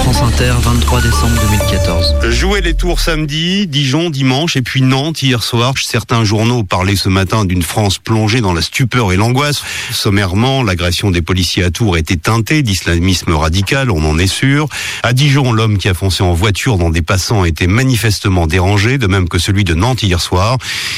France 0.03 0.23
Inter, 0.23 0.55
23 0.61 1.03
décembre 1.03 1.41
2014. 1.51 2.31
Jouer 2.31 2.63
les 2.63 2.75
tours 2.75 3.01
samedi, 3.01 3.67
Dijon 3.67 4.09
dimanche 4.09 4.57
et 4.57 4.63
puis 4.63 4.81
Nantes 4.81 5.23
hier 5.23 5.43
soir. 5.43 5.75
Certains 5.81 6.25
journaux 6.25 6.65
parlaient 6.65 6.97
ce 6.97 7.09
matin 7.09 7.45
d'une 7.45 7.63
France 7.63 7.99
plongée 7.99 8.41
dans 8.41 8.55
la 8.55 8.63
stupeur 8.63 9.13
et 9.13 9.17
l'angoisse. 9.17 9.63
Sommairement, 9.93 10.63
l'agression 10.63 11.11
des 11.11 11.21
policiers 11.23 11.65
à 11.65 11.71
Tours 11.71 11.99
était 11.99 12.17
teintée 12.17 12.63
d'islamisme 12.63 13.33
radical, 13.33 13.91
on 13.91 14.03
en 14.05 14.19
est 14.19 14.27
sûr. 14.27 14.69
À 15.03 15.13
Dijon, 15.13 15.53
l'homme 15.53 15.77
qui 15.77 15.89
a 15.89 15.95
foncé 15.95 16.23
en 16.23 16.33
voiture 16.33 16.79
dans 16.79 16.91
des 16.91 17.03
passants 17.03 17.45
était 17.45 17.67
manifestement 17.67 18.47
dérangé, 18.47 18.97
de 18.97 19.07
même 19.07 19.29
que 19.29 19.39
celui 19.39 19.65
de 19.65 19.75
Nantes 19.75 20.03
hier 20.03 20.21
soir. 20.21 20.57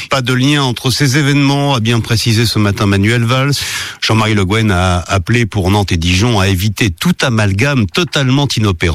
Pas 0.09 0.21
de 0.21 0.33
lien 0.33 0.63
entre 0.63 0.91
ces 0.91 1.17
événements, 1.17 1.75
a 1.75 1.81
bien 1.81 1.99
précisé 1.99 2.45
ce 2.45 2.57
matin 2.57 2.85
Manuel 2.85 3.23
Valls. 3.23 3.53
Jean-Marie 4.01 4.33
Le 4.33 4.45
Guen 4.45 4.71
a 4.71 4.99
appelé 4.99 5.45
pour 5.45 5.69
Nantes 5.71 5.91
et 5.91 5.97
Dijon 5.97 6.39
à 6.39 6.47
éviter 6.47 6.89
tout 6.89 7.15
amalgame 7.21 7.85
totalement 7.85 8.47
inopérant 8.55 8.92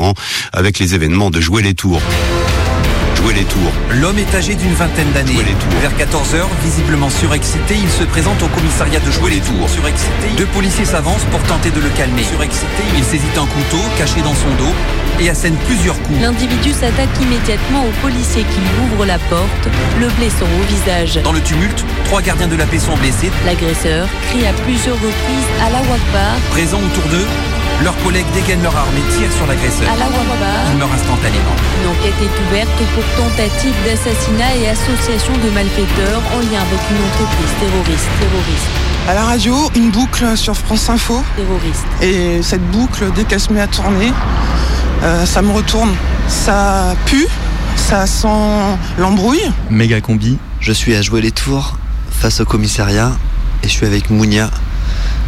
avec 0.53 0.78
les 0.78 0.94
événements 0.94 1.30
de 1.30 1.40
Jouer 1.40 1.62
les 1.62 1.74
Tours. 1.74 2.01
Jouer 3.16 3.34
les 3.34 3.44
Tours. 3.44 3.72
L'homme 3.90 4.18
est 4.18 4.32
âgé 4.34 4.55
d'une 4.55 4.72
vingtaine 4.74 5.11
d'années. 5.12 5.34
Vers 5.80 5.92
14h, 5.99 6.46
visiblement 6.62 7.11
surexcité, 7.11 7.74
il 7.74 7.90
se 7.90 8.05
présente 8.05 8.40
au 8.42 8.46
commissariat 8.49 9.01
de 9.01 9.11
Jouer 9.11 9.30
les 9.32 9.40
Tours. 9.40 9.68
Surexcité, 9.68 10.28
deux 10.36 10.46
policiers 10.46 10.84
s'avancent 10.84 11.24
pour 11.30 11.42
tenter 11.42 11.70
de 11.70 11.80
le 11.80 11.88
calmer. 11.90 12.22
Surexcité, 12.22 12.82
il 12.96 13.03
saisit 13.03 13.26
un 13.36 13.46
couteau 13.46 13.82
caché 13.99 14.20
dans 14.22 14.34
son 14.34 14.51
dos 14.57 14.72
et 15.20 15.30
assène 15.30 15.57
plusieurs 15.66 16.01
coups. 16.03 16.20
L'individu 16.20 16.70
s'attaque 16.70 17.11
immédiatement 17.20 17.84
au 17.86 17.90
policier 18.03 18.44
qui 18.44 18.61
lui 18.61 18.92
ouvre 18.92 19.05
la 19.05 19.18
porte, 19.18 19.68
le 20.01 20.07
blessant 20.18 20.46
au 20.46 20.72
visage. 20.72 21.20
Dans 21.24 21.32
le 21.32 21.40
tumulte, 21.40 21.84
trois 22.05 22.22
gardiens 22.22 22.49
de 22.49 22.57
la 22.57 22.66
paix 22.66 22.78
sont 22.78 22.96
blessés. 22.99 23.30
L'agresseur 23.44 24.07
crie 24.30 24.46
à 24.46 24.53
plusieurs 24.53 24.96
reprises 24.96 25.51
à 25.61 25.70
la 25.70 25.80
Wakbar. 25.90 26.36
Présents 26.51 26.78
autour 26.78 27.11
d'eux, 27.11 27.26
leurs 27.83 27.97
collègues 28.03 28.26
dégainent 28.35 28.62
leur 28.62 28.76
arme 28.76 28.95
et 28.97 29.16
tirent 29.16 29.33
sur 29.33 29.47
l'agresseur. 29.47 29.89
À 29.91 29.97
la 29.97 30.07
Wakbar. 30.07 30.72
Il 30.72 30.79
meurt 30.79 30.93
instantanément. 30.93 31.55
Une 31.83 31.91
enquête 31.91 32.18
est 32.20 32.37
ouverte 32.49 32.79
pour 32.95 33.05
tentative 33.16 33.74
d'assassinat 33.85 34.57
et 34.57 34.68
association 34.68 35.33
de 35.35 35.51
malfaiteurs 35.51 36.22
en 36.35 36.39
lien 36.41 36.61
avec 36.61 36.81
une 36.91 37.03
entreprise 37.07 37.53
terroriste. 37.61 38.09
terroriste. 38.20 38.68
À 39.09 39.14
la 39.14 39.24
radio, 39.24 39.70
une 39.74 39.91
boucle 39.91 40.37
sur 40.37 40.57
France 40.57 40.91
Info. 40.91 41.22
Terroriste. 41.37 41.87
Et 42.03 42.43
cette 42.43 42.64
boucle, 42.70 43.11
dès 43.14 43.24
qu'elle 43.24 43.41
se 43.41 43.53
met 43.53 43.61
à 43.61 43.66
tourner, 43.66 44.12
euh, 45.03 45.24
ça 45.24 45.43
me 45.43 45.53
retourne. 45.53 45.95
Ça 46.29 46.95
pue, 47.07 47.26
ça 47.76 48.07
sent 48.07 48.29
l'embrouille. 48.99 49.51
Méga 49.70 50.01
combi, 50.01 50.39
je 50.61 50.72
suis 50.72 50.95
à 50.95 51.03
jouer 51.03 51.20
les 51.22 51.31
tours 51.31 51.79
face 52.11 52.41
au 52.41 52.45
commissariat 52.45 53.12
et 53.62 53.68
je 53.68 53.72
suis 53.72 53.87
avec 53.87 54.11
Mounia 54.11 54.51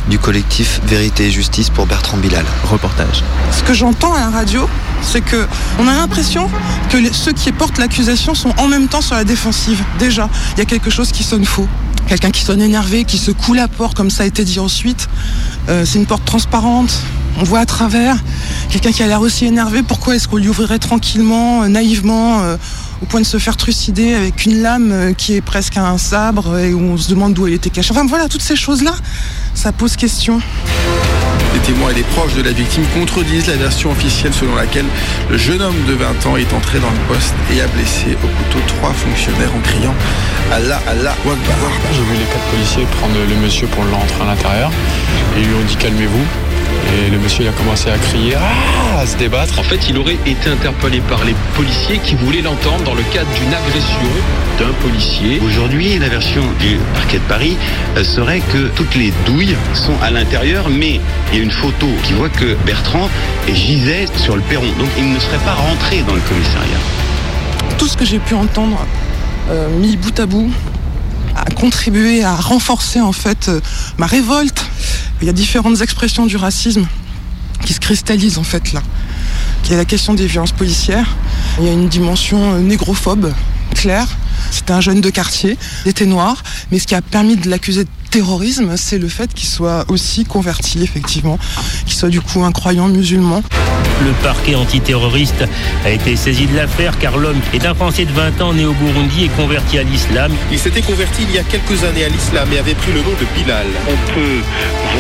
du 0.09 0.19
collectif 0.19 0.81
Vérité 0.85 1.27
et 1.27 1.31
Justice 1.31 1.71
pour 1.71 1.87
Bertrand 1.87 2.17
Bilal. 2.17 2.45
Reportage. 2.65 3.23
Ce 3.57 3.63
que 3.63 3.75
j'entends 3.75 4.15
à 4.15 4.21
la 4.21 4.31
radio, 4.31 4.69
c'est 5.03 5.21
que 5.21 5.47
on 5.79 5.87
a 5.87 5.95
l'impression 5.95 6.49
que 6.91 6.97
les- 6.97 7.13
ceux 7.13 7.33
qui 7.33 7.53
portent 7.53 7.79
l'accusation 7.79 8.35
sont 8.35 8.53
en 8.59 8.69
même 8.69 8.89
temps 8.89 9.01
sur 9.01 9.15
la 9.15 9.25
défensive. 9.25 9.83
Déjà, 9.99 10.29
il 10.55 10.59
y 10.59 10.63
a 10.63 10.65
quelque 10.67 10.91
chose 10.91 11.13
qui 11.13 11.23
sonne 11.23 11.45
faux. 11.45 11.69
Quelqu'un 12.09 12.31
qui 12.31 12.43
sonne 12.45 12.61
énervé, 12.61 13.05
qui 13.05 13.19
secoue 13.19 13.55
la 13.55 13.69
porte, 13.69 13.97
comme 13.97 14.11
ça 14.11 14.25
a 14.25 14.27
été 14.27 14.45
dit 14.45 14.59
ensuite. 14.59 15.09
Euh, 15.69 15.85
c'est 15.87 15.99
une 15.99 16.07
porte 16.07 16.25
transparente, 16.25 16.93
on 17.41 17.45
voit 17.45 17.61
à 17.61 17.67
travers. 17.67 18.17
Quelqu'un 18.71 18.93
qui 18.93 19.03
a 19.03 19.07
l'air 19.07 19.21
aussi 19.21 19.47
énervé, 19.47 19.83
pourquoi 19.83 20.15
est-ce 20.15 20.29
qu'on 20.29 20.37
lui 20.37 20.49
ouvrirait 20.49 20.79
tranquillement, 20.79 21.63
euh, 21.63 21.69
naïvement, 21.69 22.41
euh, 22.43 22.57
au 23.03 23.07
point 23.07 23.21
de 23.21 23.27
se 23.27 23.39
faire 23.39 23.57
trucider 23.57 24.15
avec 24.15 24.45
une 24.45 24.61
lame 24.61 24.93
euh, 24.93 25.13
qui 25.15 25.35
est 25.35 25.41
presque 25.41 25.77
un 25.77 25.99
sabre 25.99 26.59
et 26.59 26.73
où 26.73 26.81
on 26.81 26.97
se 26.97 27.09
demande 27.09 27.33
d'où 27.33 27.47
elle 27.47 27.55
était 27.55 27.71
cachée. 27.71 27.93
Enfin 27.93 28.05
voilà, 28.07 28.29
toutes 28.29 28.43
ces 28.43 28.57
choses-là, 28.57 28.93
ça 29.55 29.73
pose 29.73 29.97
question. 29.97 30.41
Les 31.55 31.61
témoins 31.61 31.91
et 31.91 31.95
les 31.95 32.03
proches 32.03 32.35
de 32.35 32.43
la 32.43 32.53
victime 32.53 32.85
contredisent 32.95 33.49
la 33.49 33.57
version 33.57 33.91
officielle 33.91 34.33
selon 34.33 34.55
laquelle 34.55 34.87
le 35.31 35.39
jeune 35.39 35.63
homme 35.63 35.83
de 35.89 35.95
20 35.95 36.27
ans 36.27 36.37
est 36.37 36.53
entré 36.53 36.79
dans 36.79 36.91
le 36.91 37.15
poste 37.15 37.35
et 37.53 37.61
a 37.61 37.67
blessé 37.69 38.17
au 38.23 38.27
couteau 38.27 38.65
trois 38.69 38.93
fonctionnaires 38.93 39.51
en 39.57 39.61
criant 39.61 39.95
Allah, 40.53 40.81
Allah, 40.87 41.17
Wakbar. 41.25 41.57
J'ai 41.93 42.03
vu 42.03 42.13
les 42.13 42.27
quatre 42.27 42.51
policiers 42.51 42.85
prendre 43.01 43.15
le 43.29 43.37
monsieur 43.37 43.67
pour 43.69 43.85
l'entrer 43.85 44.23
à 44.23 44.27
l'intérieur 44.27 44.71
et 45.37 45.41
ils 45.41 45.49
lui 45.49 45.55
ont 45.55 45.65
dit 45.67 45.77
calmez-vous. 45.77 46.50
Et 46.89 47.11
le 47.11 47.19
monsieur 47.19 47.45
il 47.45 47.49
a 47.49 47.53
commencé 47.53 47.91
à 47.91 47.99
crier, 47.99 48.35
ah, 48.37 49.01
à 49.01 49.07
se 49.07 49.17
débattre. 49.17 49.59
En 49.59 49.63
fait, 49.63 49.89
il 49.89 49.97
aurait 49.99 50.19
été 50.27 50.51
interpellé 50.51 51.01
par 51.09 51.25
les 51.25 51.35
policiers 51.55 51.99
qui 51.99 52.15
voulaient 52.15 52.43
l'entendre 52.43 52.85
dans 52.85 52.95
le 52.95 53.03
cadre 53.13 53.31
d'une 53.35 53.55
agression 53.55 54.11
d'un 54.59 54.73
policier. 54.83 55.41
Aujourd'hui, 55.45 55.99
la 55.99 56.09
version 56.09 56.43
du 56.59 56.79
parquet 56.95 57.19
de 57.19 57.25
Paris 57.25 57.57
euh, 57.97 58.05
serait 58.05 58.41
que 58.53 58.69
toutes 58.75 58.95
les 58.95 59.13
douilles 59.27 59.57
sont 59.75 59.95
à 60.03 60.11
l'intérieur, 60.11 60.69
mais 60.69 61.01
il 61.33 61.39
y 61.39 61.41
a 61.41 61.45
une 61.45 61.51
photo 61.51 61.87
qui 62.05 62.13
voit 62.13 62.29
que 62.29 62.57
Bertrand 62.67 63.09
gisait 63.49 64.07
sur 64.17 64.37
le 64.37 64.43
perron. 64.43 64.67
Donc 64.79 64.89
il 64.99 65.13
ne 65.13 65.19
serait 65.19 65.39
pas 65.45 65.55
rentré 65.55 66.03
dans 66.07 66.15
le 66.15 66.21
commissariat. 66.21 66.79
tout 67.79 67.87
ce 67.87 67.97
que 67.97 68.05
j'ai 68.05 68.19
pu 68.19 68.35
entendre 68.35 68.79
euh, 69.51 69.69
mis 69.79 69.97
bout 69.97 70.19
à 70.21 70.27
bout 70.27 70.51
a 71.35 71.51
contribué 71.53 72.23
à 72.23 72.35
renforcer 72.35 73.01
en 73.01 73.13
fait 73.13 73.49
euh, 73.49 73.61
ma 73.99 74.07
révolte. 74.07 74.65
Il 75.21 75.27
y 75.27 75.31
a 75.31 75.33
différentes 75.33 75.81
expressions 75.83 76.27
du 76.27 76.37
racisme 76.37 76.87
qui 77.65 77.75
se 77.75 77.81
cristallisent 77.81 78.39
en 78.39 78.43
fait 78.43 78.73
là. 78.73 78.83
Il 79.65 79.71
y 79.71 79.75
a 79.75 79.77
la 79.77 79.85
question 79.85 80.15
des 80.15 80.27
violences 80.27 80.53
policières, 80.53 81.17
il 81.59 81.67
y 81.67 81.69
a 81.69 81.73
une 81.73 81.89
dimension 81.89 82.55
euh, 82.55 82.61
négrophobe 82.61 83.33
claire. 83.75 84.09
C'était 84.51 84.73
un 84.73 84.81
jeune 84.81 85.01
de 85.01 85.11
quartier, 85.11 85.59
il 85.85 85.91
était 85.91 86.07
noir, 86.07 86.43
mais 86.73 86.79
ce 86.79 86.87
qui 86.87 86.95
a 86.95 87.03
permis 87.03 87.37
de 87.37 87.49
l'accuser 87.51 87.85
de 87.85 87.91
terrorisme, 88.11 88.77
c'est 88.77 88.99
le 88.99 89.09
fait 89.09 89.33
qu'il 89.33 89.49
soit 89.49 89.85
aussi 89.89 90.25
converti 90.25 90.83
effectivement, 90.83 91.39
qu'il 91.87 91.95
soit 91.95 92.09
du 92.09 92.21
coup 92.21 92.43
un 92.45 92.51
croyant 92.53 92.89
musulman. 92.89 93.43
Le 94.05 94.13
parquet 94.23 94.55
antiterroriste 94.55 95.45
a 95.85 95.91
été 95.91 96.17
saisi 96.17 96.47
de 96.47 96.57
l'affaire 96.57 96.99
car 96.99 97.17
l'homme 97.19 97.41
est 97.53 97.65
un 97.67 97.75
Français 97.75 98.07
de 98.07 98.13
20 98.13 98.41
ans 98.41 98.53
né 98.53 98.65
au 98.65 98.73
Burundi 98.73 99.25
et 99.25 99.29
converti 99.29 99.79
à 99.79 99.83
l'islam. 99.83 100.33
Il 100.51 100.59
s'était 100.59 100.83
converti 100.83 101.23
il 101.23 101.35
y 101.35 101.39
a 101.39 101.43
quelques 101.45 101.85
années 101.85 102.05
à 102.05 102.09
l'islam 102.09 102.49
et 102.53 102.59
avait 102.59 102.75
pris 102.75 102.93
le 102.93 103.01
nom 103.01 103.11
de 103.21 103.27
Bilal. 103.39 103.67
On 103.87 104.13
peut 104.13 104.41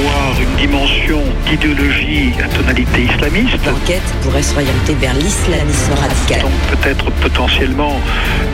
voir 0.03 0.41
une 0.41 0.57
dimension 0.57 1.23
d'idéologie 1.49 2.33
à 2.45 2.49
tonalité 2.49 3.05
islamiste. 3.05 3.59
L'enquête 3.67 4.03
pourrait 4.23 4.43
s'orienter 4.43 4.95
vers 5.01 5.15
l'islamisme 5.15 5.93
radical. 6.01 6.43
Donc 6.43 6.79
peut-être 6.79 7.11
potentiellement 7.23 7.99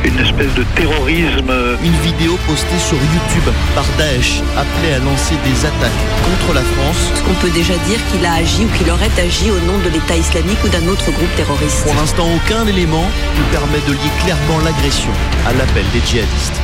une 0.04 0.18
espèce 0.18 0.54
de 0.54 0.64
terrorisme. 0.74 1.52
Une 1.84 2.10
vidéo 2.10 2.38
postée 2.46 2.78
sur 2.78 2.96
YouTube 2.96 3.52
par 3.74 3.84
Daesh 3.98 4.42
appelait 4.56 4.94
à 4.94 4.98
lancer 4.98 5.34
des 5.44 5.66
attaques 5.66 6.02
contre 6.24 6.54
la 6.54 6.62
France. 6.62 7.12
Est-ce 7.12 7.22
qu'on 7.22 7.34
peut 7.40 7.50
déjà 7.50 7.74
dire 7.88 7.98
qu'il 8.10 8.24
a 8.24 8.34
agi 8.34 8.64
ou 8.64 8.78
qu'il 8.78 8.90
aurait 8.90 9.10
agi 9.18 9.50
au 9.50 9.60
nom 9.66 9.78
de 9.84 9.90
l'État 9.90 10.16
islamique 10.16 10.58
ou 10.64 10.68
d'un 10.68 10.86
autre 10.88 11.10
groupe 11.10 11.34
terroriste 11.36 11.84
Pour 11.84 11.94
l'instant, 11.94 12.26
aucun 12.34 12.66
élément 12.66 13.04
ne 13.04 13.52
permet 13.52 13.80
de 13.86 13.92
lier 13.92 14.12
clairement 14.24 14.58
l'agression 14.64 15.10
à 15.46 15.52
l'appel 15.52 15.84
des 15.92 16.00
djihadistes. 16.00 16.60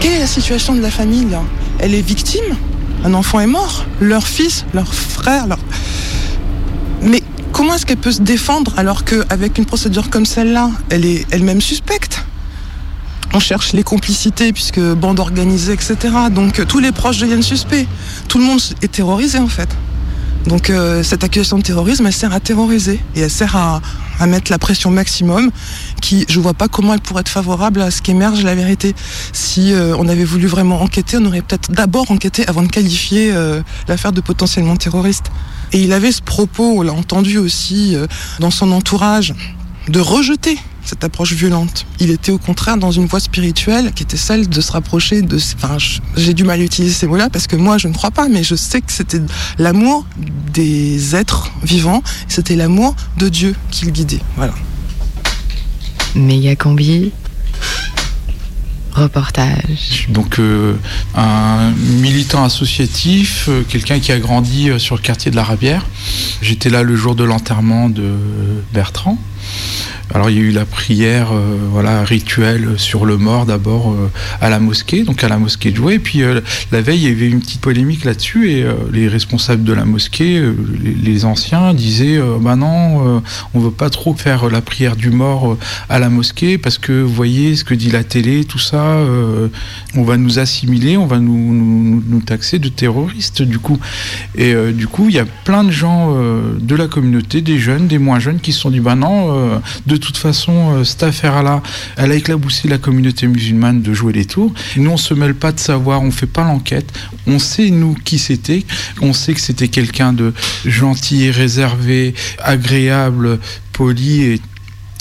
Quelle 0.00 0.14
est 0.14 0.20
la 0.20 0.26
situation 0.26 0.74
de 0.74 0.80
la 0.80 0.90
famille 0.90 1.26
là? 1.30 1.42
Elle 1.78 1.94
est 1.94 2.02
victime? 2.02 2.56
Un 3.04 3.14
enfant 3.14 3.40
est 3.40 3.46
mort? 3.46 3.84
Leur 4.00 4.26
fils, 4.26 4.64
leur 4.74 4.92
frère, 4.92 5.46
leur... 5.46 5.58
Mais 7.02 7.22
comment 7.52 7.74
est-ce 7.74 7.86
qu'elle 7.86 7.96
peut 7.96 8.12
se 8.12 8.22
défendre 8.22 8.72
alors 8.76 9.04
qu'avec 9.04 9.58
une 9.58 9.66
procédure 9.66 10.10
comme 10.10 10.26
celle-là, 10.26 10.70
elle 10.90 11.04
est 11.04 11.26
elle-même 11.30 11.60
suspecte? 11.60 12.24
On 13.32 13.40
cherche 13.40 13.72
les 13.72 13.82
complicités 13.82 14.52
puisque 14.52 14.80
bande 14.80 15.20
organisée, 15.20 15.72
etc. 15.72 15.96
Donc 16.30 16.58
euh, 16.58 16.64
tous 16.64 16.80
les 16.80 16.92
proches 16.92 17.18
deviennent 17.18 17.42
suspects. 17.42 17.86
Tout 18.28 18.38
le 18.38 18.44
monde 18.44 18.60
est 18.82 18.92
terrorisé 18.92 19.38
en 19.38 19.48
fait. 19.48 19.68
Donc 20.46 20.70
euh, 20.70 21.02
cette 21.02 21.22
accusation 21.22 21.58
de 21.58 21.62
terrorisme, 21.62 22.06
elle 22.06 22.12
sert 22.12 22.32
à 22.32 22.40
terroriser 22.40 22.98
et 23.14 23.20
elle 23.20 23.30
sert 23.30 23.56
à, 23.56 23.80
mettre 24.26 24.50
la 24.50 24.58
pression 24.58 24.90
maximum. 24.90 25.50
Qui, 26.02 26.26
je 26.28 26.40
vois 26.40 26.54
pas 26.54 26.68
comment 26.68 26.92
elle 26.92 27.00
pourrait 27.00 27.20
être 27.20 27.30
favorable 27.30 27.80
à 27.80 27.90
ce 27.90 28.02
qu'émerge 28.02 28.42
la 28.42 28.54
vérité. 28.54 28.94
Si 29.32 29.72
euh, 29.72 29.94
on 29.98 30.08
avait 30.08 30.24
voulu 30.24 30.46
vraiment 30.46 30.82
enquêter, 30.82 31.16
on 31.18 31.24
aurait 31.24 31.42
peut-être 31.42 31.70
d'abord 31.70 32.10
enquêté 32.10 32.46
avant 32.46 32.62
de 32.62 32.68
qualifier 32.68 33.32
l'affaire 33.88 34.12
de 34.12 34.20
potentiellement 34.20 34.76
terroriste. 34.76 35.26
Et 35.72 35.80
il 35.80 35.92
avait 35.92 36.12
ce 36.12 36.20
propos, 36.20 36.78
on 36.78 36.82
l'a 36.82 36.92
entendu 36.92 37.38
aussi 37.38 37.96
dans 38.40 38.50
son 38.50 38.72
entourage, 38.72 39.34
de 39.88 40.00
rejeter 40.00 40.58
cette 40.90 41.04
approche 41.04 41.34
violente. 41.34 41.86
Il 42.00 42.10
était 42.10 42.32
au 42.32 42.38
contraire 42.38 42.76
dans 42.76 42.90
une 42.90 43.06
voie 43.06 43.20
spirituelle 43.20 43.92
qui 43.94 44.02
était 44.02 44.16
celle 44.16 44.48
de 44.48 44.60
se 44.60 44.72
rapprocher 44.72 45.22
de... 45.22 45.38
Enfin, 45.54 45.76
j'ai 46.16 46.34
du 46.34 46.42
mal 46.42 46.60
à 46.60 46.64
utiliser 46.64 46.92
ces 46.92 47.06
mots-là 47.06 47.30
parce 47.30 47.46
que 47.46 47.54
moi, 47.54 47.78
je 47.78 47.86
ne 47.86 47.92
crois 47.92 48.10
pas, 48.10 48.28
mais 48.28 48.42
je 48.42 48.56
sais 48.56 48.80
que 48.80 48.90
c'était 48.90 49.20
l'amour 49.58 50.04
des 50.52 51.14
êtres 51.14 51.52
vivants, 51.62 52.02
c'était 52.26 52.56
l'amour 52.56 52.96
de 53.18 53.28
Dieu 53.28 53.54
qui 53.70 53.84
le 53.84 53.92
guidait. 53.92 54.18
Voilà. 54.36 54.54
Méga 56.16 56.56
combi. 56.56 57.12
Reportage. 58.92 60.08
Donc 60.08 60.40
euh, 60.40 60.74
un 61.14 61.70
militant 61.70 62.42
associatif, 62.42 63.46
euh, 63.48 63.62
quelqu'un 63.62 64.00
qui 64.00 64.10
a 64.10 64.18
grandi 64.18 64.68
euh, 64.68 64.80
sur 64.80 64.96
le 64.96 65.00
quartier 65.00 65.30
de 65.30 65.36
la 65.36 65.44
Rabière. 65.44 65.86
J'étais 66.42 66.68
là 66.68 66.82
le 66.82 66.96
jour 66.96 67.14
de 67.14 67.22
l'enterrement 67.22 67.88
de 67.88 68.12
Bertrand. 68.74 69.16
Alors 70.12 70.28
il 70.28 70.36
y 70.36 70.40
a 70.40 70.42
eu 70.42 70.50
la 70.50 70.64
prière, 70.64 71.28
euh, 71.32 71.56
voilà, 71.70 72.02
rituelle 72.02 72.74
sur 72.78 73.06
le 73.06 73.16
mort 73.16 73.46
d'abord 73.46 73.92
euh, 73.92 74.10
à 74.40 74.50
la 74.50 74.58
mosquée, 74.58 75.04
donc 75.04 75.22
à 75.22 75.28
la 75.28 75.38
mosquée 75.38 75.70
de 75.70 75.76
Jouer. 75.76 75.94
Et 75.94 75.98
puis 76.00 76.22
euh, 76.22 76.40
la 76.72 76.80
veille, 76.80 76.98
il 76.98 77.08
y 77.08 77.12
avait 77.12 77.28
une 77.28 77.40
petite 77.40 77.60
polémique 77.60 78.04
là-dessus 78.04 78.50
et 78.50 78.66
les 78.92 79.06
responsables 79.06 79.62
de 79.62 79.72
la 79.72 79.84
mosquée, 79.84 80.42
les, 81.02 81.24
anciens, 81.24 81.74
disaient 81.74 82.18
bah 82.40 82.56
non, 82.56 83.22
on 83.54 83.60
veut 83.60 83.70
pas 83.70 83.90
trop 83.90 84.14
faire 84.14 84.48
la 84.48 84.60
prière 84.60 84.96
du 84.96 85.10
mort 85.10 85.56
à 85.88 85.98
la 85.98 86.08
mosquée 86.08 86.58
parce 86.58 86.78
que 86.78 87.02
vous 87.02 87.12
voyez 87.12 87.56
ce 87.56 87.64
que 87.64 87.74
dit 87.74 87.90
la 87.90 88.04
télé, 88.04 88.44
tout 88.44 88.58
ça, 88.58 88.96
on 89.94 90.02
va 90.02 90.16
nous 90.16 90.38
assimiler, 90.38 90.96
on 90.96 91.06
va 91.06 91.18
nous, 91.18 92.22
taxer 92.24 92.58
de 92.58 92.68
terroristes 92.68 93.42
du 93.42 93.58
coup. 93.58 93.78
Et 94.36 94.54
du 94.72 94.86
coup, 94.86 95.08
il 95.08 95.14
y 95.14 95.18
a 95.18 95.26
plein 95.44 95.64
de 95.64 95.70
gens 95.70 96.16
de 96.58 96.74
la 96.74 96.86
communauté, 96.86 97.42
des 97.42 97.58
jeunes, 97.58 97.86
des 97.86 97.98
moins 97.98 98.18
jeunes, 98.18 98.40
qui 98.40 98.52
se 98.52 98.60
sont 98.60 98.70
dit 98.70 98.80
bah 98.80 98.94
non, 98.94 99.60
toute 100.00 100.16
façon, 100.16 100.74
euh, 100.74 100.84
cette 100.84 101.02
affaire-là, 101.02 101.62
elle 101.96 102.12
a 102.12 102.14
éclaboussé 102.14 102.68
la 102.68 102.78
communauté 102.78 103.26
musulmane 103.26 103.82
de 103.82 103.92
jouer 103.92 104.12
les 104.12 104.24
tours. 104.24 104.52
Nous, 104.76 104.90
on 104.90 104.96
se 104.96 105.14
mêle 105.14 105.34
pas 105.34 105.52
de 105.52 105.60
savoir, 105.60 106.02
on 106.02 106.10
fait 106.10 106.26
pas 106.26 106.44
l'enquête. 106.44 106.92
On 107.26 107.38
sait, 107.38 107.70
nous, 107.70 107.94
qui 107.94 108.18
c'était. 108.18 108.64
On 109.00 109.12
sait 109.12 109.34
que 109.34 109.40
c'était 109.40 109.68
quelqu'un 109.68 110.12
de 110.12 110.32
gentil, 110.64 111.30
réservé, 111.30 112.14
agréable, 112.38 113.38
poli 113.72 114.22
et 114.22 114.40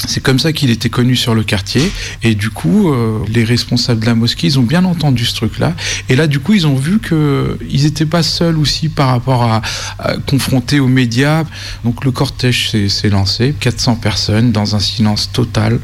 c'est 0.08 0.22
comme 0.22 0.40
ça 0.40 0.54
qu'il 0.54 0.70
était 0.70 0.90
connu 0.90 1.16
sur 1.16 1.36
le 1.36 1.44
quartier. 1.44 1.82
Et 2.24 2.36
du 2.36 2.50
coup, 2.50 2.92
euh, 2.92 3.20
les 3.28 3.44
responsables 3.44 4.02
de 4.02 4.06
la 4.06 4.16
mosquée, 4.16 4.48
ils 4.48 4.60
ont 4.60 4.64
bien 4.64 4.86
entendu 4.86 5.26
ce 5.26 5.36
truc-là. 5.36 5.74
Et 6.08 6.16
là, 6.16 6.28
du 6.28 6.40
coup, 6.40 6.54
ils 6.54 6.68
ont 6.68 6.76
vu 6.76 7.00
qu'ils 7.00 7.84
n'étaient 7.84 8.06
pas 8.06 8.24
seuls 8.24 8.58
aussi 8.58 8.90
par 8.90 9.10
rapport 9.10 9.44
à, 9.44 9.62
confronter 10.28 10.80
aux 10.80 10.88
médias. 10.88 11.44
Donc 11.84 12.06
le 12.06 12.12
cortège 12.12 12.72
s'est 12.88 13.10
lancé, 13.10 13.54
400 13.60 13.96
personnes 13.96 14.52
dans 14.52 14.76
un 14.76 14.80
silence 14.80 15.32
total 15.32 15.80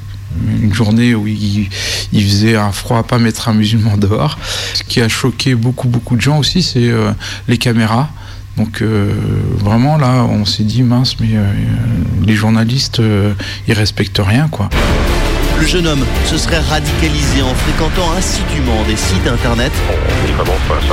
une 0.61 0.73
journée 0.73 1.15
où 1.15 1.27
il, 1.27 1.69
faisait 2.11 2.57
un 2.57 2.73
froid 2.73 2.97
à 2.97 3.03
pas 3.03 3.19
mettre 3.19 3.47
un 3.47 3.53
musulman 3.53 3.95
dehors. 3.95 4.37
Ce 4.73 4.83
qui 4.83 4.99
a 4.99 5.07
choqué 5.07 5.55
beaucoup 5.55 5.87
beaucoup 5.87 6.17
de 6.17 6.21
gens 6.21 6.39
aussi, 6.39 6.61
c'est 6.61 6.89
euh, 6.89 7.11
les 7.47 7.57
caméras. 7.57 8.09
Donc 8.57 8.81
euh, 8.81 9.11
vraiment 9.57 9.97
là, 9.97 10.23
on 10.23 10.45
s'est 10.45 10.63
dit 10.63 10.83
mince, 10.83 11.19
mais 11.19 11.35
euh, 11.35 11.51
les 12.25 12.35
journalistes, 12.35 12.99
euh, 12.99 13.33
ils 13.67 13.73
respectent 13.73 14.21
rien 14.23 14.47
quoi. 14.47 14.69
Le 15.59 15.65
jeune 15.65 15.87
homme 15.87 16.05
se 16.25 16.37
serait 16.37 16.59
radicalisé 16.59 17.41
en 17.41 17.55
fréquentant 17.55 18.11
assidûment 18.11 18.83
des 18.87 18.97
sites 18.97 19.25
internet. 19.25 19.71
On 19.89 20.27
est 20.27 20.33
vraiment 20.33 20.59
face 20.67 20.83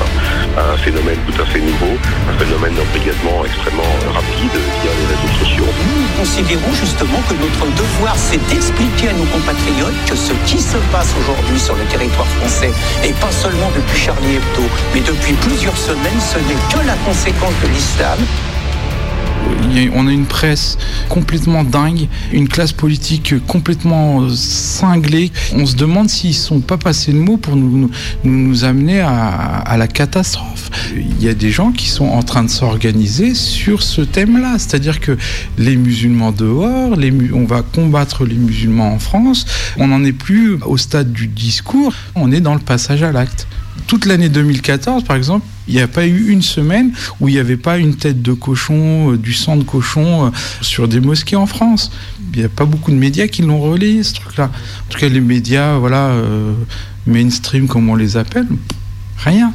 à 0.57 0.73
un 0.73 0.77
phénomène 0.77 1.19
tout 1.27 1.43
à 1.43 1.47
fait 1.47 1.61
nouveau, 1.61 1.99
un 2.31 2.39
phénomène 2.39 2.75
d'embrigadement 2.75 3.45
extrêmement 3.45 3.93
rapide 4.15 4.55
via 4.83 4.93
les 4.95 5.07
réseaux 5.11 5.35
sociaux. 5.45 5.67
Nous 5.67 6.07
considérons 6.17 6.73
justement 6.75 7.19
que 7.29 7.35
notre 7.35 7.75
devoir, 7.75 8.15
c'est 8.17 8.41
d'expliquer 8.49 9.09
à 9.09 9.13
nos 9.15 9.25
compatriotes 9.25 9.99
que 10.09 10.17
ce 10.17 10.33
qui 10.47 10.59
se 10.61 10.79
passe 10.93 11.11
aujourd'hui 11.21 11.59
sur 11.59 11.75
le 11.75 11.85
territoire 11.85 12.29
français, 12.39 12.73
et 13.05 13.13
pas 13.15 13.33
seulement 13.33 13.71
depuis 13.75 13.99
Charlie 13.99 14.37
Hebdo, 14.37 14.65
mais 14.95 15.01
depuis 15.01 15.35
plusieurs 15.43 15.77
semaines, 15.77 16.21
ce 16.21 16.39
n'est 16.39 16.63
que 16.71 16.87
la 16.87 16.95
conséquence 17.05 17.55
de 17.65 17.69
l'islam 17.69 18.19
on 19.95 20.07
a 20.07 20.13
une 20.13 20.27
presse 20.27 20.79
complètement 21.09 21.65
dingue, 21.65 22.09
une 22.33 22.49
classe 22.49 22.73
politique 22.73 23.35
complètement 23.47 24.29
cinglée. 24.31 25.31
On 25.55 25.67
se 25.67 25.77
demande 25.77 26.09
s'ils 26.09 26.35
sont 26.35 26.61
pas 26.61 26.77
passés 26.77 27.13
de 27.13 27.19
mots 27.19 27.37
pour 27.37 27.57
nous, 27.57 27.91
amener 28.65 29.01
à, 29.01 29.77
la 29.77 29.89
catastrophe. 29.89 30.71
Il 30.95 31.23
y 31.23 31.29
a 31.29 31.35
des 31.35 31.51
gens 31.51 31.73
qui 31.73 31.89
sont 31.89 32.07
en 32.07 32.23
train 32.23 32.45
de 32.45 32.51
s'organiser 32.51 33.35
sur 33.35 33.83
ce 33.83 34.03
thème-là, 34.03 34.59
c'est-à-dire 34.59 35.01
que 35.01 35.17
les 35.59 35.77
musulmans 35.77 36.33
dehors, 36.33 36.97
on 37.35 37.45
va 37.45 37.63
combattre 37.63 38.25
les 38.25 38.37
musulmans 38.37 38.93
en 38.93 38.99
France. 38.99 39.47
On 39.79 39.89
n'en 39.89 40.05
est 40.05 40.13
plus 40.13 40.59
au 40.67 40.77
stade 40.77 41.13
du 41.13 41.27
discours, 41.29 41.95
on 42.15 42.31
est 42.31 42.41
dans 42.41 42.55
le 42.55 42.61
passage 42.61 43.03
à 43.03 43.13
l'acte 43.13 43.47
toute 43.87 44.07
l'année 44.07 44.29
2014, 44.29 45.05
par 45.05 45.17
exemple, 45.17 45.47
il 45.69 45.75
n'y 45.75 45.81
a 45.81 45.89
pas 45.89 46.07
eu 46.07 46.29
une 46.29 46.43
semaine 46.43 46.93
où 47.21 47.29
il 47.29 47.35
n'y 47.35 47.41
avait 47.41 47.57
pas 47.57 47.79
une 47.79 47.95
tête 47.95 48.23
de 48.23 48.33
cochon, 48.33 49.13
euh, 49.13 49.19
du 49.19 49.33
sang 49.33 49.57
de 49.57 49.65
cochon 49.65 50.27
euh, 50.27 50.31
sur 50.61 50.89
des 50.89 51.01
mosquées 51.01 51.37
en 51.37 51.47
France. 51.47 51.91
Il 52.35 52.41
n'y 52.41 52.45
a 52.45 52.49
pas 52.49 52.65
beaucoup 52.65 52.91
de 52.91 52.97
médias 52.97 53.27
qui 53.27 53.43
l'ont 53.43 53.61
relayé, 53.61 54.03
ce 54.03 54.15
truc-là. 54.15 54.47
En 54.47 54.93
tout 54.93 54.99
cas, 54.99 55.09
les 55.09 55.21
médias, 55.21 55.77
voilà, 55.77 56.09
euh, 56.09 56.55
mainstream, 57.07 57.69
comme 57.69 57.89
on 57.89 57.95
les 57.95 58.17
appelle, 58.17 58.47
rien. 59.19 59.53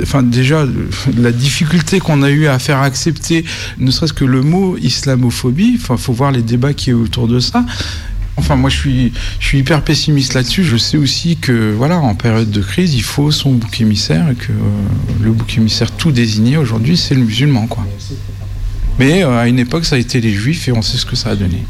Enfin, 0.00 0.22
déjà, 0.22 0.66
la 1.16 1.32
difficulté 1.32 2.00
qu'on 2.00 2.22
a 2.22 2.30
eu 2.30 2.46
à 2.46 2.58
faire 2.58 2.80
accepter, 2.80 3.44
ne 3.78 3.90
serait-ce 3.90 4.12
que 4.12 4.24
le 4.24 4.42
mot 4.42 4.76
islamophobie, 4.78 5.78
enfin, 5.80 5.96
faut 5.96 6.12
voir 6.12 6.32
les 6.32 6.42
débats 6.42 6.72
qui 6.72 6.90
est 6.90 6.94
autour 6.94 7.28
de 7.28 7.40
ça. 7.40 7.64
Enfin, 8.36 8.56
moi, 8.56 8.70
je 8.70 8.76
suis, 8.76 9.58
hyper 9.58 9.82
pessimiste 9.82 10.34
là-dessus. 10.34 10.64
Je 10.64 10.76
sais 10.76 10.96
aussi 10.96 11.36
que, 11.36 11.72
voilà, 11.72 11.98
en 11.98 12.14
période 12.14 12.50
de 12.50 12.60
crise, 12.60 12.94
il 12.94 13.02
faut 13.02 13.30
son 13.30 13.52
bouc 13.52 13.80
émissaire 13.80 14.30
et 14.30 14.34
que 14.34 14.52
euh, 14.52 15.22
le 15.22 15.32
bouc 15.32 15.56
émissaire 15.56 15.90
tout 15.90 16.12
désigné 16.12 16.56
aujourd'hui, 16.56 16.96
c'est 16.96 17.14
le 17.14 17.22
musulman, 17.22 17.66
quoi. 17.66 17.86
Mais 18.98 19.22
euh, 19.22 19.38
à 19.38 19.48
une 19.48 19.58
époque, 19.58 19.84
ça 19.84 19.96
a 19.96 19.98
été 19.98 20.20
les 20.20 20.32
juifs 20.32 20.68
et 20.68 20.72
on 20.72 20.82
sait 20.82 20.98
ce 20.98 21.06
que 21.06 21.16
ça 21.16 21.30
a 21.30 21.36
donné. 21.36 21.62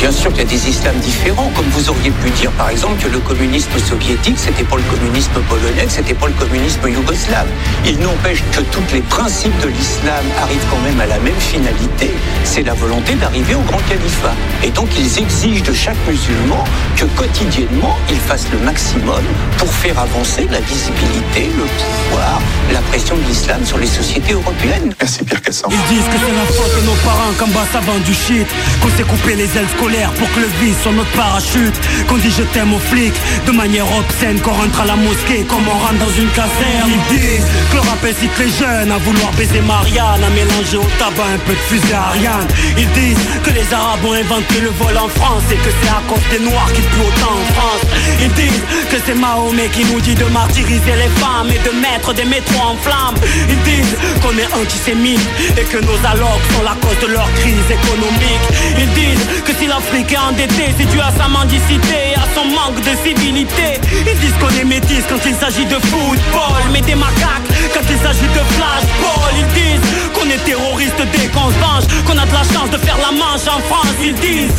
Bien 0.00 0.12
sûr 0.12 0.30
qu'il 0.32 0.38
y 0.38 0.46
a 0.46 0.48
des 0.48 0.68
islams 0.70 0.98
différents, 1.00 1.50
comme 1.54 1.66
vous 1.72 1.90
auriez 1.90 2.10
pu 2.10 2.30
dire 2.30 2.50
par 2.52 2.70
exemple 2.70 3.02
que 3.02 3.08
le 3.08 3.18
communisme 3.18 3.78
soviétique, 3.78 4.38
c'était 4.38 4.64
pas 4.64 4.76
le 4.76 4.82
communisme 4.84 5.32
polonais, 5.46 5.86
c'était 5.88 6.14
pas 6.14 6.26
le 6.28 6.32
communisme 6.32 6.88
yougoslave. 6.88 7.46
Il 7.84 7.98
n'empêche 7.98 8.42
que 8.50 8.62
tous 8.62 8.94
les 8.94 9.02
principes 9.02 9.58
de 9.60 9.68
l'islam 9.68 10.24
arrivent 10.40 10.64
quand 10.70 10.78
même 10.78 10.98
à 11.02 11.06
la 11.06 11.18
même 11.18 11.38
finalité, 11.38 12.10
c'est 12.44 12.62
la 12.62 12.72
volonté 12.72 13.12
d'arriver 13.16 13.54
au 13.54 13.60
grand 13.60 13.80
califat. 13.90 14.32
Et 14.64 14.70
donc 14.70 14.88
ils 14.98 15.18
exigent 15.18 15.62
de 15.62 15.74
chaque 15.74 15.98
musulman 16.08 16.64
que 16.96 17.04
quotidiennement 17.04 17.98
il 18.08 18.16
fasse 18.16 18.46
le 18.52 18.58
maximum 18.60 19.22
pour 19.58 19.70
faire 19.70 19.98
avancer 19.98 20.48
la 20.50 20.60
visibilité, 20.60 21.50
le 21.58 21.64
pouvoir, 21.64 22.40
la 22.72 22.80
pression 22.88 23.16
de 23.16 23.22
l'islam 23.28 23.66
sur 23.66 23.76
les 23.76 23.86
sociétés 23.86 24.32
européennes. 24.32 24.94
Merci 24.98 25.24
Pierre 25.24 25.42
Cassan. 25.42 25.68
Ils 25.70 25.94
disent 25.94 26.06
que 26.06 26.18
c'est 26.24 26.34
la 26.34 26.46
faute 26.46 26.80
de 26.80 26.86
nos 26.86 26.96
parents 27.04 27.32
qu'en 27.38 27.48
bas 27.48 27.66
ça 27.70 27.80
vend 27.80 27.98
du 27.98 28.14
shit, 28.14 28.48
qu'on 28.80 28.88
s'est 28.96 29.04
coupé 29.04 29.36
les 29.36 29.44
ailes 29.58 29.68
pour 29.90 30.30
que 30.32 30.40
le 30.40 30.46
vice 30.62 30.80
sur 30.82 30.92
notre 30.92 31.10
parachute. 31.12 31.74
Qu'on 32.06 32.16
dit 32.16 32.30
je 32.30 32.44
t'aime 32.54 32.72
aux 32.72 32.78
flics 32.78 33.18
de 33.46 33.50
manière 33.50 33.86
obscène 33.98 34.38
Qu'on 34.40 34.52
rentre 34.52 34.80
à 34.82 34.84
la 34.86 34.94
mosquée 34.94 35.44
comme 35.48 35.66
on 35.66 35.78
rentre 35.78 35.98
dans 35.98 36.14
une 36.14 36.30
caserne. 36.30 36.86
Ils 36.86 37.18
disent 37.18 37.46
que 37.70 37.74
le 37.74 37.80
rap 37.80 38.04
incite 38.04 38.38
les 38.38 38.50
jeunes 38.50 38.92
à 38.92 38.98
vouloir 38.98 39.32
baiser 39.32 39.60
Marianne 39.60 40.22
À 40.22 40.30
mélanger 40.30 40.76
au 40.76 40.86
tabac 40.98 41.34
un 41.34 41.38
peu 41.38 41.52
de 41.52 41.64
fusée 41.66 41.94
Ariane. 41.94 42.46
Ils 42.78 42.90
disent 42.92 43.26
que 43.42 43.50
les 43.50 43.66
arabes 43.74 44.04
ont 44.04 44.12
inventé 44.12 44.60
le 44.60 44.70
vol 44.78 44.96
en 44.96 45.08
France 45.08 45.42
Et 45.50 45.56
que 45.56 45.70
c'est 45.82 45.90
à 45.90 46.02
cause 46.06 46.22
des 46.30 46.38
noirs 46.38 46.70
qu'ils 46.72 46.84
plus 46.84 47.02
autant 47.02 47.34
en 47.34 47.46
France. 47.54 47.84
Ils 48.22 48.32
disent 48.34 48.64
que 48.90 48.96
c'est 49.04 49.14
Mahomet 49.14 49.68
qui 49.70 49.84
nous 49.86 50.00
dit 50.00 50.14
de 50.14 50.26
martyriser 50.26 50.94
les 51.02 51.10
femmes 51.18 51.50
Et 51.50 51.58
de 51.66 51.74
mettre 51.80 52.14
des 52.14 52.24
métros 52.24 52.62
en 52.62 52.76
flammes. 52.76 53.18
Ils 53.48 53.62
disent 53.66 53.96
qu'on 54.22 54.36
est 54.38 54.50
antisémite 54.54 55.26
Et 55.58 55.64
que 55.64 55.78
nos 55.82 55.98
allocs 56.06 56.46
sont 56.54 56.62
la 56.62 56.76
cause 56.78 56.98
de 57.02 57.12
leur 57.12 57.28
crise 57.42 57.66
économique. 57.66 58.44
Ils 58.78 58.92
disent 58.94 59.26
que 59.44 59.52
si 59.58 59.66
la 59.66 59.79
l'Afrique 59.80 60.12
est 60.12 60.18
endetté, 60.18 60.74
c'est 60.78 60.90
dû 60.90 61.00
à 61.00 61.10
sa 61.16 61.26
mendicité 61.28 62.14
à 62.14 62.26
son 62.34 62.44
manque 62.44 62.80
de 62.80 62.92
civilité. 63.02 63.80
Ils 64.06 64.18
disent 64.18 64.34
qu'on 64.40 64.54
est 64.60 64.64
métis 64.64 65.04
quand 65.08 65.20
il 65.24 65.34
s'agit 65.34 65.64
de 65.64 65.76
football, 65.88 66.62
mais 66.72 66.80
des 66.82 66.94
macaques 66.94 67.48
quand 67.72 67.86
il 67.88 67.98
s'agit 67.98 68.28
de 68.28 68.42
flashball. 68.54 69.32
Ils 69.38 69.52
disent 69.54 70.12
qu'on 70.12 70.28
est 70.28 70.44
terroriste 70.44 71.00
dès 71.12 71.28
qu'on 71.28 71.50
se 71.50 72.04
qu'on 72.04 72.18
a 72.18 72.26
de 72.26 72.32
la 72.32 72.44
chance 72.52 72.70
de 72.70 72.78
faire 72.78 72.98
la 72.98 73.12
manche 73.12 73.46
en 73.48 73.60
France. 73.68 73.96
Ils 74.02 74.14
disent 74.14 74.52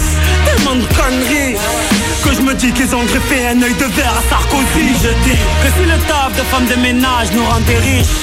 tellement 0.45 0.75
de 0.75 0.87
conneries 0.95 1.55
que 2.23 2.35
je 2.35 2.41
me 2.41 2.53
dis 2.53 2.71
qu'ils 2.71 2.93
ont 2.95 3.03
greffé 3.03 3.47
un 3.47 3.61
œil 3.61 3.73
de 3.73 3.85
verre 3.85 4.13
à 4.13 4.29
Sarkozy. 4.29 4.87
Je 5.03 5.09
dis 5.25 5.37
que 5.61 5.67
si 5.75 5.83
le 5.85 5.97
taf 6.07 6.31
de 6.37 6.43
femme 6.51 6.65
de 6.65 6.75
ménage 6.81 7.31
nous 7.33 7.43
rendait 7.45 7.77
riches, 7.77 8.21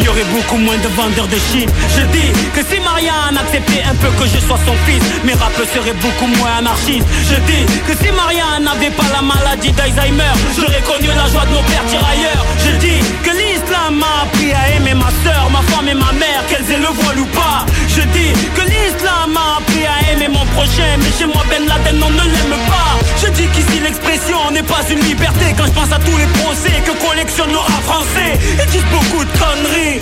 il 0.00 0.06
y 0.06 0.08
aurait 0.08 0.26
beaucoup 0.34 0.56
moins 0.56 0.76
de 0.78 0.88
vendeurs 0.88 1.28
de 1.28 1.36
shit. 1.36 1.68
Je 1.96 2.02
dis 2.16 2.30
que 2.54 2.62
si 2.66 2.80
Marianne 2.80 3.36
acceptait 3.38 3.82
un 3.84 3.94
peu 3.94 4.08
que 4.18 4.26
je 4.26 4.38
sois 4.46 4.58
son 4.66 4.74
fils, 4.86 5.02
mes 5.24 5.34
rappeurs 5.34 5.66
seraient 5.72 5.98
beaucoup 6.00 6.26
moins 6.38 6.58
anarchiste 6.58 7.06
Je 7.30 7.36
dis 7.50 7.64
que 7.86 7.94
si 8.02 8.10
Maria 8.12 8.58
n'avait 8.60 8.90
pas 8.90 9.08
la 9.12 9.22
maladie 9.22 9.72
d'Alzheimer 9.72 10.34
J'aurais 10.56 10.82
connu 10.82 11.08
la 11.08 11.26
joie 11.30 11.46
de 11.46 11.52
nos 11.54 11.62
pères 11.70 11.86
tirailleurs 11.86 12.44
Je 12.64 12.72
dis 12.78 13.00
que 13.22 13.30
l'islam 13.30 13.96
m'a 14.02 14.24
appris 14.24 14.52
à 14.52 14.76
aimer 14.76 14.94
ma 14.94 15.10
soeur, 15.22 15.50
ma 15.50 15.62
femme 15.72 15.88
et 15.88 15.94
ma 15.94 16.12
mère 16.12 16.42
Qu'elles 16.48 16.68
aient 16.70 16.80
le 16.80 16.92
voile 16.92 17.20
ou 17.20 17.26
pas 17.26 17.64
Je 17.88 18.02
dis 18.16 18.32
que 18.54 18.62
l'islam 18.62 19.32
m'a 19.32 19.58
appris 19.58 19.84
à 19.86 20.12
aimer 20.12 20.28
mon 20.28 20.44
prochain 20.56 20.96
Mais 20.98 21.12
chez 21.18 21.26
moi 21.26 21.42
Ben 21.48 21.66
Laden 21.66 22.02
on 22.02 22.10
ne 22.10 22.24
l'aime 22.24 22.58
pas 22.68 22.98
Je 23.16 23.28
dis 23.30 23.46
qu'ici 23.48 23.80
l'expression 23.80 24.50
n'est 24.52 24.62
pas 24.62 24.82
une 24.90 25.00
liberté. 25.00 25.54
Quand 25.56 25.66
je 25.66 25.72
pense 25.72 25.92
à 25.92 25.98
tous 25.98 26.16
les 26.16 26.26
procès 26.40 26.80
que 26.84 26.92
collectionne 27.06 27.50
le 27.50 27.58
rap 27.58 27.82
français 27.84 28.38
Ils 28.58 28.70
disent 28.70 28.90
beaucoup 28.90 29.24
de 29.24 29.32
conneries. 29.38 30.00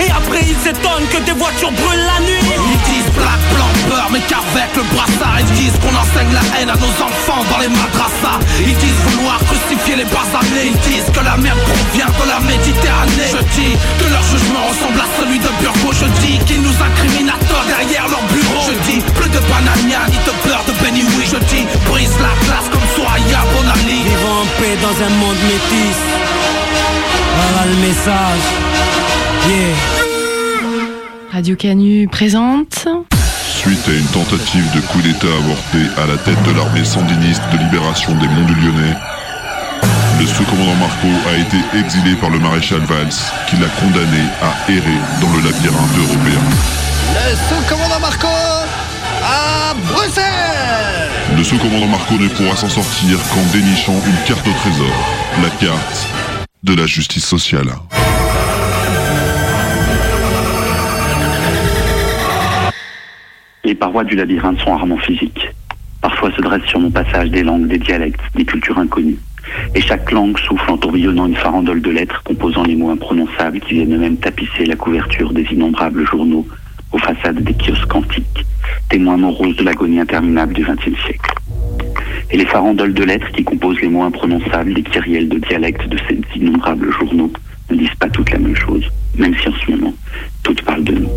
Et 0.00 0.10
après 0.10 0.42
ils 0.42 0.58
s'étonnent 0.62 1.08
que 1.10 1.18
des 1.24 1.32
voitures 1.32 1.72
brûlent 1.72 2.06
la 2.06 2.18
nuit. 2.26 2.42
Ils 2.42 2.82
disent 2.92 3.12
black, 3.14 3.40
blanc, 3.54 3.70
beurre 3.88 4.10
mais 4.12 4.20
qu'avec 4.28 4.70
le 4.76 4.82
brassard 4.94 5.38
Ils 5.40 5.52
disent 5.58 5.78
qu'on 5.82 5.94
enseigne 5.94 6.32
la 6.32 6.44
haine 6.58 6.70
à 6.70 6.76
nos 6.76 6.94
enfants 7.02 7.42
dans 7.50 7.58
les 7.58 7.68
madrassas. 7.68 8.40
Ils 8.60 8.76
disent 8.76 9.00
vouloir 9.10 9.38
crucifier 9.46 9.96
les 9.96 10.08
basanés 10.10 10.70
Ils 10.72 10.80
disent 10.86 11.10
que 11.12 11.22
la 11.24 11.36
merde 11.36 11.58
provient 11.66 12.10
de 12.10 12.26
la 12.28 12.40
Méditerranée. 12.42 13.30
Je 13.30 13.42
dis 13.56 13.72
que 13.98 14.06
leur 14.10 14.22
jugement 14.22 14.64
ressemble 14.70 15.00
à 15.00 15.08
celui 15.18 15.38
de 15.38 15.50
Burgo. 15.60 15.90
Je 15.92 16.08
dis 16.22 16.38
qu'ils 16.46 16.62
nous 16.62 16.76
incriminent 16.78 17.32
à 17.32 17.38
tort 17.46 17.64
derrière 17.66 18.06
leur 18.08 18.22
bureau. 18.30 18.60
Je 18.66 18.74
dis 18.90 19.00
plus 19.14 19.30
de 19.30 19.40
banania 19.50 20.02
ni 20.10 20.18
de 20.18 20.34
beurre 20.46 20.64
de 20.66 20.74
Benny 20.82 21.02
Oui 21.16 21.24
Je 21.26 21.38
dis 21.50 21.64
brise 21.86 22.16
la 22.20 22.34
glace 22.44 22.68
comme 22.70 22.86
Soraya 22.94 23.44
Bonali 23.54 24.02
Vivons 24.02 24.42
en 24.42 24.46
paix 24.60 24.76
dans 24.80 24.96
un 25.04 25.10
monde 25.10 25.42
métis 25.46 25.98
Voilà 27.36 27.70
le 27.70 27.76
message 27.86 28.46
Yeah 29.48 30.02
Radio 31.32 31.56
Canu 31.56 32.08
présente. 32.08 32.86
Suite 33.48 33.88
à 33.88 33.92
une 33.92 34.06
tentative 34.06 34.70
de 34.74 34.80
coup 34.82 35.00
d'État 35.00 35.28
avorté 35.28 35.78
à 35.96 36.06
la 36.06 36.18
tête 36.18 36.42
de 36.42 36.50
l'armée 36.54 36.84
sandiniste 36.84 37.42
de 37.52 37.56
libération 37.56 38.12
des 38.16 38.28
Monts 38.28 38.44
du 38.44 38.54
Lyonnais, 38.56 38.94
le 40.20 40.26
sous-commandant 40.26 40.74
Marco 40.74 41.08
a 41.28 41.38
été 41.38 41.56
exilé 41.78 42.14
par 42.16 42.28
le 42.28 42.38
maréchal 42.38 42.80
Valls, 42.80 43.08
qui 43.48 43.56
l'a 43.56 43.68
condamné 43.80 44.22
à 44.42 44.70
errer 44.70 45.00
dans 45.20 45.30
le 45.30 45.42
labyrinthe 45.42 45.98
européen. 45.98 46.42
Le 47.14 47.34
sous-commandant 47.48 48.00
Marco 48.00 48.28
à 49.22 49.74
Bruxelles 49.74 51.10
Le 51.36 51.44
sous-commandant 51.44 51.86
Marco 51.86 52.14
ne 52.14 52.28
pourra 52.28 52.56
s'en 52.56 52.68
sortir 52.68 53.18
qu'en 53.30 53.42
dénichant 53.52 53.94
une 54.06 54.26
carte 54.26 54.46
au 54.46 54.52
trésor, 54.52 54.94
la 55.42 55.50
carte 55.50 56.08
de 56.62 56.74
la 56.74 56.86
justice 56.86 57.24
sociale. 57.24 57.68
Les 63.64 63.74
parois 63.74 64.04
du 64.04 64.16
labyrinthe 64.16 64.60
sont 64.60 64.72
rarement 64.72 64.98
physiques. 64.98 65.48
Parfois 66.00 66.32
se 66.32 66.42
dressent 66.42 66.66
sur 66.66 66.80
mon 66.80 66.90
passage 66.90 67.30
des 67.30 67.44
langues, 67.44 67.68
des 67.68 67.78
dialectes, 67.78 68.20
des 68.34 68.44
cultures 68.44 68.78
inconnues. 68.78 69.18
Et 69.74 69.80
chaque 69.80 70.10
langue 70.10 70.38
souffle 70.38 70.70
en 70.70 70.76
tourbillonnant 70.76 71.26
une 71.26 71.36
farandole 71.36 71.80
de 71.80 71.90
lettres 71.90 72.22
composant 72.24 72.64
les 72.64 72.74
mots 72.74 72.90
imprononçables 72.90 73.60
qui 73.60 73.74
viennent 73.74 73.98
même 73.98 74.16
tapisser 74.16 74.66
la 74.66 74.76
couverture 74.76 75.32
des 75.32 75.44
innombrables 75.52 76.06
journaux 76.06 76.46
aux 76.92 76.98
façades 76.98 77.42
des 77.42 77.54
kiosques 77.54 77.94
antiques, 77.94 78.44
témoins 78.88 79.16
moroses 79.16 79.56
de 79.56 79.64
l'agonie 79.64 80.00
interminable 80.00 80.54
du 80.54 80.62
XXe 80.62 81.00
siècle. 81.04 81.32
Et 82.30 82.36
les 82.36 82.46
farandoles 82.46 82.94
de 82.94 83.04
lettres 83.04 83.30
qui 83.32 83.44
composent 83.44 83.80
les 83.80 83.88
mots 83.88 84.02
imprononçables 84.02 84.74
des 84.74 84.82
kyrielles 84.82 85.28
de 85.28 85.38
dialectes 85.38 85.88
de 85.88 85.98
ces 86.08 86.20
innombrables 86.36 86.90
journaux 86.92 87.32
ne 87.70 87.76
disent 87.76 87.94
pas 87.98 88.08
toutes 88.08 88.30
la 88.30 88.38
même 88.38 88.56
chose, 88.56 88.84
même 89.16 89.34
si 89.36 89.48
en 89.48 89.52
ce 89.52 89.70
moment, 89.70 89.94
toutes 90.42 90.62
parlent 90.62 90.84
de 90.84 90.92
nous. 90.92 91.10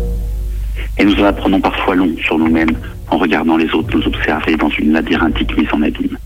Et 0.98 1.04
nous 1.04 1.20
en 1.20 1.24
apprenons 1.24 1.60
parfois 1.60 1.94
long 1.94 2.14
sur 2.22 2.38
nous-mêmes 2.38 2.76
en 3.10 3.18
regardant 3.18 3.56
les 3.56 3.70
autres 3.72 3.96
nous 3.96 4.06
observer 4.06 4.56
dans 4.56 4.70
une 4.70 4.92
labyrinthique 4.92 5.56
mise 5.56 5.72
en 5.72 5.82
abîme. 5.82 6.16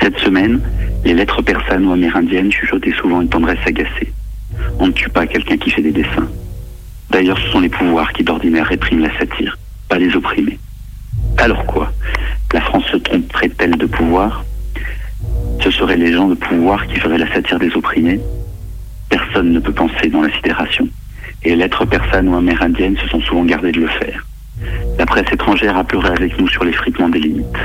Cette 0.00 0.18
semaine, 0.18 0.60
les 1.04 1.14
lettres 1.14 1.42
persanes 1.42 1.86
ou 1.86 1.92
amérindiennes 1.92 2.52
chuchotaient 2.52 2.94
souvent 3.00 3.20
une 3.20 3.28
tendresse 3.28 3.66
agacée. 3.66 4.12
On 4.78 4.88
ne 4.88 4.92
tue 4.92 5.08
pas 5.08 5.26
quelqu'un 5.26 5.56
qui 5.56 5.70
fait 5.70 5.82
des 5.82 5.92
dessins. 5.92 6.28
D'ailleurs, 7.10 7.38
ce 7.38 7.48
sont 7.48 7.60
les 7.60 7.68
pouvoirs 7.68 8.12
qui 8.12 8.24
d'ordinaire 8.24 8.66
répriment 8.66 9.02
la 9.02 9.18
satire, 9.18 9.56
les 9.98 10.14
opprimés. 10.16 10.58
Alors 11.38 11.64
quoi? 11.66 11.92
La 12.52 12.60
France 12.60 12.84
se 12.90 12.96
tromperait-elle 12.96 13.76
de 13.76 13.86
pouvoir? 13.86 14.44
Ce 15.60 15.70
seraient 15.70 15.96
les 15.96 16.12
gens 16.12 16.28
de 16.28 16.34
pouvoir 16.34 16.86
qui 16.86 16.96
feraient 16.96 17.18
la 17.18 17.32
satire 17.32 17.58
des 17.58 17.74
opprimés? 17.74 18.20
Personne 19.08 19.52
ne 19.52 19.60
peut 19.60 19.72
penser 19.72 20.08
dans 20.08 20.22
la 20.22 20.32
sidération. 20.32 20.88
Et 21.42 21.50
les 21.50 21.56
lettres 21.56 21.84
persanes 21.84 22.28
ou 22.28 22.36
amérindiennes 22.36 22.96
se 22.96 23.08
sont 23.08 23.20
souvent 23.20 23.44
gardées 23.44 23.72
de 23.72 23.80
le 23.80 23.88
faire. 23.88 24.24
La 24.98 25.06
presse 25.06 25.30
étrangère 25.32 25.76
a 25.76 25.84
pleuré 25.84 26.08
avec 26.08 26.38
nous 26.38 26.48
sur 26.48 26.64
l'effritement 26.64 27.08
des 27.08 27.18
limites. 27.18 27.58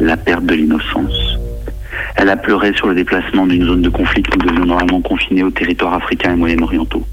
La 0.00 0.16
perte 0.16 0.44
de 0.44 0.54
l'innocence. 0.54 1.38
Elle 2.16 2.30
a 2.30 2.36
pleuré 2.36 2.72
sur 2.74 2.88
le 2.88 2.94
déplacement 2.94 3.46
d'une 3.46 3.64
zone 3.64 3.82
de 3.82 3.88
conflit 3.88 4.22
que 4.22 4.36
nous 4.36 4.46
devions 4.46 4.66
normalement 4.66 5.00
confiner 5.00 5.42
aux 5.42 5.50
territoires 5.50 5.94
africains 5.94 6.32
et 6.32 6.36
moyen-orientaux. 6.36 7.06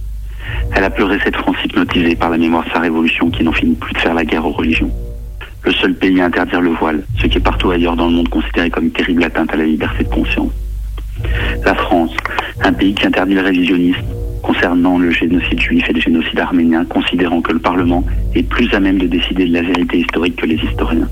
Elle 0.75 0.83
a 0.83 0.89
pleuré 0.89 1.19
cette 1.23 1.35
France 1.35 1.57
hypnotisée 1.63 2.15
par 2.15 2.29
la 2.29 2.37
mémoire 2.37 2.65
de 2.65 2.69
sa 2.71 2.79
révolution 2.79 3.29
qui 3.29 3.43
n'en 3.43 3.51
finit 3.51 3.75
plus 3.75 3.93
de 3.93 3.99
faire 3.99 4.13
la 4.13 4.25
guerre 4.25 4.45
aux 4.45 4.51
religions. 4.51 4.91
Le 5.63 5.71
seul 5.73 5.93
pays 5.93 6.21
à 6.21 6.25
interdire 6.25 6.61
le 6.61 6.71
voile, 6.71 7.03
ce 7.19 7.27
qui 7.27 7.37
est 7.37 7.41
partout 7.41 7.71
ailleurs 7.71 7.95
dans 7.95 8.07
le 8.07 8.13
monde 8.13 8.29
considéré 8.29 8.69
comme 8.69 8.85
une 8.85 8.91
terrible 8.91 9.23
atteinte 9.23 9.53
à 9.53 9.57
la 9.57 9.65
liberté 9.65 10.03
de 10.03 10.09
conscience. 10.09 10.51
La 11.65 11.75
France, 11.75 12.11
un 12.63 12.73
pays 12.73 12.93
qui 12.93 13.05
interdit 13.05 13.33
le 13.33 13.41
révisionnisme 13.41 14.01
concernant 14.41 14.97
le 14.97 15.11
génocide 15.11 15.59
juif 15.59 15.89
et 15.89 15.93
le 15.93 15.99
génocide 15.99 16.39
arménien, 16.39 16.85
considérant 16.85 17.41
que 17.41 17.51
le 17.51 17.59
Parlement 17.59 18.03
est 18.35 18.43
plus 18.43 18.73
à 18.73 18.79
même 18.79 18.97
de 18.97 19.07
décider 19.07 19.45
de 19.45 19.53
la 19.53 19.61
vérité 19.61 19.99
historique 19.99 20.37
que 20.37 20.45
les 20.45 20.55
historiens. 20.55 21.09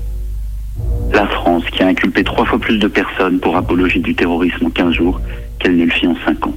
La 1.12 1.26
France, 1.26 1.64
qui 1.70 1.82
a 1.82 1.86
inculpé 1.86 2.24
trois 2.24 2.44
fois 2.44 2.58
plus 2.58 2.78
de 2.78 2.88
personnes 2.88 3.38
pour 3.38 3.56
apologie 3.56 4.00
du 4.00 4.14
terrorisme 4.14 4.66
en 4.66 4.70
15 4.70 4.94
jours 4.94 5.20
qu'elle 5.58 5.76
ne 5.76 5.84
le 5.84 5.90
fit 5.90 6.06
en 6.06 6.16
5 6.24 6.46
ans. 6.46 6.54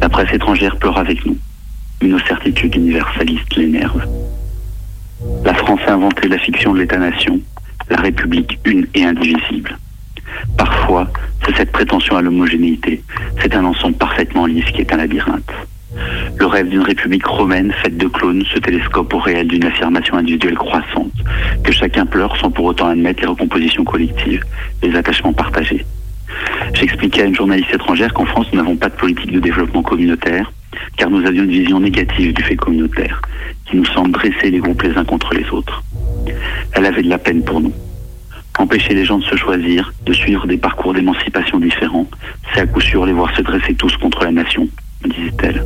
La 0.00 0.08
presse 0.08 0.32
étrangère 0.32 0.76
pleure 0.76 0.98
avec 0.98 1.24
nous, 1.26 1.36
mais 2.02 2.08
nos 2.08 2.18
certitudes 2.20 2.74
universalistes 2.74 3.56
l'énervent. 3.56 4.04
La 5.44 5.54
France 5.54 5.80
a 5.86 5.94
inventé 5.94 6.28
la 6.28 6.38
fiction 6.38 6.74
de 6.74 6.80
l'État-nation, 6.80 7.40
la 7.90 7.96
République 7.96 8.58
une 8.64 8.86
et 8.94 9.04
indivisible. 9.04 9.78
Parfois, 10.56 11.08
c'est 11.44 11.56
cette 11.56 11.72
prétention 11.72 12.16
à 12.16 12.22
l'homogénéité, 12.22 13.02
c'est 13.40 13.54
un 13.54 13.64
ensemble 13.64 13.96
parfaitement 13.96 14.46
lisse 14.46 14.70
qui 14.72 14.80
est 14.80 14.92
un 14.92 14.96
labyrinthe. 14.96 15.52
Le 16.38 16.46
rêve 16.46 16.68
d'une 16.68 16.80
république 16.80 17.26
romaine 17.26 17.72
faite 17.82 17.98
de 17.98 18.08
clones 18.08 18.44
se 18.46 18.58
télescope 18.58 19.12
au 19.12 19.18
réel 19.18 19.46
d'une 19.46 19.64
affirmation 19.64 20.16
individuelle 20.16 20.56
croissante, 20.56 21.12
que 21.62 21.72
chacun 21.72 22.06
pleure 22.06 22.36
sans 22.38 22.50
pour 22.50 22.64
autant 22.64 22.88
admettre 22.88 23.20
les 23.20 23.28
recompositions 23.28 23.84
collectives, 23.84 24.44
les 24.82 24.96
attachements 24.96 25.34
partagés. 25.34 25.84
J'expliquais 26.74 27.22
à 27.22 27.26
une 27.26 27.36
journaliste 27.36 27.74
étrangère 27.74 28.12
qu'en 28.14 28.24
France, 28.24 28.46
nous 28.52 28.58
n'avons 28.58 28.76
pas 28.76 28.88
de 28.88 28.94
politique 28.94 29.32
de 29.32 29.40
développement 29.40 29.82
communautaire, 29.82 30.50
car 30.96 31.10
nous 31.10 31.26
avions 31.26 31.44
une 31.44 31.50
vision 31.50 31.80
négative 31.80 32.32
du 32.32 32.42
fait 32.42 32.56
communautaire, 32.56 33.20
qui 33.66 33.76
nous 33.76 33.84
semble 33.86 34.12
dresser 34.12 34.50
les 34.50 34.58
groupes 34.58 34.82
les 34.82 34.96
uns 34.96 35.04
contre 35.04 35.34
les 35.34 35.48
autres. 35.50 35.82
Elle 36.72 36.86
avait 36.86 37.02
de 37.02 37.08
la 37.08 37.18
peine 37.18 37.42
pour 37.44 37.60
nous. 37.60 37.72
Empêcher 38.58 38.94
les 38.94 39.04
gens 39.04 39.18
de 39.18 39.24
se 39.24 39.36
choisir, 39.36 39.92
de 40.04 40.12
suivre 40.12 40.46
des 40.46 40.58
parcours 40.58 40.94
d'émancipation 40.94 41.58
différents, 41.58 42.06
c'est 42.52 42.60
à 42.60 42.66
coup 42.66 42.80
sûr 42.80 43.06
les 43.06 43.12
voir 43.12 43.34
se 43.34 43.42
dresser 43.42 43.74
tous 43.74 43.96
contre 43.96 44.24
la 44.24 44.30
nation, 44.30 44.68
me 45.04 45.08
disait-elle. 45.08 45.64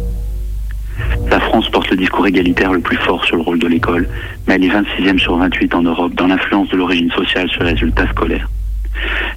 La 1.31 1.41
France 1.41 1.69
porte 1.69 1.91
le 1.91 1.97
discours 1.97 2.27
égalitaire 2.27 2.73
le 2.73 2.81
plus 2.81 2.97
fort 2.97 3.25
sur 3.25 3.37
le 3.37 3.43
rôle 3.43 3.59
de 3.59 3.67
l'école, 3.67 4.09
mais 4.47 4.55
elle 4.55 4.65
est 4.65 4.69
26e 4.69 5.19
sur 5.19 5.37
28 5.37 5.75
en 5.75 5.83
Europe 5.83 6.15
dans 6.15 6.27
l'influence 6.27 6.69
de 6.71 6.77
l'origine 6.77 7.11
sociale 7.11 7.51
sur 7.51 7.65
les 7.65 7.73
résultats 7.73 8.09
scolaires. 8.09 8.49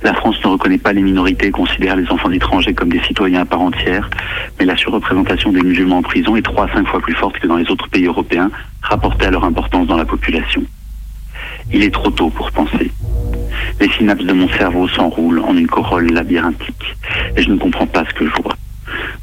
La 0.02 0.14
France 0.14 0.38
ne 0.44 0.50
reconnaît 0.50 0.78
pas 0.78 0.94
les 0.94 1.02
minorités 1.02 1.48
et 1.48 1.52
considère 1.52 1.96
les 1.96 2.10
enfants 2.10 2.32
étrangers 2.32 2.74
comme 2.74 2.90
des 2.90 3.02
citoyens 3.02 3.42
à 3.42 3.46
part 3.46 3.62
entière, 3.62 4.10
mais 4.58 4.66
la 4.66 4.78
surreprésentation 4.78 5.52
des 5.52 5.62
musulmans 5.62 5.98
en 5.98 6.02
prison 6.02 6.36
est 6.36 6.42
3 6.42 6.66
à 6.66 6.74
5 6.74 6.88
fois 6.88 7.02
plus 7.02 7.16
forte 7.16 7.38
que 7.40 7.48
dans 7.48 7.58
les 7.58 7.70
autres 7.70 7.90
pays 7.90 8.06
européens, 8.06 8.50
rapportée 8.82 9.26
à 9.26 9.32
leur 9.32 9.44
importance 9.44 9.88
dans 9.88 9.98
la 9.98 10.06
population. 10.06 10.64
Il 11.72 11.84
est 11.84 11.94
trop 11.94 12.10
tôt 12.12 12.30
pour 12.30 12.52
penser. 12.52 12.92
Les 13.80 13.90
synapses 13.90 14.24
de 14.24 14.34
mon 14.34 14.50
cerveau 14.50 14.88
s'enroulent 14.88 15.40
en 15.40 15.56
une 15.56 15.68
corolle 15.68 16.12
labyrinthique, 16.12 16.96
et 17.36 17.42
je 17.42 17.50
ne 17.50 17.58
comprends 17.58 17.88
pas 17.88 18.06
ce 18.06 18.14
que 18.14 18.26
je 18.26 18.42
vois. 18.42 18.56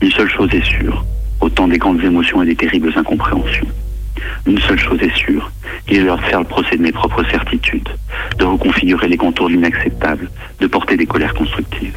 Une 0.01 0.11
seule 0.11 0.29
chose 0.29 0.53
est 0.53 0.65
sûre, 0.65 1.05
autant 1.41 1.69
des 1.69 1.79
grandes 1.79 2.03
émotions 2.05 2.43
et 2.43 2.47
des 2.47 2.57
terribles 2.57 2.93
incompréhensions. 2.95 3.67
Une 4.47 4.59
seule 4.61 4.79
chose 4.79 5.01
est 5.03 5.17
sûre, 5.17 5.51
il 5.89 5.99
est 5.99 6.01
l'heure 6.03 6.19
de 6.19 6.25
faire 6.25 6.41
le 6.41 6.47
procès 6.47 6.77
de 6.77 6.83
mes 6.83 6.93
propres 6.93 7.25
certitudes, 7.31 7.89
de 8.39 8.45
reconfigurer 8.45 9.09
les 9.09 9.17
contours 9.17 9.49
de 9.49 9.55
l'inacceptable, 9.55 10.31
de 10.61 10.67
porter 10.67 10.97
des 10.97 11.07
colères 11.07 11.35
constructives. 11.35 11.97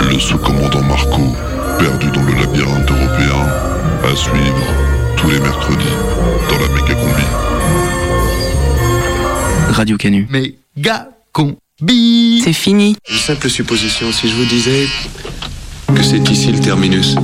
Le 0.00 0.18
sous-commandant 0.18 0.82
Marco, 0.82 1.22
perdu 1.78 2.10
dans 2.10 2.22
le 2.22 2.32
labyrinthe 2.34 2.90
européen, 2.90 3.46
à 4.04 4.14
suivre 4.14 4.66
tous 5.16 5.30
les 5.30 5.40
mercredis 5.40 5.96
dans 6.48 6.58
la 6.58 6.68
méga 6.68 6.94
combi. 6.94 7.22
Radio 9.70 9.96
Canu. 9.96 10.28
Méga 10.30 11.08
combi 11.32 12.40
C'est 12.44 12.52
fini. 12.52 12.96
Une 13.10 13.16
simple 13.16 13.48
supposition, 13.48 14.12
si 14.12 14.28
je 14.28 14.34
vous 14.34 14.44
disais 14.44 14.86
que 15.94 16.02
c'est 16.02 16.30
ici 16.30 16.52
le 16.52 16.58
terminus. 16.58 17.16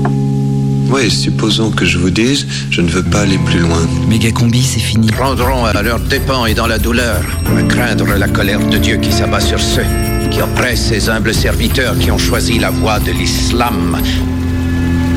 Oui, 0.90 1.10
supposons 1.10 1.70
que 1.70 1.84
je 1.84 1.98
vous 1.98 2.10
dise, 2.10 2.46
je 2.70 2.80
ne 2.80 2.88
veux 2.88 3.02
pas 3.02 3.20
aller 3.20 3.38
plus 3.38 3.60
loin. 3.60 3.86
Méga 4.08 4.30
combi, 4.30 4.62
c'est 4.62 4.80
fini. 4.80 5.08
Prendront 5.08 5.64
à 5.64 5.82
leur 5.82 6.00
dépens 6.00 6.46
et 6.46 6.54
dans 6.54 6.66
la 6.66 6.78
douleur, 6.78 7.20
à 7.56 7.62
craindre 7.62 8.06
la 8.16 8.28
colère 8.28 8.60
de 8.66 8.78
Dieu 8.78 8.96
qui 8.96 9.12
s'abat 9.12 9.40
sur 9.40 9.60
ceux 9.60 9.84
qui 10.30 10.42
oppressent 10.42 10.88
ces 10.88 11.08
humbles 11.08 11.34
serviteurs 11.34 11.98
qui 11.98 12.10
ont 12.10 12.18
choisi 12.18 12.58
la 12.58 12.70
voie 12.70 13.00
de 13.00 13.12
l'islam. 13.12 13.98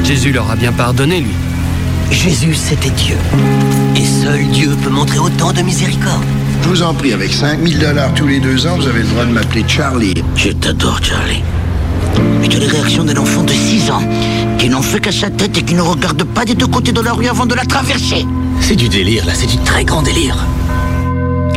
Jésus 0.04 0.32
leur 0.32 0.50
a 0.50 0.56
bien 0.56 0.72
pardonné, 0.72 1.22
lui. 1.22 1.36
Jésus, 2.12 2.54
c'était 2.54 2.90
Dieu. 2.90 3.16
Et 3.96 4.06
seul 4.06 4.46
Dieu 4.48 4.70
peut 4.84 4.90
montrer 4.90 5.20
autant 5.20 5.54
de 5.54 5.62
miséricorde. 5.62 6.24
Je 6.64 6.70
vous 6.70 6.82
en 6.82 6.94
prie, 6.94 7.14
avec 7.14 7.32
5000 7.32 7.80
dollars 7.80 8.14
tous 8.14 8.28
les 8.28 8.40
deux 8.40 8.68
ans, 8.68 8.78
vous 8.78 8.88
avez 8.88 9.04
le 9.04 9.08
droit 9.08 9.26
de 9.26 9.32
m'appeler 9.32 9.64
Charlie. 9.68 10.14
Je 10.36 10.50
t'adore, 10.50 11.00
Charlie. 11.02 11.44
Mais 12.42 12.48
tu 12.48 12.58
as 12.58 12.60
les 12.60 12.68
réactions 12.68 13.04
d'un 13.04 13.18
enfant 13.18 13.44
de 13.44 13.52
6 13.52 13.92
ans 13.92 14.02
qui 14.58 14.70
n'en 14.70 14.82
fait 14.82 15.00
qu'à 15.00 15.12
sa 15.12 15.30
tête 15.30 15.58
et 15.58 15.64
qui 15.64 15.74
ne 15.74 15.82
regarde 15.82 16.24
pas 16.24 16.46
des 16.46 16.54
deux 16.54 16.68
côtés 16.68 16.92
de 16.92 17.02
la 17.02 17.14
rue 17.14 17.28
avant 17.28 17.46
de 17.46 17.56
la 17.56 17.66
traverser. 17.66 18.26
C'est 18.60 18.76
du 18.76 18.90
délire, 18.90 19.26
là, 19.26 19.34
c'est 19.36 19.48
du 19.48 19.58
très 19.58 19.84
grand 19.84 20.02
délire. 20.02 20.36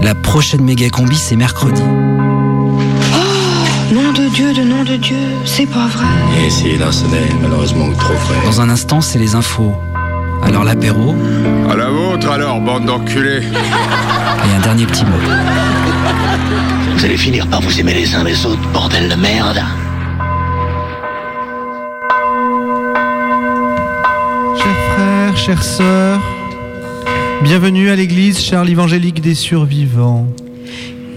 La 0.03 0.15
prochaine 0.15 0.63
méga 0.63 0.89
combi, 0.91 1.17
c'est 1.17 1.37
mercredi. 1.37 1.83
Oh, 1.83 3.95
nom 3.95 4.13
de 4.13 4.29
Dieu, 4.29 4.53
de 4.53 4.63
nom 4.63 4.85
de 4.85 4.97
Dieu, 4.97 5.17
c'est 5.45 5.67
pas 5.67 5.87
vrai. 5.87 6.07
Et 6.45 6.51
si 6.51 6.77
là, 6.77 6.93
ce 6.93 7.05
n'est 7.05 7.35
malheureusement 7.43 7.91
que 7.91 7.99
trop 7.99 8.15
vrai. 8.15 8.37
Dans 8.45 8.61
un 8.61 8.71
instant, 8.71 9.01
c'est 9.01 9.19
les 9.19 9.35
infos. 9.35 9.75
Alors 10.43 10.65
l'apéro. 10.65 11.15
À 11.71 11.77
la 11.77 11.89
vôtre 11.89 12.31
alors, 12.31 12.61
bande 12.61 12.85
d'enculés. 12.85 13.43
Et 13.43 14.57
un 14.57 14.61
dernier 14.61 14.87
petit 14.87 15.05
mot. 15.05 15.11
Vous 16.97 17.05
allez 17.05 17.17
finir 17.17 17.47
par 17.47 17.61
vous 17.61 17.81
aimer 17.81 17.95
les 17.95 18.15
uns 18.15 18.25
les 18.25 18.45
autres, 18.45 18.61
bordel 18.73 19.09
de 19.09 19.15
merde. 19.15 19.63
Chères 25.45 25.63
sœurs, 25.63 26.23
bienvenue 27.43 27.91
à 27.91 27.97
l'église 27.97 28.41
Charles 28.41 28.71
évangélique 28.71 29.21
des 29.21 29.35
survivants. 29.35 30.27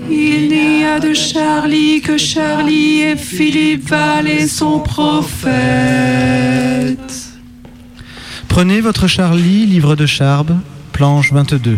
Il 0.10 0.50
n'y 0.50 0.84
a 0.84 1.00
de 1.00 1.14
Charlie 1.14 2.02
que 2.02 2.18
Charlie 2.18 3.04
et 3.04 3.16
Philippe 3.16 3.88
Val 3.88 4.28
et 4.28 4.48
son 4.48 4.82
prophète. 4.82 5.48
Prenez 8.50 8.82
votre 8.82 9.08
Charlie, 9.08 9.66
livre 9.66 9.96
de 9.96 10.06
Charbe, 10.06 10.58
planche 10.92 11.32
22. 11.32 11.78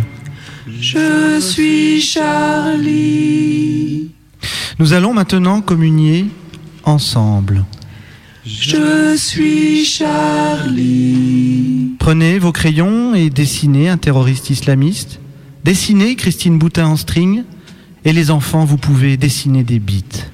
Je 0.82 1.40
suis 1.40 2.02
Charlie. 2.02 4.10
Nous 4.80 4.94
allons 4.94 5.14
maintenant 5.14 5.62
communier 5.62 6.26
ensemble. 6.84 7.64
Je 8.52 9.16
suis 9.16 9.86
Charlie. 9.86 11.92
Prenez 12.00 12.40
vos 12.40 12.52
crayons 12.52 13.14
et 13.14 13.30
dessinez 13.30 13.90
un 13.90 13.98
terroriste 13.98 14.50
islamiste. 14.50 15.20
Dessinez 15.64 16.16
Christine 16.16 16.58
Boutin 16.58 16.88
en 16.88 16.96
string. 16.96 17.44
Et 18.06 18.14
les 18.14 18.32
enfants, 18.32 18.66
vous 18.66 18.78
pouvez 18.78 19.18
dessiner 19.18 19.64
des 19.64 19.78
bites. 19.78 20.32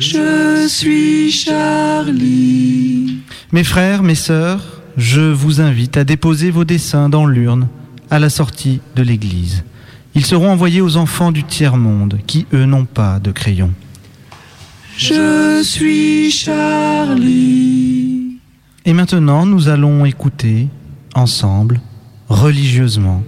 Je 0.00 0.66
suis 0.68 1.30
Charlie. 1.30 3.18
Mes 3.52 3.64
frères, 3.64 4.02
mes 4.02 4.16
sœurs, 4.16 4.82
je 4.96 5.20
vous 5.20 5.60
invite 5.60 5.96
à 5.96 6.04
déposer 6.04 6.50
vos 6.50 6.64
dessins 6.64 7.08
dans 7.08 7.26
l'urne 7.26 7.68
à 8.10 8.18
la 8.18 8.28
sortie 8.28 8.80
de 8.96 9.02
l'église. 9.02 9.62
Ils 10.16 10.26
seront 10.26 10.50
envoyés 10.50 10.80
aux 10.80 10.96
enfants 10.96 11.30
du 11.30 11.44
tiers-monde 11.44 12.18
qui, 12.26 12.46
eux, 12.52 12.64
n'ont 12.64 12.86
pas 12.86 13.20
de 13.20 13.30
crayon. 13.30 13.70
Je 14.96 15.62
suis 15.62 16.30
Charlie. 16.30 18.38
Et 18.84 18.92
maintenant, 18.92 19.44
nous 19.44 19.68
allons 19.68 20.04
écouter, 20.04 20.68
ensemble, 21.14 21.80
religieusement, 22.28 23.22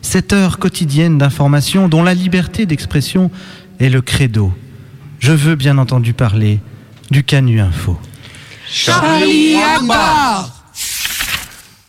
cette 0.00 0.32
heure 0.32 0.58
quotidienne 0.58 1.18
d'information 1.18 1.88
dont 1.88 2.02
la 2.02 2.14
liberté 2.14 2.66
d'expression 2.66 3.30
est 3.78 3.88
le 3.88 4.02
credo. 4.02 4.52
Je 5.20 5.32
veux 5.32 5.54
bien 5.54 5.78
entendu 5.78 6.12
parler 6.12 6.60
du 7.10 7.22
Canu 7.22 7.60
Info. 7.60 7.96
Charlie 8.68 9.56
Akbar 9.56 10.61